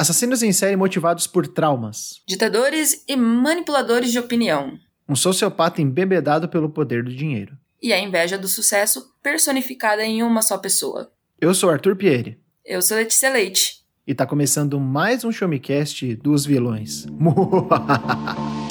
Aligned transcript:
Assassinos 0.00 0.42
em 0.42 0.50
série 0.50 0.76
motivados 0.76 1.26
por 1.26 1.46
traumas. 1.46 2.22
Ditadores 2.26 3.04
e 3.06 3.14
manipuladores 3.18 4.10
de 4.10 4.18
opinião. 4.18 4.78
Um 5.06 5.14
sociopata 5.14 5.82
embebedado 5.82 6.48
pelo 6.48 6.70
poder 6.70 7.04
do 7.04 7.14
dinheiro. 7.14 7.54
E 7.82 7.92
a 7.92 8.00
inveja 8.00 8.38
do 8.38 8.48
sucesso 8.48 9.12
personificada 9.22 10.02
em 10.02 10.22
uma 10.22 10.40
só 10.40 10.56
pessoa. 10.56 11.12
Eu 11.38 11.52
sou 11.52 11.68
Arthur 11.68 11.96
Pieri. 11.96 12.40
Eu 12.64 12.80
sou 12.80 12.96
Letícia 12.96 13.28
Leite. 13.28 13.82
E 14.06 14.14
tá 14.14 14.24
começando 14.24 14.80
mais 14.80 15.22
um 15.22 15.30
Showmecast 15.30 16.16
dos 16.16 16.46
vilões. 16.46 17.04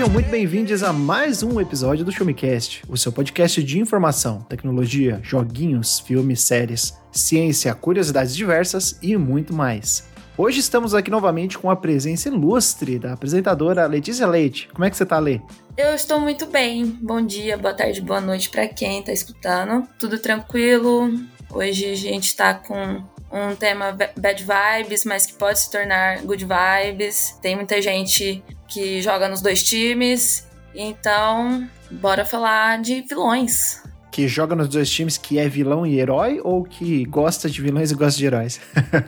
Sejam 0.00 0.14
muito 0.14 0.30
bem-vindos 0.30 0.82
a 0.82 0.94
mais 0.94 1.42
um 1.42 1.60
episódio 1.60 2.06
do 2.06 2.10
Showmecast, 2.10 2.84
o 2.88 2.96
seu 2.96 3.12
podcast 3.12 3.62
de 3.62 3.78
informação, 3.78 4.40
tecnologia, 4.40 5.20
joguinhos, 5.22 6.00
filmes, 6.00 6.40
séries, 6.40 6.98
ciência, 7.12 7.74
curiosidades 7.74 8.34
diversas 8.34 8.98
e 9.02 9.14
muito 9.18 9.52
mais. 9.52 10.08
Hoje 10.38 10.58
estamos 10.58 10.94
aqui 10.94 11.10
novamente 11.10 11.58
com 11.58 11.70
a 11.70 11.76
presença 11.76 12.30
ilustre 12.30 12.98
da 12.98 13.12
apresentadora 13.12 13.86
Letícia 13.86 14.26
Leite. 14.26 14.70
Como 14.72 14.86
é 14.86 14.90
que 14.90 14.96
você 14.96 15.04
tá, 15.04 15.18
Lê? 15.18 15.38
Eu 15.76 15.94
estou 15.94 16.18
muito 16.18 16.46
bem. 16.46 16.86
Bom 17.02 17.20
dia, 17.20 17.58
boa 17.58 17.74
tarde, 17.74 18.00
boa 18.00 18.22
noite 18.22 18.48
para 18.48 18.66
quem 18.68 19.02
tá 19.02 19.12
escutando. 19.12 19.86
Tudo 19.98 20.18
tranquilo. 20.18 21.12
Hoje 21.50 21.84
a 21.84 21.94
gente 21.94 22.34
tá 22.34 22.54
com 22.54 23.04
um 23.30 23.54
tema 23.54 23.92
bad 24.16 24.42
vibes, 24.42 25.04
mas 25.04 25.26
que 25.26 25.34
pode 25.34 25.60
se 25.60 25.70
tornar 25.70 26.22
good 26.22 26.46
vibes. 26.46 27.38
Tem 27.42 27.54
muita 27.54 27.82
gente 27.82 28.42
que 28.70 29.02
joga 29.02 29.28
nos 29.28 29.42
dois 29.42 29.62
times. 29.62 30.46
Então, 30.74 31.68
bora 31.90 32.24
falar 32.24 32.80
de 32.80 33.02
vilões. 33.02 33.82
Que 34.10 34.26
joga 34.26 34.56
nos 34.56 34.68
dois 34.68 34.88
times, 34.88 35.18
que 35.18 35.38
é 35.38 35.48
vilão 35.48 35.86
e 35.86 35.98
herói, 35.98 36.40
ou 36.42 36.64
que 36.64 37.04
gosta 37.04 37.50
de 37.50 37.60
vilões 37.60 37.90
e 37.90 37.94
gosta 37.94 38.18
de 38.18 38.26
heróis? 38.26 38.60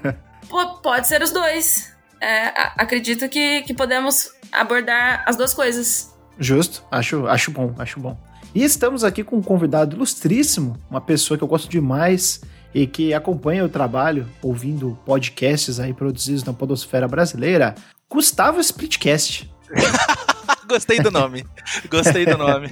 pode 0.82 1.08
ser 1.08 1.22
os 1.22 1.30
dois. 1.30 1.92
É, 2.20 2.52
acredito 2.76 3.28
que, 3.28 3.62
que 3.62 3.74
podemos 3.74 4.30
abordar 4.52 5.24
as 5.26 5.36
duas 5.36 5.54
coisas. 5.54 6.14
Justo, 6.38 6.84
acho, 6.90 7.26
acho 7.26 7.50
bom, 7.50 7.74
acho 7.78 7.98
bom. 7.98 8.16
E 8.54 8.62
estamos 8.62 9.02
aqui 9.02 9.24
com 9.24 9.36
um 9.36 9.42
convidado 9.42 9.96
ilustríssimo, 9.96 10.76
uma 10.90 11.00
pessoa 11.00 11.38
que 11.38 11.44
eu 11.44 11.48
gosto 11.48 11.68
demais, 11.68 12.42
e 12.74 12.86
que 12.86 13.12
acompanha 13.12 13.64
o 13.64 13.68
trabalho 13.68 14.28
ouvindo 14.42 14.98
podcasts 15.04 15.78
aí 15.78 15.92
produzidos 15.92 16.44
na 16.44 16.52
podosfera 16.52 17.06
brasileira, 17.08 17.74
Gustavo 18.08 18.60
Splitcast. 18.60 19.51
Gostei 20.68 21.00
do 21.00 21.10
nome. 21.10 21.44
Gostei 21.90 22.24
do 22.24 22.36
nome. 22.36 22.70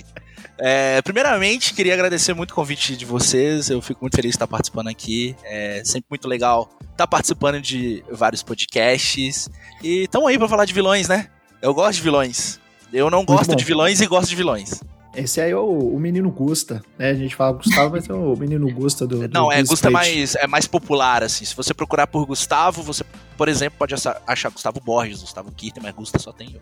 É, 0.63 1.01
primeiramente, 1.03 1.73
queria 1.73 1.95
agradecer 1.95 2.35
muito 2.35 2.51
o 2.51 2.55
convite 2.55 2.97
de 2.97 3.05
vocês. 3.05 3.71
Eu 3.71 3.81
fico 3.81 4.03
muito 4.03 4.15
feliz 4.15 4.33
de 4.33 4.37
estar 4.37 4.47
participando 4.47 4.89
aqui. 4.89 5.35
É 5.45 5.83
sempre 5.85 6.07
muito 6.11 6.29
legal 6.29 6.71
estar 6.93 7.07
participando 7.07 7.61
de 7.61 8.05
vários 8.11 8.43
podcasts. 8.43 9.49
E 9.83 10.05
estamos 10.05 10.29
aí 10.29 10.39
para 10.39 10.49
falar 10.49 10.67
de 10.67 10.75
vilões, 10.75 11.09
né? 11.09 11.29
Eu 11.63 11.73
gosto 11.73 11.97
de 11.97 12.03
vilões. 12.03 12.61
Eu 12.93 13.11
não 13.11 13.25
gosto 13.25 13.55
de 13.57 13.65
vilões 13.65 14.01
e 14.01 14.07
gosto 14.07 14.29
de 14.29 14.37
vilões. 14.37 14.83
Esse 15.15 15.41
aí 15.41 15.51
é 15.51 15.57
o, 15.57 15.95
o 15.95 15.99
menino 15.99 16.31
Gusta, 16.31 16.83
né? 16.97 17.11
A 17.11 17.15
gente 17.15 17.35
fala 17.35 17.53
Gustavo, 17.57 17.91
mas 17.91 18.09
é 18.09 18.13
o 18.13 18.37
menino 18.37 18.73
Gusta 18.73 19.07
do. 19.07 19.29
Não, 19.29 19.47
do 19.47 19.53
é 19.53 19.63
Gusta 19.63 19.89
é 19.89 19.91
mais, 19.91 20.35
é 20.37 20.47
mais 20.47 20.67
popular, 20.67 21.25
assim. 21.25 21.45
Se 21.45 21.55
você 21.55 21.75
procurar 21.75 22.07
por 22.07 22.25
Gustavo, 22.25 22.83
você, 22.83 23.05
por 23.37 23.49
exemplo, 23.49 23.77
pode 23.79 23.95
achar 24.27 24.51
Gustavo 24.51 24.81
Borges, 24.81 25.21
Gustavo 25.21 25.51
Kirten, 25.51 25.83
mas 25.83 25.95
Gusta 25.95 26.19
só 26.19 26.33
tem 26.33 26.55
eu. 26.55 26.61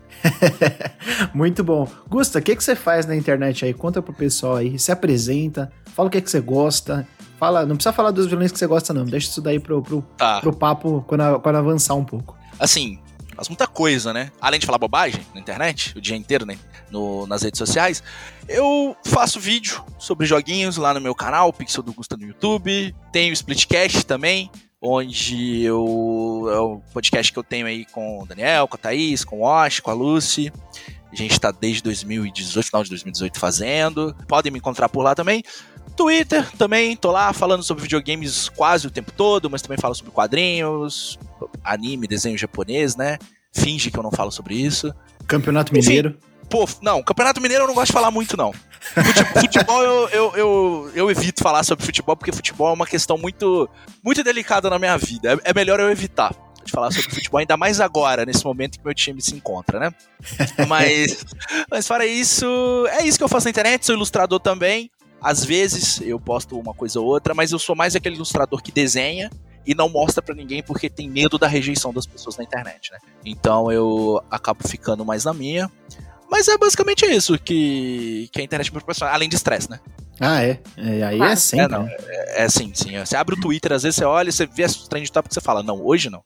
Muito 1.33 1.63
bom. 1.63 1.87
Gusta, 2.09 2.39
o 2.39 2.41
que, 2.41 2.55
que 2.55 2.63
você 2.63 2.75
faz 2.75 3.05
na 3.05 3.15
internet 3.15 3.65
aí? 3.65 3.73
Conta 3.73 4.01
pro 4.01 4.13
pessoal 4.13 4.55
aí, 4.55 4.79
se 4.79 4.91
apresenta, 4.91 5.71
fala 5.95 6.07
o 6.07 6.11
que, 6.11 6.19
que 6.19 6.29
você 6.29 6.39
gosta. 6.39 7.07
Fala, 7.37 7.65
não 7.65 7.75
precisa 7.75 7.93
falar 7.93 8.11
dos 8.11 8.25
vilões 8.27 8.51
que 8.51 8.57
você 8.57 8.67
gosta, 8.67 8.93
não. 8.93 9.05
Deixa 9.05 9.29
isso 9.29 9.41
daí 9.41 9.59
pro, 9.59 9.81
pro, 9.81 10.01
tá. 10.17 10.41
pro 10.41 10.51
papo 10.51 11.05
quando, 11.07 11.39
quando 11.39 11.55
avançar 11.55 11.93
um 11.93 12.03
pouco. 12.03 12.35
Assim, 12.59 12.99
faz 13.39 13.47
muita 13.47 13.65
coisa, 13.65 14.11
né? 14.11 14.31
Além 14.41 14.59
de 14.59 14.65
falar 14.65 14.77
bobagem 14.77 15.25
na 15.33 15.39
internet, 15.39 15.97
o 15.97 16.01
dia 16.01 16.17
inteiro, 16.17 16.45
né? 16.45 16.57
No, 16.91 17.25
nas 17.25 17.41
redes 17.41 17.57
sociais, 17.57 18.03
eu 18.49 18.97
faço 19.05 19.39
vídeo 19.39 19.81
sobre 19.97 20.25
joguinhos 20.25 20.75
lá 20.75 20.93
no 20.93 20.99
meu 20.99 21.15
canal, 21.15 21.53
Pixel 21.53 21.81
do 21.81 21.93
Gusta 21.93 22.17
no 22.17 22.25
YouTube. 22.25 22.93
Tenho 23.13 23.31
Splitcast 23.31 24.05
também, 24.05 24.51
onde 24.81 25.61
eu, 25.61 26.49
é 26.51 26.59
o 26.59 26.81
podcast 26.93 27.31
que 27.31 27.39
eu 27.39 27.43
tenho 27.43 27.65
aí 27.65 27.85
com 27.85 28.21
o 28.21 28.25
Daniel, 28.25 28.67
com 28.67 28.75
a 28.75 28.79
Thaís, 28.79 29.23
com 29.23 29.39
o 29.39 29.45
Osh, 29.45 29.79
com 29.79 29.89
a 29.89 29.93
Lucy. 29.93 30.51
A 31.11 31.15
gente 31.15 31.31
está 31.31 31.51
desde 31.51 31.81
2018, 31.83 32.65
final 32.65 32.83
de 32.83 32.89
2018 32.89 33.39
fazendo. 33.39 34.15
Podem 34.27 34.51
me 34.51 34.59
encontrar 34.59 34.89
por 34.89 35.01
lá 35.01 35.15
também. 35.15 35.43
Twitter 35.95 36.49
também, 36.57 36.95
tô 36.95 37.11
lá 37.11 37.33
falando 37.33 37.63
sobre 37.63 37.83
videogames 37.83 38.47
quase 38.49 38.87
o 38.87 38.91
tempo 38.91 39.11
todo, 39.11 39.49
mas 39.49 39.61
também 39.61 39.77
falo 39.77 39.93
sobre 39.93 40.11
quadrinhos, 40.11 41.19
anime, 41.63 42.07
desenho 42.07 42.37
japonês, 42.37 42.95
né? 42.95 43.17
Finge 43.51 43.91
que 43.91 43.99
eu 43.99 44.03
não 44.03 44.11
falo 44.11 44.31
sobre 44.31 44.55
isso. 44.55 44.93
Campeonato 45.27 45.73
Mineiro. 45.73 46.17
pô, 46.49 46.65
não, 46.81 47.03
Campeonato 47.03 47.41
Mineiro 47.41 47.63
eu 47.63 47.67
não 47.67 47.73
gosto 47.73 47.87
de 47.87 47.93
falar 47.93 48.11
muito, 48.11 48.37
não. 48.37 48.53
Futebol 49.41 49.83
eu, 49.83 50.09
eu, 50.09 50.35
eu, 50.37 50.91
eu, 50.95 51.11
evito 51.11 51.43
falar 51.43 51.63
sobre 51.63 51.85
futebol, 51.85 52.15
porque 52.15 52.31
futebol 52.31 52.69
é 52.69 52.73
uma 52.73 52.87
questão 52.87 53.17
muito, 53.17 53.69
muito 54.01 54.23
delicada 54.23 54.69
na 54.69 54.79
minha 54.79 54.97
vida. 54.97 55.33
É, 55.33 55.49
é 55.49 55.53
melhor 55.53 55.81
eu 55.81 55.91
evitar 55.91 56.33
de 56.69 56.73
falar 56.73 56.91
sobre 56.91 57.09
futebol, 57.13 57.39
ainda 57.39 57.57
mais 57.57 57.79
agora, 57.81 58.25
nesse 58.25 58.43
momento 58.45 58.77
que 58.77 58.85
meu 58.85 58.93
time 58.93 59.21
se 59.21 59.35
encontra, 59.35 59.79
né? 59.79 59.91
Mas, 60.67 61.25
mas 61.69 61.87
fora 61.87 62.05
isso, 62.05 62.45
é 62.91 63.03
isso 63.03 63.17
que 63.17 63.23
eu 63.23 63.29
faço 63.29 63.45
na 63.45 63.51
internet, 63.51 63.85
sou 63.85 63.95
ilustrador 63.95 64.39
também. 64.39 64.89
Às 65.21 65.43
vezes 65.43 65.99
eu 66.01 66.19
posto 66.19 66.57
uma 66.57 66.73
coisa 66.73 66.99
ou 66.99 67.05
outra, 67.05 67.33
mas 67.33 67.51
eu 67.51 67.59
sou 67.59 67.75
mais 67.75 67.95
aquele 67.95 68.15
ilustrador 68.15 68.61
que 68.61 68.71
desenha 68.71 69.29
e 69.65 69.75
não 69.75 69.89
mostra 69.89 70.21
para 70.21 70.33
ninguém 70.33 70.63
porque 70.63 70.89
tem 70.89 71.09
medo 71.09 71.37
da 71.37 71.47
rejeição 71.47 71.91
das 71.93 72.05
pessoas 72.05 72.37
na 72.37 72.43
internet, 72.43 72.91
né? 72.91 72.99
Então 73.25 73.71
eu 73.71 74.23
acabo 74.31 74.65
ficando 74.67 75.03
mais 75.03 75.25
na 75.25 75.33
minha. 75.33 75.69
Mas 76.31 76.47
é 76.47 76.57
basicamente 76.57 77.05
isso 77.05 77.37
que, 77.37 78.29
que 78.31 78.39
a 78.39 78.43
internet 78.43 78.67
me 78.67 78.73
proporciona, 78.73 79.11
além 79.11 79.27
de 79.27 79.35
estresse, 79.35 79.69
né? 79.69 79.79
Ah, 80.19 80.43
é? 80.43 80.59
é 80.77 81.03
aí 81.03 81.21
é 81.21 81.35
sempre. 81.35 81.65
É, 81.65 81.77
não, 81.77 81.83
né? 81.83 81.95
é, 82.07 82.43
é 82.43 82.49
sim, 82.49 82.71
sim. 82.73 82.97
Você 82.99 83.15
abre 83.15 83.35
o 83.35 83.39
Twitter, 83.39 83.71
às 83.71 83.83
vezes 83.83 83.95
você 83.95 84.05
olha, 84.05 84.31
você 84.31 84.45
vê 84.45 84.63
as 84.63 84.75
trend 84.87 85.11
top 85.11 85.29
e 85.29 85.33
você 85.33 85.41
fala, 85.41 85.63
não, 85.63 85.83
hoje 85.83 86.09
não. 86.09 86.23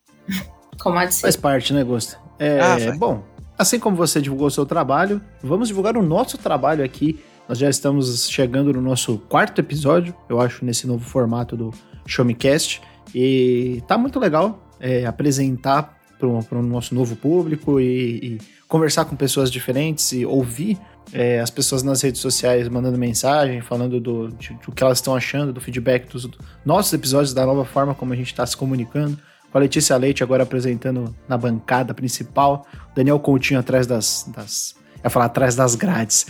Como 0.80 0.98
assim? 0.98 1.22
Faz 1.22 1.36
parte, 1.36 1.74
né, 1.74 1.84
Gosto? 1.84 2.18
É, 2.40 2.60
ah, 2.60 2.96
bom, 2.98 3.24
assim 3.58 3.80
como 3.80 3.96
você 3.96 4.20
divulgou 4.20 4.48
o 4.48 4.52
seu 4.52 4.66
trabalho, 4.66 5.22
vamos 5.42 5.68
divulgar 5.68 5.96
o 5.96 6.02
nosso 6.02 6.38
trabalho 6.38 6.84
aqui 6.84 7.20
nós 7.48 7.58
já 7.58 7.70
estamos 7.70 8.30
chegando 8.30 8.72
no 8.72 8.82
nosso 8.82 9.18
quarto 9.18 9.60
episódio, 9.60 10.16
eu 10.30 10.40
acho, 10.40 10.64
nesse 10.64 10.88
novo 10.88 11.04
formato 11.04 11.58
do 11.58 11.74
Show 12.06 12.24
Me 12.24 12.34
Cast. 12.34 12.82
E 13.14 13.84
tá 13.86 13.98
muito 13.98 14.18
legal 14.18 14.72
é, 14.80 15.06
apresentar 15.06 16.00
para 16.18 16.58
o 16.58 16.62
nosso 16.62 16.96
novo 16.96 17.18
público 17.18 17.82
e, 17.82 18.38
e, 18.38 18.38
conversar 18.66 19.04
com 19.06 19.16
pessoas 19.16 19.52
diferentes 19.52 20.14
e 20.14 20.26
ouvir 20.26 20.80
é, 21.12 21.42
as 21.42 21.50
pessoas 21.50 21.84
nas 21.84 22.02
redes 22.02 22.22
sociais 22.22 22.70
mandando 22.70 22.98
mensagem, 22.98 23.60
falando 23.60 24.00
do, 24.00 24.30
de, 24.30 24.54
do 24.66 24.72
que 24.72 24.82
elas 24.82 25.00
estão 25.00 25.14
achando, 25.14 25.52
do 25.52 25.60
feedback 25.60 26.10
dos 26.10 26.30
nossos 26.66 26.94
episódios, 26.94 27.34
da 27.34 27.46
nova 27.46 27.66
forma 27.66 27.94
como 27.94 28.14
a 28.14 28.16
gente 28.16 28.28
está 28.28 28.46
se 28.46 28.56
comunicando. 28.56 29.20
Com 29.53 29.59
a 29.59 29.62
Letícia 29.62 29.96
Leite 29.97 30.24
agora 30.24 30.41
apresentando 30.41 31.16
na 31.30 31.38
bancada 31.38 31.94
principal, 31.94 32.66
Daniel 32.96 33.19
Coutinho 33.19 33.59
atrás 33.59 33.86
das, 33.86 34.28
das 34.36 34.75
é 35.03 35.09
falar 35.09 35.25
atrás 35.25 35.56
das 35.56 35.75
grades. 35.75 36.25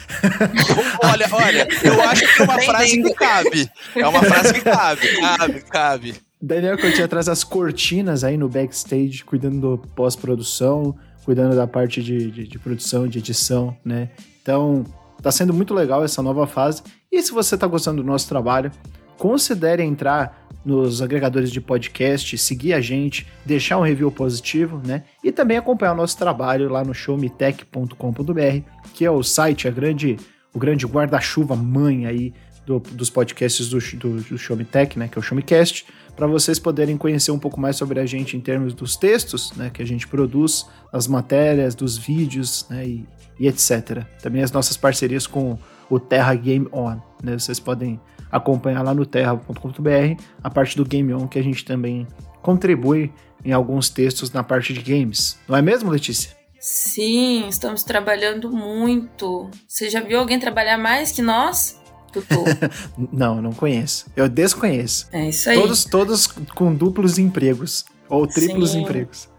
olha, 1.01 1.25
olha, 1.31 1.67
eu 1.85 2.01
acho 2.01 2.35
que 2.35 2.41
é 2.41 2.43
uma 2.43 2.59
frase 2.59 3.01
que 3.01 3.13
cabe. 3.13 3.71
É 3.95 4.07
uma 4.07 4.23
frase 4.23 4.53
que 4.53 4.61
cabe, 4.61 5.21
cabe, 5.21 5.61
cabe. 5.61 6.15
Daniel 6.41 6.77
Coutinho 6.77 7.05
atrás 7.05 7.27
das 7.27 7.45
cortinas 7.45 8.25
aí 8.25 8.35
no 8.35 8.49
backstage, 8.49 9.23
cuidando 9.23 9.61
do 9.61 9.77
pós-produção, 9.95 10.93
cuidando 11.23 11.55
da 11.55 11.65
parte 11.65 12.03
de, 12.03 12.29
de, 12.29 12.45
de, 12.45 12.59
produção, 12.59 13.07
de 13.07 13.19
edição, 13.19 13.77
né? 13.85 14.09
Então, 14.41 14.83
tá 15.21 15.31
sendo 15.31 15.53
muito 15.53 15.73
legal 15.73 16.03
essa 16.03 16.21
nova 16.21 16.45
fase. 16.45 16.83
E 17.09 17.23
se 17.23 17.31
você 17.31 17.57
tá 17.57 17.67
gostando 17.67 18.03
do 18.03 18.05
nosso 18.05 18.27
trabalho, 18.27 18.69
considere 19.17 19.81
entrar 19.81 20.42
nos 20.65 21.01
agregadores 21.01 21.51
de 21.51 21.59
podcast, 21.59 22.37
seguir 22.37 22.73
a 22.73 22.81
gente, 22.81 23.27
deixar 23.45 23.77
um 23.77 23.81
review 23.81 24.11
positivo, 24.11 24.81
né? 24.85 25.03
E 25.23 25.31
também 25.31 25.57
acompanhar 25.57 25.93
o 25.93 25.97
nosso 25.97 26.17
trabalho 26.17 26.69
lá 26.69 26.83
no 26.83 26.93
showmetech.com.br, 26.93 28.69
que 28.93 29.05
é 29.05 29.11
o 29.11 29.21
site, 29.21 29.67
a 29.67 29.71
grande, 29.71 30.17
o 30.53 30.59
grande 30.59 30.85
guarda-chuva 30.85 31.55
mãe 31.55 32.05
aí 32.05 32.33
do, 32.65 32.79
dos 32.79 33.09
podcasts 33.09 33.69
do, 33.69 33.79
do, 33.97 34.21
do 34.21 34.37
Show 34.37 34.55
Me 34.55 34.63
Tech, 34.63 34.97
né? 34.97 35.07
Que 35.07 35.17
é 35.17 35.19
o 35.19 35.23
Show 35.23 35.35
Me 35.35 35.43
Cast, 35.43 35.85
para 36.15 36.27
vocês 36.27 36.59
poderem 36.59 36.97
conhecer 36.97 37.31
um 37.31 37.39
pouco 37.39 37.59
mais 37.59 37.75
sobre 37.75 37.99
a 37.99 38.05
gente 38.05 38.37
em 38.37 38.39
termos 38.39 38.73
dos 38.73 38.95
textos, 38.95 39.51
né? 39.55 39.69
Que 39.69 39.81
a 39.81 39.85
gente 39.85 40.07
produz, 40.07 40.65
as 40.91 41.07
matérias, 41.07 41.75
dos 41.75 41.97
vídeos, 41.97 42.65
né? 42.69 42.85
E, 42.85 43.05
e 43.39 43.47
etc. 43.47 44.05
Também 44.21 44.41
as 44.41 44.51
nossas 44.51 44.77
parcerias 44.77 45.27
com 45.27 45.57
o 45.89 45.99
Terra 45.99 46.33
Game 46.35 46.67
On, 46.71 46.97
né? 47.21 47.37
Vocês 47.37 47.59
podem 47.59 47.99
acompanhar 48.33 48.81
lá 48.81 48.95
no 48.95 49.05
terra.com.br 49.05 50.23
a 50.43 50.49
parte 50.49 50.75
do 50.75 50.83
Game 50.83 51.13
On, 51.13 51.27
que 51.27 51.37
a 51.37 51.43
gente 51.43 51.63
também 51.63 52.07
contribui 52.41 53.13
em 53.45 53.51
alguns 53.51 53.89
textos 53.89 54.31
na 54.31 54.43
parte 54.43 54.73
de 54.73 54.81
games. 54.81 55.37
Não 55.47 55.55
é 55.55 55.61
mesmo, 55.61 55.91
Letícia? 55.91 56.35
Sim, 56.59 57.47
estamos 57.47 57.83
trabalhando 57.83 58.49
muito. 58.49 59.51
Você 59.67 59.89
já 59.89 60.01
viu 60.01 60.19
alguém 60.19 60.39
trabalhar 60.39 60.77
mais 60.77 61.11
que 61.11 61.21
nós? 61.21 61.79
Tutu. 62.11 62.43
não, 63.11 63.41
não 63.41 63.51
conheço. 63.51 64.07
Eu 64.15 64.27
desconheço. 64.27 65.07
É 65.11 65.29
isso 65.29 65.49
aí. 65.49 65.59
Todos, 65.59 65.85
todos 65.85 66.27
com 66.27 66.73
duplos 66.73 67.19
empregos. 67.19 67.85
Ou 68.09 68.25
triplos 68.25 68.71
Sim. 68.71 68.81
empregos. 68.81 69.29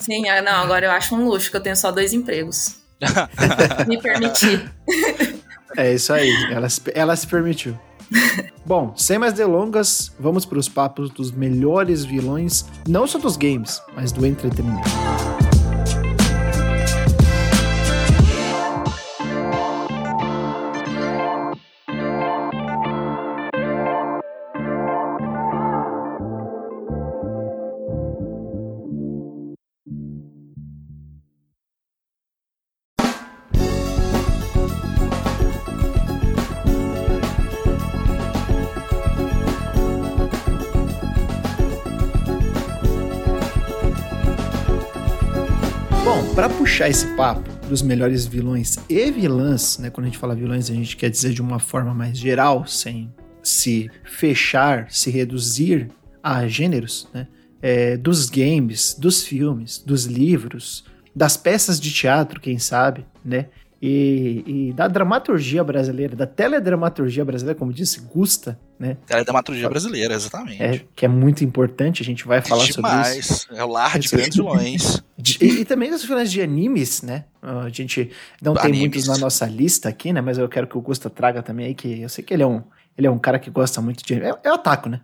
Sim, 0.00 0.28
ah, 0.28 0.40
não, 0.40 0.62
agora 0.62 0.86
eu 0.86 0.90
acho 0.92 1.14
um 1.14 1.28
luxo 1.28 1.50
que 1.50 1.56
eu 1.56 1.60
tenho 1.60 1.76
só 1.76 1.90
dois 1.90 2.12
empregos. 2.12 2.76
Me 3.88 4.00
permitir. 4.00 4.70
É 5.76 5.92
isso 5.92 6.12
aí, 6.12 6.30
ela, 6.52 6.68
ela 6.94 7.16
se 7.16 7.26
permitiu. 7.26 7.78
Bom, 8.64 8.92
sem 8.96 9.18
mais 9.18 9.32
delongas, 9.32 10.12
vamos 10.18 10.44
para 10.44 10.58
os 10.58 10.68
papos 10.68 11.10
dos 11.10 11.30
melhores 11.30 12.04
vilões, 12.04 12.64
não 12.88 13.06
só 13.06 13.18
dos 13.18 13.36
games, 13.36 13.82
mas 13.94 14.12
do 14.12 14.24
entretenimento. 14.24 15.33
Puxar 46.74 46.88
esse 46.88 47.06
papo 47.14 47.48
dos 47.68 47.82
melhores 47.82 48.26
vilões 48.26 48.78
e 48.88 49.08
vilãs, 49.08 49.78
né? 49.78 49.90
Quando 49.90 50.06
a 50.06 50.08
gente 50.08 50.18
fala 50.18 50.34
vilões, 50.34 50.68
a 50.68 50.74
gente 50.74 50.96
quer 50.96 51.08
dizer 51.08 51.32
de 51.32 51.40
uma 51.40 51.60
forma 51.60 51.94
mais 51.94 52.18
geral, 52.18 52.66
sem 52.66 53.14
se 53.44 53.88
fechar, 54.02 54.90
se 54.90 55.08
reduzir 55.08 55.88
a 56.20 56.48
gêneros, 56.48 57.08
né? 57.14 57.28
É, 57.62 57.96
dos 57.96 58.28
games, 58.28 58.96
dos 58.98 59.22
filmes, 59.22 59.78
dos 59.78 60.06
livros, 60.06 60.84
das 61.14 61.36
peças 61.36 61.78
de 61.78 61.92
teatro, 61.92 62.40
quem 62.40 62.58
sabe, 62.58 63.06
né? 63.24 63.46
E, 63.86 64.44
e, 64.46 64.72
da 64.72 64.88
dramaturgia 64.88 65.62
brasileira, 65.62 66.16
da 66.16 66.26
teledramaturgia 66.26 67.22
brasileira, 67.22 67.58
como 67.58 67.70
disse, 67.70 68.00
Gusta, 68.00 68.58
né? 68.78 68.96
Teledramaturgia 69.06 69.68
brasileira, 69.68 70.14
exatamente. 70.14 70.62
É, 70.62 70.80
que 70.96 71.04
é 71.04 71.08
muito 71.08 71.44
importante, 71.44 72.00
a 72.00 72.04
gente 72.04 72.26
vai 72.26 72.40
falar 72.40 72.64
Demais. 72.64 73.06
sobre 73.08 73.18
isso. 73.20 73.46
É 73.52 73.62
o 73.62 73.68
lar 73.68 73.98
de 73.98 74.08
grandes 74.08 74.36
vilões. 74.36 75.04
E, 75.40 75.60
e, 75.60 75.64
também 75.64 75.90
os 75.90 76.04
vilões 76.04 76.30
de 76.30 76.42
animes, 76.42 77.00
né? 77.00 77.24
A 77.40 77.68
gente 77.70 78.10
não 78.42 78.52
tem 78.52 78.72
muitos 78.74 79.06
na 79.06 79.16
nossa 79.16 79.46
lista 79.46 79.88
aqui, 79.88 80.12
né? 80.12 80.20
Mas 80.20 80.36
eu 80.36 80.48
quero 80.48 80.66
que 80.66 80.76
o 80.76 80.80
Gusta 80.82 81.08
traga 81.08 81.42
também 81.42 81.66
aí, 81.66 81.74
que 81.74 82.02
eu 82.02 82.08
sei 82.10 82.22
que 82.22 82.34
ele 82.34 82.42
é 82.42 82.46
um, 82.46 82.62
ele 82.98 83.06
é 83.06 83.10
um 83.10 83.18
cara 83.18 83.38
que 83.38 83.48
gosta 83.48 83.80
muito 83.80 84.04
de... 84.04 84.14
É, 84.14 84.34
é 84.42 84.52
otaku, 84.52 84.88
né? 84.88 85.00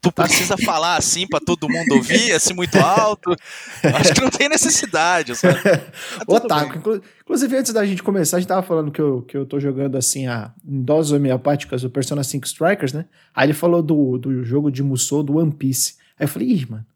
Tu 0.00 0.12
precisa 0.12 0.56
falar 0.56 0.96
assim 0.96 1.26
para 1.26 1.40
todo 1.40 1.68
mundo 1.68 1.94
ouvir, 1.96 2.32
assim 2.32 2.54
muito 2.54 2.78
alto. 2.78 3.34
Acho 3.82 4.14
que 4.14 4.20
não 4.20 4.30
tem 4.30 4.48
necessidade. 4.48 5.34
Sabe? 5.34 5.58
Otaku. 6.28 7.00
Inclusive, 7.22 7.56
antes 7.56 7.72
da 7.72 7.84
gente 7.84 8.02
começar, 8.02 8.36
a 8.36 8.40
gente 8.40 8.48
tava 8.48 8.62
falando 8.62 8.92
que 8.92 9.00
eu, 9.00 9.22
que 9.22 9.36
eu 9.36 9.44
tô 9.44 9.58
jogando 9.58 9.96
assim 9.96 10.28
a, 10.28 10.52
em 10.64 10.80
doses 10.82 11.10
homeopáticas 11.10 11.82
o 11.82 11.90
Persona 11.90 12.22
5 12.22 12.46
Strikers, 12.46 12.92
né? 12.92 13.06
Aí 13.34 13.46
ele 13.46 13.54
falou 13.54 13.82
do, 13.82 14.16
do 14.16 14.44
jogo 14.44 14.70
de 14.70 14.82
Musou 14.82 15.22
do 15.22 15.38
One 15.38 15.52
Piece. 15.52 15.94
Aí 16.18 16.24
eu 16.24 16.28
falei, 16.28 16.48
ih, 16.48 16.66
mano, 16.70 16.86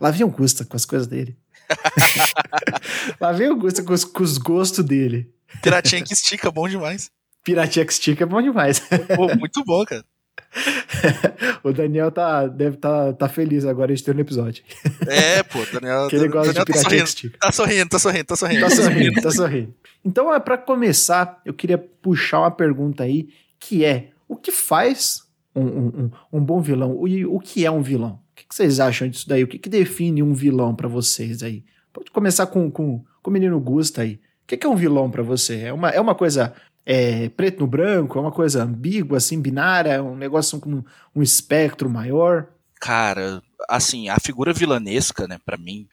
lá 0.00 0.10
vem 0.12 0.24
o 0.24 0.30
Gusta 0.30 0.64
com 0.64 0.76
as 0.76 0.84
coisas 0.84 1.08
dele. 1.08 1.36
lá 3.20 3.32
vem 3.32 3.48
o 3.48 3.56
Gusta 3.56 3.82
com 3.82 3.92
os, 3.92 4.04
com 4.04 4.22
os 4.22 4.38
gostos 4.38 4.84
dele. 4.84 5.28
Piratinha 5.62 6.02
que 6.02 6.12
estica, 6.12 6.48
bom 6.50 6.68
demais. 6.68 7.10
Piratinha 7.42 7.84
que 7.84 7.92
estica 7.92 8.22
é 8.22 8.26
bom 8.26 8.40
demais. 8.40 8.80
Pô, 9.16 9.34
muito 9.36 9.64
bom, 9.64 9.84
cara. 9.84 10.04
o 11.62 11.72
Daniel 11.72 12.10
tá, 12.10 12.46
deve 12.46 12.76
tá, 12.76 13.12
tá 13.12 13.28
feliz 13.28 13.64
agora 13.64 13.94
de 13.94 14.02
ter 14.02 14.14
um 14.14 14.20
episódio. 14.20 14.64
É, 15.06 15.42
pô, 15.42 15.58
Daniel. 15.72 16.08
que 16.10 16.16
ele 16.16 16.28
gosta 16.28 16.52
Daniel 16.52 16.64
de 16.64 16.72
tá 16.72 16.80
sorrindo, 16.80 17.28
tá 17.38 17.52
sorrindo, 17.52 17.88
tá 17.88 17.98
sorrindo, 17.98 18.26
tá 18.26 18.36
sorrindo. 18.36 18.60
Tá 18.60 18.70
sorrindo, 18.70 19.22
tá 19.22 19.30
sorrindo. 19.30 19.74
Então, 20.04 20.34
é 20.34 20.40
para 20.40 20.58
começar, 20.58 21.40
eu 21.44 21.54
queria 21.54 21.78
puxar 21.78 22.40
uma 22.40 22.50
pergunta 22.50 23.04
aí, 23.04 23.28
que 23.58 23.84
é: 23.84 24.10
o 24.28 24.36
que 24.36 24.50
faz 24.50 25.22
um, 25.54 25.62
um, 25.62 26.10
um 26.32 26.44
bom 26.44 26.60
vilão? 26.60 26.92
O, 26.92 27.36
o 27.36 27.40
que 27.40 27.64
é 27.64 27.70
um 27.70 27.82
vilão? 27.82 28.20
O 28.32 28.34
que, 28.34 28.44
vocês 28.50 28.80
acham 28.80 29.08
disso 29.08 29.28
daí? 29.28 29.44
O 29.44 29.48
que, 29.48 29.58
que 29.58 29.68
define 29.68 30.22
um 30.22 30.32
vilão 30.32 30.74
para 30.74 30.88
vocês 30.88 31.42
aí? 31.42 31.64
Pode 31.92 32.10
começar 32.10 32.46
com, 32.46 32.70
com, 32.70 33.04
com 33.22 33.30
o 33.30 33.32
menino 33.32 33.60
Gusta 33.60 34.02
aí. 34.02 34.14
O 34.14 34.46
que, 34.46 34.56
que 34.56 34.66
é 34.66 34.70
um 34.70 34.76
vilão 34.76 35.10
para 35.10 35.22
você? 35.22 35.60
É 35.60 35.72
uma, 35.72 35.90
é 35.90 36.00
uma 36.00 36.14
coisa 36.14 36.54
é, 36.84 37.28
preto 37.30 37.60
no 37.60 37.66
branco, 37.66 38.18
é 38.18 38.22
uma 38.22 38.32
coisa 38.32 38.62
ambígua, 38.62 39.18
assim, 39.18 39.40
binária, 39.40 39.92
é 39.92 40.02
um 40.02 40.16
negócio 40.16 40.58
com 40.60 40.82
um 41.14 41.22
espectro 41.22 41.88
maior? 41.88 42.48
Cara, 42.80 43.42
assim, 43.68 44.08
a 44.08 44.18
figura 44.18 44.52
vilanesca, 44.52 45.28
né, 45.28 45.38
para 45.44 45.56
mim, 45.56 45.86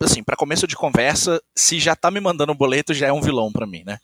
assim, 0.00 0.22
para 0.22 0.36
começo 0.36 0.66
de 0.66 0.76
conversa, 0.76 1.40
se 1.56 1.78
já 1.78 1.96
tá 1.96 2.10
me 2.10 2.20
mandando 2.20 2.54
boleto, 2.54 2.94
já 2.94 3.06
é 3.06 3.12
um 3.12 3.20
vilão 3.20 3.50
para 3.50 3.66
mim, 3.66 3.82
né? 3.84 3.98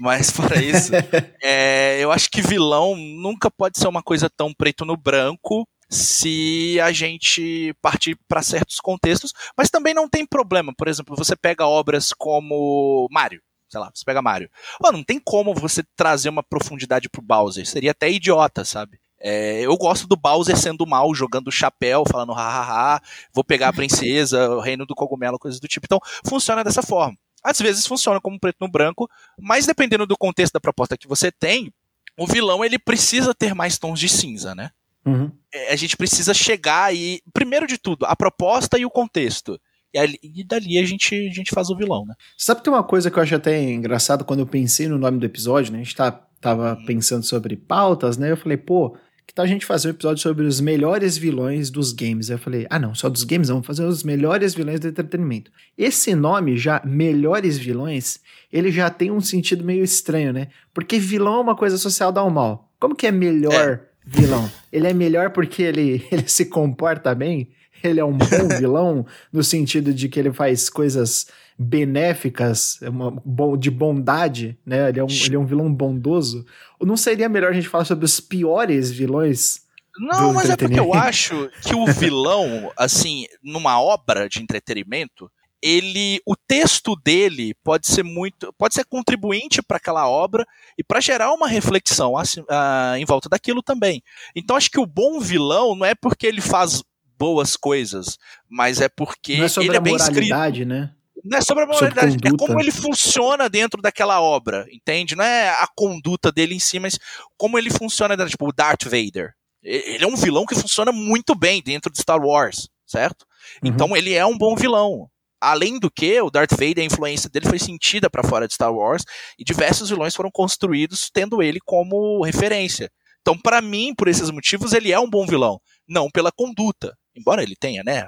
Mas 0.00 0.30
fora 0.30 0.62
isso, 0.62 0.92
é, 1.42 1.98
eu 2.00 2.10
acho 2.10 2.30
que 2.30 2.42
vilão 2.42 2.96
nunca 2.96 3.50
pode 3.50 3.78
ser 3.78 3.88
uma 3.88 4.02
coisa 4.02 4.28
tão 4.28 4.52
preto 4.52 4.84
no 4.84 4.96
branco 4.96 5.66
se 5.88 6.80
a 6.80 6.90
gente 6.90 7.74
partir 7.82 8.18
para 8.26 8.42
certos 8.42 8.80
contextos, 8.80 9.32
mas 9.56 9.68
também 9.68 9.92
não 9.92 10.08
tem 10.08 10.26
problema. 10.26 10.72
Por 10.74 10.88
exemplo, 10.88 11.14
você 11.14 11.36
pega 11.36 11.66
obras 11.66 12.12
como 12.16 13.06
Mario, 13.10 13.42
sei 13.72 13.80
lá, 13.80 13.90
você 13.92 14.04
pega 14.04 14.20
Mario. 14.20 14.50
Pô, 14.78 14.92
não 14.92 15.02
tem 15.02 15.18
como 15.18 15.54
você 15.54 15.82
trazer 15.96 16.28
uma 16.28 16.42
profundidade 16.42 17.08
pro 17.08 17.22
Bowser. 17.22 17.66
Seria 17.66 17.92
até 17.92 18.10
idiota, 18.10 18.66
sabe? 18.66 19.00
É, 19.18 19.62
eu 19.62 19.74
gosto 19.78 20.06
do 20.06 20.14
Bowser 20.14 20.58
sendo 20.58 20.86
mal, 20.86 21.14
jogando 21.14 21.50
chapéu, 21.50 22.04
falando 22.06 22.34
hahaha, 22.34 23.00
vou 23.32 23.42
pegar 23.42 23.68
a 23.68 23.72
princesa, 23.72 24.50
o 24.50 24.60
reino 24.60 24.84
do 24.84 24.94
cogumelo, 24.94 25.38
coisas 25.38 25.58
do 25.58 25.66
tipo. 25.66 25.86
Então, 25.86 26.00
funciona 26.26 26.62
dessa 26.62 26.82
forma. 26.82 27.16
Às 27.42 27.58
vezes 27.58 27.86
funciona 27.86 28.20
como 28.20 28.38
preto 28.38 28.58
no 28.60 28.68
branco, 28.68 29.08
mas 29.40 29.64
dependendo 29.64 30.06
do 30.06 30.18
contexto 30.18 30.52
da 30.52 30.60
proposta 30.60 30.98
que 30.98 31.08
você 31.08 31.32
tem, 31.32 31.72
o 32.18 32.26
vilão 32.26 32.62
ele 32.62 32.78
precisa 32.78 33.34
ter 33.34 33.54
mais 33.54 33.78
tons 33.78 33.98
de 33.98 34.08
cinza, 34.08 34.54
né? 34.54 34.70
Uhum. 35.06 35.32
É, 35.52 35.72
a 35.72 35.76
gente 35.76 35.96
precisa 35.96 36.34
chegar 36.34 36.94
e, 36.94 37.22
primeiro 37.32 37.66
de 37.66 37.78
tudo, 37.78 38.04
a 38.04 38.14
proposta 38.14 38.78
e 38.78 38.84
o 38.84 38.90
contexto. 38.90 39.58
E, 39.92 39.98
ali, 39.98 40.18
e 40.22 40.44
dali 40.44 40.78
a 40.78 40.84
gente, 40.84 41.14
a 41.14 41.32
gente 41.32 41.50
faz 41.50 41.68
o 41.70 41.76
vilão, 41.76 42.04
né? 42.06 42.14
Sabe 42.36 42.60
que 42.60 42.64
tem 42.64 42.72
uma 42.72 42.82
coisa 42.82 43.10
que 43.10 43.18
eu 43.18 43.22
acho 43.22 43.34
até 43.34 43.60
engraçado 43.62 44.24
quando 44.24 44.40
eu 44.40 44.46
pensei 44.46 44.88
no 44.88 44.98
nome 44.98 45.18
do 45.18 45.26
episódio, 45.26 45.72
né? 45.72 45.80
A 45.80 45.82
gente 45.82 45.96
tá, 45.96 46.10
tava 46.40 46.74
hum. 46.74 46.84
pensando 46.86 47.24
sobre 47.24 47.56
pautas, 47.56 48.16
né? 48.16 48.30
Eu 48.30 48.36
falei, 48.36 48.56
pô, 48.56 48.96
que 49.26 49.34
tal 49.34 49.44
a 49.44 49.48
gente 49.48 49.64
fazer 49.64 49.88
um 49.88 49.92
episódio 49.92 50.22
sobre 50.22 50.44
os 50.44 50.60
melhores 50.60 51.16
vilões 51.16 51.70
dos 51.70 51.92
games? 51.92 52.28
Eu 52.28 52.38
falei, 52.38 52.66
ah 52.68 52.78
não, 52.78 52.94
só 52.94 53.08
dos 53.08 53.24
games, 53.24 53.48
vamos 53.48 53.66
fazer 53.66 53.84
os 53.84 54.02
melhores 54.02 54.54
vilões 54.54 54.80
do 54.80 54.88
entretenimento. 54.88 55.50
Esse 55.76 56.14
nome 56.14 56.56
já, 56.56 56.82
melhores 56.84 57.56
vilões, 57.56 58.20
ele 58.52 58.70
já 58.70 58.90
tem 58.90 59.10
um 59.10 59.20
sentido 59.20 59.64
meio 59.64 59.84
estranho, 59.84 60.32
né? 60.32 60.48
Porque 60.74 60.98
vilão 60.98 61.36
é 61.36 61.40
uma 61.40 61.56
coisa 61.56 61.76
associada 61.76 62.20
ao 62.20 62.30
mal. 62.30 62.70
Como 62.78 62.94
que 62.94 63.06
é 63.06 63.12
melhor 63.12 63.68
é. 63.68 63.80
vilão? 64.04 64.50
Ele 64.70 64.86
é 64.86 64.92
melhor 64.92 65.30
porque 65.30 65.62
ele, 65.62 66.06
ele 66.12 66.28
se 66.28 66.46
comporta 66.46 67.14
bem? 67.14 67.48
Ele 67.82 68.00
é 68.00 68.04
um 68.04 68.16
bom 68.16 68.48
vilão, 68.58 69.06
no 69.32 69.42
sentido 69.42 69.92
de 69.92 70.08
que 70.08 70.18
ele 70.18 70.32
faz 70.32 70.68
coisas 70.68 71.26
benéficas, 71.58 72.78
é 72.82 72.88
uma, 72.88 73.12
de 73.58 73.70
bondade, 73.70 74.58
né? 74.64 74.88
Ele 74.88 75.00
é, 75.00 75.04
um, 75.04 75.08
ele 75.08 75.36
é 75.36 75.38
um 75.38 75.46
vilão 75.46 75.72
bondoso. 75.72 76.44
Ou 76.78 76.86
não 76.86 76.96
seria 76.96 77.28
melhor 77.28 77.50
a 77.50 77.54
gente 77.54 77.68
falar 77.68 77.84
sobre 77.84 78.04
os 78.04 78.20
piores 78.20 78.90
vilões? 78.90 79.62
Não, 79.98 80.32
mas 80.32 80.48
é 80.48 80.56
porque 80.56 80.80
eu 80.80 80.94
acho 80.94 81.50
que 81.62 81.74
o 81.74 81.86
vilão, 81.86 82.72
assim, 82.76 83.26
numa 83.42 83.80
obra 83.80 84.28
de 84.28 84.42
entretenimento, 84.42 85.30
ele 85.62 86.20
o 86.26 86.34
texto 86.34 86.96
dele 86.96 87.54
pode 87.62 87.86
ser 87.86 88.02
muito 88.02 88.52
pode 88.58 88.74
ser 88.74 88.84
contribuinte 88.84 89.62
para 89.62 89.76
aquela 89.76 90.08
obra 90.08 90.44
e 90.76 90.82
para 90.82 91.00
gerar 91.00 91.32
uma 91.32 91.46
reflexão 91.46 92.18
assim, 92.18 92.40
uh, 92.40 92.96
em 92.98 93.04
volta 93.04 93.28
daquilo 93.28 93.62
também 93.62 94.02
então 94.34 94.56
acho 94.56 94.68
que 94.68 94.80
o 94.80 94.86
bom 94.86 95.20
vilão 95.20 95.76
não 95.76 95.86
é 95.86 95.94
porque 95.94 96.26
ele 96.26 96.40
faz 96.40 96.82
boas 97.22 97.56
coisas, 97.56 98.18
mas 98.48 98.80
é 98.80 98.88
porque 98.88 99.34
é 99.34 99.64
ele 99.64 99.76
é 99.76 99.80
bem 99.80 99.94
escrito. 99.94 100.34
né? 100.64 100.90
Não 101.24 101.38
é 101.38 101.40
sobre 101.40 101.62
a 101.62 101.66
moralidade, 101.68 102.14
sobre 102.14 102.28
é 102.30 102.36
como 102.36 102.60
ele 102.60 102.72
funciona 102.72 103.48
dentro 103.48 103.80
daquela 103.80 104.20
obra, 104.20 104.66
entende? 104.72 105.14
Não 105.14 105.24
é 105.24 105.50
a 105.50 105.68
conduta 105.72 106.32
dele 106.32 106.56
em 106.56 106.58
si, 106.58 106.80
mas 106.80 106.98
como 107.36 107.56
ele 107.56 107.70
funciona 107.70 108.16
dentro, 108.16 108.32
tipo, 108.32 108.48
o 108.48 108.52
Darth 108.52 108.82
Vader. 108.82 109.32
Ele 109.62 110.02
é 110.02 110.06
um 110.08 110.16
vilão 110.16 110.44
que 110.44 110.56
funciona 110.56 110.90
muito 110.90 111.36
bem 111.36 111.62
dentro 111.62 111.92
de 111.92 112.00
Star 112.00 112.20
Wars, 112.20 112.68
certo? 112.84 113.24
Uhum. 113.62 113.70
Então 113.70 113.96
ele 113.96 114.14
é 114.14 114.26
um 114.26 114.36
bom 114.36 114.56
vilão. 114.56 115.08
Além 115.40 115.78
do 115.78 115.88
que, 115.88 116.20
o 116.20 116.28
Darth 116.28 116.50
Vader, 116.50 116.80
a 116.80 116.86
influência 116.86 117.30
dele 117.30 117.46
foi 117.46 117.60
sentida 117.60 118.10
para 118.10 118.24
fora 118.24 118.48
de 118.48 118.54
Star 118.54 118.74
Wars 118.74 119.04
e 119.38 119.44
diversos 119.44 119.90
vilões 119.90 120.16
foram 120.16 120.30
construídos 120.32 121.08
tendo 121.08 121.40
ele 121.40 121.60
como 121.64 122.24
referência. 122.24 122.90
Então, 123.20 123.38
para 123.38 123.62
mim, 123.62 123.94
por 123.96 124.08
esses 124.08 124.28
motivos, 124.28 124.72
ele 124.72 124.90
é 124.90 124.98
um 124.98 125.08
bom 125.08 125.24
vilão, 125.24 125.60
não 125.86 126.10
pela 126.10 126.32
conduta 126.32 126.92
embora 127.14 127.42
ele 127.42 127.56
tenha, 127.56 127.82
né, 127.82 128.06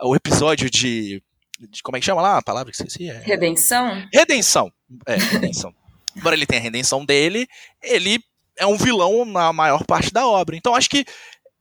o 0.00 0.14
episódio 0.14 0.70
de 0.70 1.22
de 1.58 1.82
como 1.82 1.96
é 1.96 2.00
que 2.00 2.06
chama 2.06 2.20
lá 2.20 2.38
a 2.38 2.42
palavra 2.42 2.70
que 2.70 2.76
esqueci? 2.76 3.08
É... 3.08 3.18
Redenção? 3.20 4.06
Redenção. 4.12 4.72
É, 5.06 5.16
redenção. 5.16 5.74
Embora 6.16 6.34
ele 6.34 6.46
tenha 6.46 6.60
a 6.60 6.62
redenção 6.62 7.04
dele, 7.04 7.46
ele 7.82 8.22
é 8.56 8.66
um 8.66 8.76
vilão 8.76 9.24
na 9.24 9.52
maior 9.52 9.84
parte 9.84 10.12
da 10.12 10.26
obra. 10.26 10.56
Então 10.56 10.74
acho 10.74 10.88
que 10.88 11.04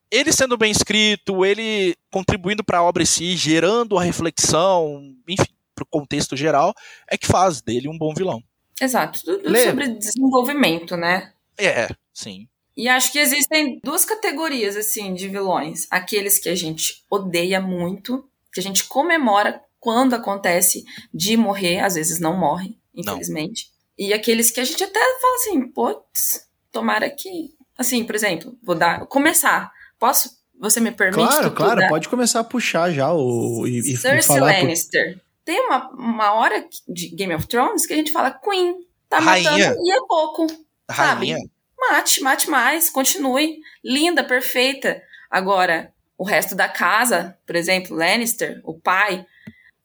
ele 0.10 0.32
sendo 0.32 0.58
bem 0.58 0.72
escrito, 0.72 1.46
ele 1.46 1.96
contribuindo 2.12 2.64
para 2.64 2.78
a 2.78 2.84
obra 2.84 3.04
em 3.04 3.06
si, 3.06 3.36
gerando 3.36 3.98
a 3.98 4.04
reflexão, 4.04 5.14
enfim, 5.28 5.52
para 5.74 5.84
o 5.84 5.88
contexto 5.88 6.38
geral, 6.38 6.74
é 7.10 7.18
que 7.18 7.28
faz 7.28 7.62
dele 7.62 7.90
um 7.90 7.98
bom 7.98 8.14
vilão. 8.14 8.42
Exato. 8.80 9.22
Tudo 9.24 9.50
Lê. 9.50 9.66
sobre 9.66 9.90
desenvolvimento, 9.90 10.96
né? 10.96 11.34
É, 11.58 11.90
sim. 12.14 12.48
E 12.75 12.89
acho 12.89 13.12
que 13.12 13.20
existem 13.20 13.79
duas 13.84 14.03
categorias, 14.03 14.75
assim, 14.75 15.13
de 15.13 15.29
vilões. 15.29 15.88
Aqueles 15.89 16.38
que 16.38 16.50
a 16.50 16.55
gente 16.55 17.05
odeia 17.10 17.62
muito, 17.62 18.27
que 18.51 18.60
a 18.60 18.63
gente 18.63 18.84
comemora 18.86 19.62
quando 19.79 20.13
acontece 20.13 20.84
de 21.13 21.38
morrer, 21.38 21.79
às 21.79 21.96
vezes 21.96 22.20
não 22.20 22.38
morre, 22.38 22.77
infelizmente. 22.94 23.70
Não. 23.98 24.08
E 24.08 24.13
aqueles 24.13 24.51
que 24.51 24.60
a 24.60 24.65
gente 24.65 24.84
até 24.84 25.00
fala 25.22 25.36
assim, 25.36 25.67
putz, 25.67 26.48
tomara 26.72 27.10
que. 27.10 27.53
Assim, 27.77 28.03
por 28.03 28.15
exemplo, 28.15 28.58
vou 28.62 28.75
dar. 28.75 29.05
Começar. 29.05 29.72
Posso? 29.98 30.29
Você 30.60 30.79
me 30.79 30.91
permite? 30.91 31.27
Claro, 31.27 31.51
claro, 31.51 31.88
pode 31.88 32.10
começar 32.10 32.41
a 32.41 32.44
puxar 32.44 32.91
já 32.91 33.13
o. 33.13 33.65
E, 33.67 33.79
e 33.79 33.98
Cersei 33.98 34.39
Lannister. 34.39 35.13
Por... 35.13 35.22
Tem 35.46 35.60
uma, 35.62 35.89
uma 35.91 36.34
hora 36.34 36.67
de 36.88 37.10
Game 37.10 37.34
of 37.34 37.48
Thrones 37.48 37.86
que 37.86 37.94
a 37.94 37.98
gente 37.98 38.12
fala 38.12 38.32
Queen. 38.32 38.75
Tá 39.08 39.20
Rainha. 39.20 39.51
matando 39.51 39.86
e 39.86 39.91
é 39.91 40.00
pouco. 40.08 40.48
Rainha. 40.89 41.38
Sabe? 41.38 41.55
Mate, 41.89 42.22
mate 42.22 42.50
mais, 42.50 42.89
continue. 42.89 43.60
Linda, 43.84 44.24
perfeita. 44.24 45.01
Agora, 45.30 45.94
o 46.18 46.24
resto 46.24 46.56
da 46.56 46.68
casa, 46.68 47.38
por 47.46 47.56
exemplo, 47.56 47.96
Lannister, 47.96 48.62
o 48.63 48.74
pai, 48.74 49.25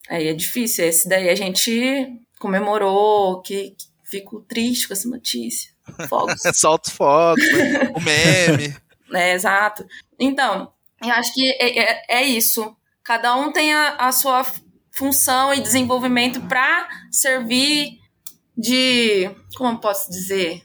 aí 0.08 0.28
é 0.28 0.32
difícil. 0.32 0.84
Esse 0.84 1.08
daí 1.08 1.28
a 1.28 1.34
gente 1.34 2.20
comemorou, 2.38 3.42
que, 3.42 3.70
que 3.70 3.86
fico 4.04 4.40
triste 4.40 4.88
com 4.88 4.94
essa 4.94 5.08
notícia. 5.08 5.70
Fogos. 6.08 6.40
Solta 6.54 6.88
os 6.88 6.96
fogos, 6.96 7.52
né? 7.52 7.92
o 7.94 8.00
meme. 8.00 8.76
é, 9.12 9.32
exato. 9.32 9.86
Então, 10.18 10.72
eu 11.02 11.12
acho 11.12 11.34
que 11.34 11.50
é, 11.60 11.78
é, 11.78 12.02
é 12.08 12.22
isso. 12.22 12.76
Cada 13.02 13.36
um 13.36 13.52
tem 13.52 13.72
a, 13.72 13.96
a 13.96 14.12
sua 14.12 14.44
função 14.90 15.52
e 15.54 15.60
desenvolvimento 15.60 16.40
para 16.42 16.88
servir 17.10 17.98
de. 18.56 19.30
Como 19.56 19.70
eu 19.70 19.78
posso 19.78 20.10
dizer? 20.10 20.62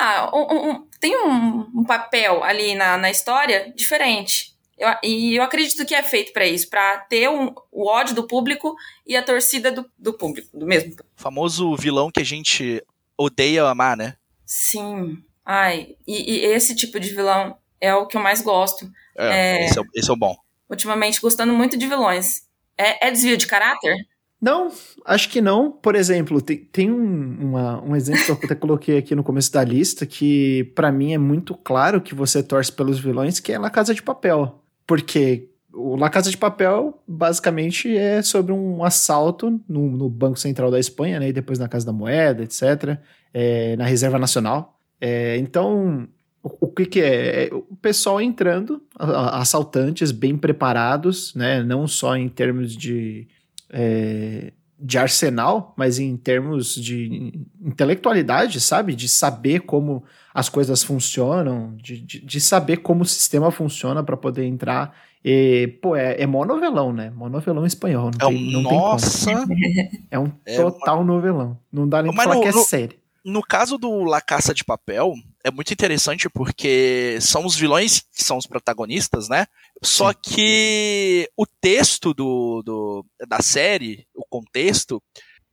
Ah, 0.00 0.30
um, 0.34 0.70
um, 0.70 0.88
tem 0.98 1.16
um, 1.16 1.70
um, 1.74 1.84
papel 1.84 2.42
ali 2.42 2.74
na, 2.74 2.96
na 2.96 3.10
história 3.10 3.72
diferente. 3.76 4.52
Eu, 4.78 4.88
e 5.02 5.36
eu 5.36 5.42
acredito 5.42 5.84
que 5.84 5.94
é 5.94 6.02
feito 6.02 6.32
para 6.32 6.46
isso, 6.46 6.68
para 6.68 6.98
ter 6.98 7.28
o 7.28 7.86
ódio 7.86 8.14
do 8.14 8.26
público 8.26 8.74
e 9.06 9.16
a 9.16 9.22
torcida 9.22 9.70
do, 9.70 9.88
do 9.98 10.12
público, 10.14 10.48
do 10.56 10.66
mesmo. 10.66 10.94
O 10.94 11.22
famoso 11.22 11.76
vilão 11.76 12.10
que 12.10 12.20
a 12.20 12.24
gente 12.24 12.82
odeia 13.16 13.64
amar, 13.64 13.96
né? 13.96 14.16
Sim. 14.46 15.22
Ai, 15.44 15.96
e, 16.06 16.36
e, 16.36 16.44
esse 16.46 16.74
tipo 16.74 16.98
de 16.98 17.10
vilão 17.10 17.56
é 17.80 17.94
o 17.94 18.06
que 18.06 18.16
eu 18.16 18.20
mais 18.20 18.40
gosto. 18.40 18.90
É, 19.16 19.62
é, 19.62 19.66
esse, 19.66 19.78
é, 19.78 19.82
esse 19.94 20.10
é 20.10 20.12
o 20.12 20.16
bom. 20.16 20.36
Ultimamente, 20.70 21.20
gostando 21.20 21.52
muito 21.52 21.76
de 21.76 21.86
vilões. 21.86 22.42
É, 22.78 23.08
é 23.08 23.10
desvio 23.10 23.36
de 23.36 23.46
caráter? 23.46 23.94
Não, 24.42 24.72
acho 25.04 25.28
que 25.28 25.40
não. 25.40 25.70
Por 25.70 25.94
exemplo, 25.94 26.42
tem, 26.42 26.56
tem 26.56 26.90
um, 26.90 27.36
uma, 27.40 27.80
um 27.80 27.94
exemplo 27.94 28.24
que 28.24 28.30
eu 28.32 28.38
até 28.42 28.54
coloquei 28.56 28.98
aqui 28.98 29.14
no 29.14 29.22
começo 29.22 29.52
da 29.52 29.62
lista 29.62 30.04
que 30.04 30.64
para 30.74 30.90
mim 30.90 31.12
é 31.12 31.18
muito 31.18 31.54
claro 31.54 32.00
que 32.00 32.12
você 32.12 32.42
torce 32.42 32.72
pelos 32.72 32.98
vilões, 32.98 33.38
que 33.38 33.52
é 33.52 33.58
La 33.58 33.70
Casa 33.70 33.94
de 33.94 34.02
Papel. 34.02 34.60
Porque 34.84 35.48
o 35.72 35.94
La 35.94 36.10
Casa 36.10 36.28
de 36.28 36.36
Papel 36.36 37.00
basicamente 37.06 37.96
é 37.96 38.20
sobre 38.20 38.52
um 38.52 38.82
assalto 38.82 39.60
no, 39.68 39.88
no 39.88 40.10
Banco 40.10 40.40
Central 40.40 40.72
da 40.72 40.80
Espanha, 40.80 41.20
né, 41.20 41.28
e 41.28 41.32
depois 41.32 41.60
na 41.60 41.68
Casa 41.68 41.86
da 41.86 41.92
Moeda, 41.92 42.42
etc., 42.42 42.98
é, 43.32 43.76
na 43.76 43.84
Reserva 43.84 44.18
Nacional. 44.18 44.76
É, 45.00 45.36
então, 45.36 46.08
o, 46.42 46.66
que, 46.66 46.84
que 46.84 47.00
é? 47.00 47.44
é? 47.44 47.54
O 47.54 47.76
pessoal 47.80 48.20
entrando, 48.20 48.82
assaltantes 48.98 50.10
bem 50.10 50.36
preparados, 50.36 51.32
né, 51.36 51.62
não 51.62 51.86
só 51.86 52.16
em 52.16 52.28
termos 52.28 52.76
de 52.76 53.28
é, 53.72 54.52
de 54.78 54.98
arsenal, 54.98 55.72
mas 55.76 55.98
em 55.98 56.16
termos 56.16 56.74
de 56.74 57.32
intelectualidade, 57.64 58.60
sabe? 58.60 58.94
De 58.94 59.08
saber 59.08 59.60
como 59.60 60.02
as 60.34 60.48
coisas 60.48 60.82
funcionam, 60.82 61.74
de, 61.76 62.00
de, 62.00 62.20
de 62.20 62.40
saber 62.40 62.78
como 62.78 63.02
o 63.02 63.06
sistema 63.06 63.50
funciona 63.50 64.02
para 64.02 64.16
poder 64.16 64.44
entrar. 64.44 64.92
E, 65.24 65.78
pô, 65.80 65.94
é, 65.94 66.20
é 66.20 66.26
monovelão, 66.26 66.92
né? 66.92 67.10
Monovelão 67.10 67.64
espanhol. 67.64 68.10
Não, 68.20 68.28
é 68.28 68.32
tem, 68.32 68.52
não 68.52 68.62
nossa. 68.62 69.46
tem. 69.46 70.06
É 70.10 70.18
um 70.18 70.32
é 70.44 70.56
total 70.56 70.96
uma... 70.96 71.04
novelão. 71.04 71.56
Não 71.72 71.88
dá 71.88 72.02
nem 72.02 72.12
pra 72.12 72.24
falar 72.24 72.34
no, 72.34 72.42
que 72.42 72.48
é 72.48 72.52
no, 72.52 72.58
sério. 72.64 72.96
No 73.24 73.40
caso 73.40 73.78
do 73.78 74.02
La 74.02 74.20
Caça 74.20 74.52
de 74.52 74.64
Papel, 74.64 75.14
é 75.44 75.50
muito 75.50 75.72
interessante 75.72 76.28
porque 76.28 77.18
são 77.20 77.46
os 77.46 77.54
vilões 77.54 78.00
que 78.00 78.24
são 78.24 78.36
os 78.36 78.46
protagonistas, 78.46 79.28
né? 79.28 79.46
Só 79.82 80.12
que 80.12 81.28
o 81.36 81.46
texto 81.46 82.12
do, 82.12 82.62
do, 82.62 83.06
da 83.28 83.40
série, 83.40 84.06
o 84.14 84.24
contexto, 84.28 85.00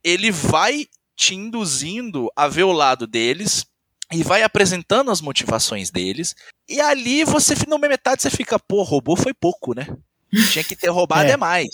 ele 0.04 0.32
vai 0.32 0.88
te 1.16 1.36
induzindo 1.36 2.32
a 2.36 2.48
ver 2.48 2.64
o 2.64 2.72
lado 2.72 3.06
deles 3.06 3.66
e 4.12 4.24
vai 4.24 4.42
apresentando 4.42 5.12
as 5.12 5.22
motivações 5.22 5.92
deles. 5.92 6.36
E 6.68 6.80
ali 6.82 7.24
você, 7.24 7.54
na 7.68 7.78
metade, 7.78 8.22
você 8.22 8.30
fica, 8.30 8.58
pô, 8.58 8.84
roubou 8.84 9.16
foi 9.16 9.34
pouco, 9.34 9.74
né? 9.74 9.88
Tinha 10.52 10.64
que 10.64 10.76
ter 10.76 10.90
roubado 10.90 11.28
é. 11.30 11.34
é 11.34 11.38
mais. 11.38 11.68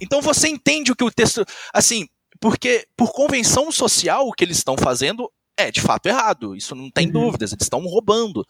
Então 0.00 0.20
você 0.20 0.48
entende 0.48 0.92
o 0.92 0.96
que 0.96 1.04
o 1.04 1.10
texto. 1.10 1.44
Assim, 1.72 2.08
porque, 2.46 2.86
por 2.96 3.12
convenção 3.12 3.72
social, 3.72 4.28
o 4.28 4.32
que 4.32 4.44
eles 4.44 4.58
estão 4.58 4.76
fazendo 4.78 5.28
é 5.56 5.68
de 5.68 5.80
fato 5.80 6.06
errado, 6.06 6.54
isso 6.54 6.76
não 6.76 6.88
tem 6.88 7.08
uhum. 7.08 7.12
dúvidas, 7.12 7.50
eles 7.50 7.64
estão 7.64 7.80
roubando. 7.80 8.46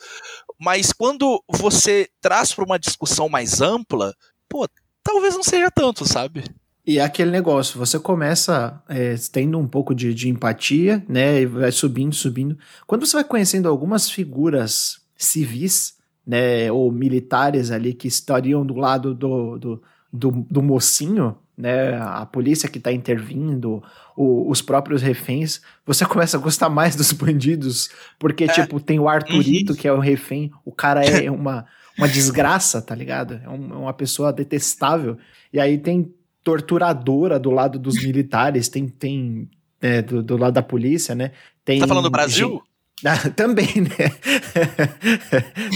Mas 0.61 0.93
quando 0.93 1.43
você 1.49 2.07
traz 2.21 2.53
para 2.53 2.67
uma 2.67 2.79
discussão 2.79 3.26
mais 3.26 3.62
ampla, 3.62 4.15
pô, 4.50 4.69
talvez 5.03 5.35
não 5.35 5.43
seja 5.43 5.71
tanto, 5.71 6.05
sabe? 6.05 6.45
E 6.87 6.99
é 6.99 7.03
aquele 7.03 7.31
negócio, 7.31 7.79
você 7.79 7.99
começa 7.99 8.83
é, 8.87 9.15
tendo 9.33 9.59
um 9.59 9.67
pouco 9.67 9.95
de, 9.95 10.12
de 10.12 10.29
empatia, 10.29 11.03
né? 11.09 11.41
E 11.41 11.47
vai 11.47 11.73
subindo, 11.73 12.15
subindo. 12.15 12.59
Quando 12.87 13.07
você 13.07 13.17
vai 13.17 13.25
conhecendo 13.25 13.67
algumas 13.67 14.11
figuras 14.11 15.00
civis, 15.17 15.97
né? 16.26 16.71
Ou 16.71 16.93
militares 16.93 17.71
ali 17.71 17.95
que 17.95 18.09
estariam 18.09 18.67
do 18.67 18.75
lado 18.75 19.15
do, 19.15 19.59
do, 19.59 19.83
do, 20.12 20.31
do 20.50 20.62
mocinho, 20.62 21.38
né, 21.57 21.97
a 21.99 22.27
polícia 22.27 22.69
que 22.69 22.79
está 22.79 22.93
intervindo, 22.93 23.83
o, 24.17 24.51
os 24.51 24.61
próprios 24.61 25.01
reféns, 25.01 25.61
você 25.85 26.05
começa 26.07 26.37
a 26.37 26.41
gostar 26.41 26.69
mais 26.69 26.95
dos 26.95 27.13
bandidos, 27.13 27.89
porque, 28.19 28.45
é. 28.45 28.49
tipo, 28.49 28.79
tem 28.79 29.01
o 29.01 29.09
Arthurito, 29.09 29.73
uhum. 29.73 29.79
que 29.79 29.89
é 29.89 29.93
o 29.93 29.99
refém, 29.99 30.51
o 30.65 30.73
cara 30.73 31.05
é 31.05 31.29
uma, 31.31 31.67
uma 31.97 32.09
desgraça, 32.09 32.83
tá 32.83 32.95
ligado? 32.95 33.41
É, 33.43 33.49
um, 33.49 33.73
é 33.73 33.77
uma 33.77 33.93
pessoa 33.95 34.33
detestável. 34.33 35.17
E 35.53 35.59
aí 35.59 35.79
tem 35.79 36.13
torturadora 36.45 37.39
do 37.39 37.51
lado 37.51 37.79
dos 37.79 38.03
militares, 38.03 38.69
tem, 38.69 38.87
tem 38.87 39.49
é, 39.81 40.03
do, 40.03 40.23
do, 40.23 40.37
lado 40.37 40.55
da 40.55 40.63
polícia, 40.63 41.15
né? 41.15 41.33
Tem 41.65 41.81
tá 41.81 41.89
falando 41.89 42.05
do 42.05 42.11
Brasil? 42.11 42.63
Ah, 43.05 43.29
também, 43.29 43.83
né? 43.83 44.11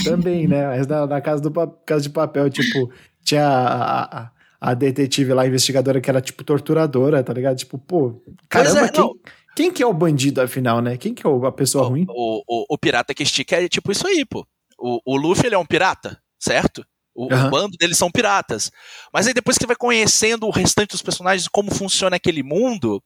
também, 0.05 0.49
né? 0.49 0.69
Mas 0.69 0.87
na, 0.87 1.07
na 1.07 1.21
casa, 1.21 1.43
do, 1.43 1.51
casa 1.85 2.01
de 2.01 2.09
papel, 2.09 2.49
tipo, 2.49 2.91
tinha 3.23 3.47
a, 3.47 4.23
a, 4.23 4.31
a 4.61 4.75
detetive 4.75 5.33
lá, 5.33 5.43
a 5.43 5.47
investigadora, 5.47 6.01
que 6.01 6.11
era, 6.11 6.21
tipo, 6.21 6.45
torturadora, 6.45 7.23
tá 7.25 7.33
ligado? 7.33 7.57
Tipo, 7.57 7.79
pô, 7.79 8.23
caramba, 8.49 8.85
é, 8.85 8.89
quem, 8.89 9.21
quem, 9.57 9.73
que 9.73 9.83
é 9.83 9.87
o 9.87 9.95
bandido, 9.95 10.43
afinal, 10.43 10.83
né? 10.83 10.99
Quem 10.99 11.15
que 11.15 11.27
é 11.27 11.31
a 11.47 11.53
pessoa 11.53 11.85
o, 11.85 11.89
ruim? 11.89 12.05
O, 12.09 12.43
o, 12.47 12.67
o, 12.69 12.79
pirata 12.79 13.15
que 13.15 13.23
estica 13.23 13.57
é 13.57 13.69
tipo 13.69 13.91
isso 13.91 14.07
aí, 14.07 14.25
pô. 14.27 14.47
O, 14.79 15.01
o 15.07 15.17
Luffy, 15.17 15.47
ele 15.47 15.55
é 15.55 15.59
um 15.59 15.65
pirata, 15.65 16.21
certo? 16.39 16.85
O, 17.15 17.25
uhum. 17.25 17.47
o, 17.47 17.51
bando 17.51 17.77
deles 17.79 17.97
são 17.97 18.11
piratas. 18.11 18.71
Mas 19.13 19.27
aí 19.27 19.33
depois 19.33 19.57
que 19.57 19.67
vai 19.67 19.77
conhecendo 19.77 20.47
o 20.47 20.51
restante 20.51 20.91
dos 20.91 21.03
personagens, 21.03 21.49
como 21.49 21.75
funciona 21.75 22.17
aquele 22.17 22.43
mundo, 22.43 23.03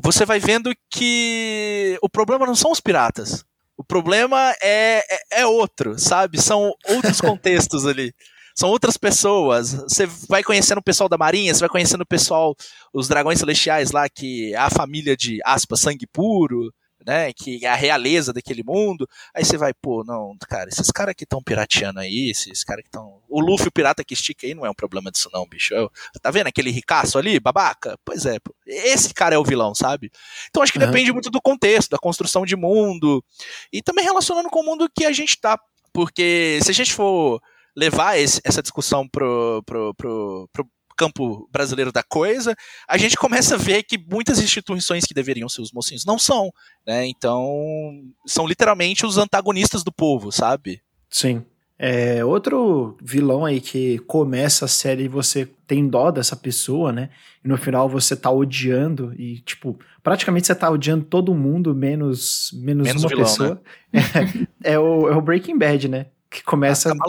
você 0.00 0.24
vai 0.24 0.38
vendo 0.38 0.72
que 0.88 1.98
o 2.00 2.08
problema 2.08 2.46
não 2.46 2.54
são 2.54 2.70
os 2.70 2.80
piratas. 2.80 3.44
O 3.76 3.84
problema 3.84 4.54
é, 4.62 5.02
é, 5.10 5.40
é 5.40 5.46
outro, 5.46 5.98
sabe? 5.98 6.40
São 6.40 6.72
outros 6.88 7.20
contextos 7.20 7.86
ali 7.86 8.14
são 8.62 8.70
outras 8.70 8.96
pessoas. 8.96 9.74
Você 9.74 10.06
vai 10.28 10.44
conhecendo 10.44 10.78
o 10.78 10.82
pessoal 10.82 11.08
da 11.08 11.18
Marinha, 11.18 11.52
você 11.52 11.58
vai 11.58 11.68
conhecendo 11.68 12.02
o 12.02 12.06
pessoal, 12.06 12.54
os 12.92 13.08
dragões 13.08 13.40
celestiais 13.40 13.90
lá, 13.90 14.08
que 14.08 14.54
é 14.54 14.56
a 14.56 14.70
família 14.70 15.16
de, 15.16 15.40
aspas, 15.44 15.80
sangue 15.80 16.06
puro, 16.06 16.72
né? 17.04 17.32
Que 17.32 17.66
é 17.66 17.68
a 17.68 17.74
realeza 17.74 18.32
daquele 18.32 18.62
mundo. 18.62 19.08
Aí 19.34 19.44
você 19.44 19.58
vai, 19.58 19.74
pô, 19.74 20.04
não, 20.04 20.36
cara, 20.48 20.68
esses 20.68 20.92
caras 20.92 21.16
que 21.16 21.24
estão 21.24 21.42
pirateando 21.42 21.98
aí, 21.98 22.30
esses 22.30 22.62
caras 22.62 22.84
que 22.84 22.88
estão. 22.88 23.20
O 23.28 23.40
Luffy, 23.40 23.66
o 23.66 23.72
pirata 23.72 24.04
que 24.04 24.14
estica 24.14 24.46
aí, 24.46 24.54
não 24.54 24.64
é 24.64 24.70
um 24.70 24.74
problema 24.74 25.10
disso, 25.10 25.28
não, 25.32 25.44
bicho. 25.44 25.74
Eu, 25.74 25.90
tá 26.20 26.30
vendo 26.30 26.46
aquele 26.46 26.70
ricaço 26.70 27.18
ali, 27.18 27.40
babaca? 27.40 27.98
Pois 28.04 28.24
é, 28.26 28.38
pô. 28.38 28.54
esse 28.64 29.12
cara 29.12 29.34
é 29.34 29.38
o 29.38 29.44
vilão, 29.44 29.74
sabe? 29.74 30.08
Então 30.50 30.62
acho 30.62 30.72
que 30.72 30.78
uhum. 30.78 30.86
depende 30.86 31.12
muito 31.12 31.30
do 31.30 31.42
contexto, 31.42 31.90
da 31.90 31.98
construção 31.98 32.46
de 32.46 32.54
mundo. 32.54 33.24
E 33.72 33.82
também 33.82 34.04
relacionando 34.04 34.48
com 34.48 34.60
o 34.60 34.64
mundo 34.64 34.88
que 34.88 35.04
a 35.04 35.12
gente 35.12 35.40
tá. 35.40 35.58
Porque 35.92 36.60
se 36.62 36.70
a 36.70 36.74
gente 36.74 36.94
for 36.94 37.42
levar 37.76 38.18
esse, 38.18 38.40
essa 38.44 38.62
discussão 38.62 39.08
pro, 39.08 39.62
pro, 39.64 39.94
pro, 39.94 40.48
pro 40.52 40.66
campo 40.96 41.48
brasileiro 41.50 41.90
da 41.90 42.02
coisa, 42.02 42.54
a 42.88 42.96
gente 42.96 43.16
começa 43.16 43.54
a 43.54 43.58
ver 43.58 43.82
que 43.82 43.98
muitas 43.98 44.38
instituições 44.40 45.04
que 45.04 45.14
deveriam 45.14 45.48
ser 45.48 45.62
os 45.62 45.72
mocinhos 45.72 46.04
não 46.04 46.18
são, 46.18 46.50
né? 46.86 47.06
Então, 47.06 47.44
são 48.26 48.46
literalmente 48.46 49.04
os 49.04 49.18
antagonistas 49.18 49.82
do 49.82 49.92
povo, 49.92 50.30
sabe? 50.30 50.80
Sim. 51.10 51.44
É, 51.84 52.24
outro 52.24 52.96
vilão 53.02 53.44
aí 53.44 53.60
que 53.60 53.98
começa 54.00 54.66
a 54.66 54.68
série 54.68 55.04
e 55.04 55.08
você 55.08 55.48
tem 55.66 55.88
dó 55.88 56.12
dessa 56.12 56.36
pessoa, 56.36 56.92
né? 56.92 57.10
E 57.44 57.48
no 57.48 57.56
final 57.56 57.88
você 57.88 58.14
tá 58.14 58.30
odiando 58.30 59.12
e, 59.18 59.40
tipo, 59.40 59.76
praticamente 60.00 60.46
você 60.46 60.54
tá 60.54 60.70
odiando 60.70 61.04
todo 61.04 61.34
mundo, 61.34 61.74
menos, 61.74 62.50
menos, 62.54 62.86
menos 62.86 63.02
uma 63.02 63.08
vilão, 63.08 63.24
pessoa. 63.24 63.62
Né? 63.92 64.02
É, 64.62 64.74
é, 64.74 64.78
o, 64.78 65.08
é 65.08 65.16
o 65.16 65.20
Breaking 65.20 65.58
Bad, 65.58 65.88
né? 65.88 66.06
Que 66.32 66.42
começa 66.42 66.88
tá 66.96 67.04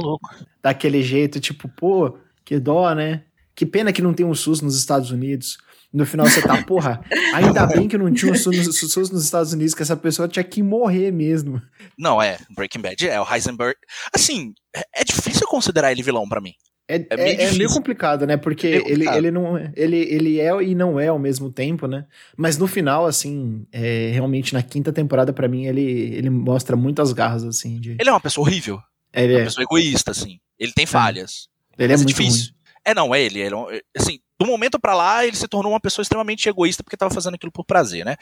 daquele 0.62 1.02
jeito, 1.02 1.40
tipo, 1.40 1.70
pô, 1.70 2.18
que 2.44 2.60
dó, 2.60 2.94
né? 2.94 3.24
Que 3.56 3.66
pena 3.66 3.94
que 3.94 4.02
não 4.02 4.14
tem 4.14 4.26
um 4.26 4.36
SUS 4.36 4.62
nos 4.62 4.78
Estados 4.78 5.12
Unidos. 5.12 5.58
No 5.94 6.06
final 6.06 6.26
você 6.26 6.42
tá, 6.42 6.64
porra, 6.64 7.00
ainda 7.36 7.68
bem 7.68 7.88
que 7.88 7.98
não 7.98 8.12
tinha 8.12 8.32
um 8.32 8.36
SUS 8.36 9.12
nos 9.12 9.24
Estados 9.24 9.54
Unidos, 9.54 9.76
que 9.76 9.84
essa 9.84 9.96
pessoa 9.96 10.28
tinha 10.28 10.44
que 10.44 10.64
morrer 10.64 11.12
mesmo. 11.12 11.62
Não, 11.98 12.22
é, 12.22 12.38
Breaking 12.56 12.82
Bad 12.82 13.08
é, 13.08 13.22
o 13.22 13.32
Heisenberg. 13.32 13.76
Assim, 14.14 14.54
é, 14.76 14.82
é 14.96 15.04
difícil 15.04 15.48
considerar 15.48 15.92
ele 15.92 16.02
vilão 16.02 16.28
para 16.28 16.42
mim. 16.42 16.54
É, 16.88 16.96
é, 17.10 17.16
meio, 17.16 17.40
é, 17.40 17.44
é 17.44 17.52
meio 17.54 17.70
complicado, 17.70 18.28
né? 18.28 18.36
Porque 18.36 18.68
é 18.68 18.92
ele, 18.92 19.08
ele, 19.08 19.32
não, 19.32 19.58
ele, 19.76 19.98
ele 19.98 20.40
é 20.40 20.52
e 20.64 20.76
não 20.76 21.00
é 21.00 21.08
ao 21.08 21.20
mesmo 21.20 21.50
tempo, 21.50 21.88
né? 21.88 22.06
Mas 22.36 22.58
no 22.58 22.68
final, 22.68 23.06
assim, 23.06 23.66
é, 23.72 24.10
realmente 24.12 24.54
na 24.54 24.62
quinta 24.62 24.92
temporada, 24.92 25.32
para 25.32 25.48
mim, 25.48 25.66
ele, 25.66 25.82
ele 25.82 26.30
mostra 26.30 26.76
muitas 26.76 27.14
garras, 27.14 27.44
assim. 27.44 27.80
De... 27.80 27.96
Ele 28.00 28.10
é 28.10 28.12
uma 28.12 28.20
pessoa 28.20 28.46
horrível. 28.46 28.82
Ele 29.14 29.34
é 29.34 29.38
uma 29.38 29.44
pessoa 29.46 29.64
egoísta, 29.64 30.12
assim. 30.12 30.40
Ele 30.60 30.72
tem 30.74 30.86
falhas. 30.86 31.48
Ele 31.78 31.94
é 31.94 31.96
muito 31.96 32.08
difícil. 32.08 32.46
Ruim. 32.46 32.54
É, 32.86 32.94
não, 32.94 33.16
é 33.16 33.22
ele. 33.22 33.40
ele 33.40 33.56
assim, 33.96 34.20
do 34.40 34.46
momento 34.46 34.80
para 34.80 34.94
lá, 34.94 35.26
ele 35.26 35.38
se 35.38 35.48
tornou 35.48 35.72
uma 35.72 35.80
pessoa 35.80 36.04
extremamente 36.04 36.50
egoísta 36.50 36.84
porque 36.84 36.98
tava 36.98 37.14
fazendo 37.14 37.36
aquilo 37.36 37.52
por 37.52 37.66
prazer, 37.66 38.04
né? 38.04 38.16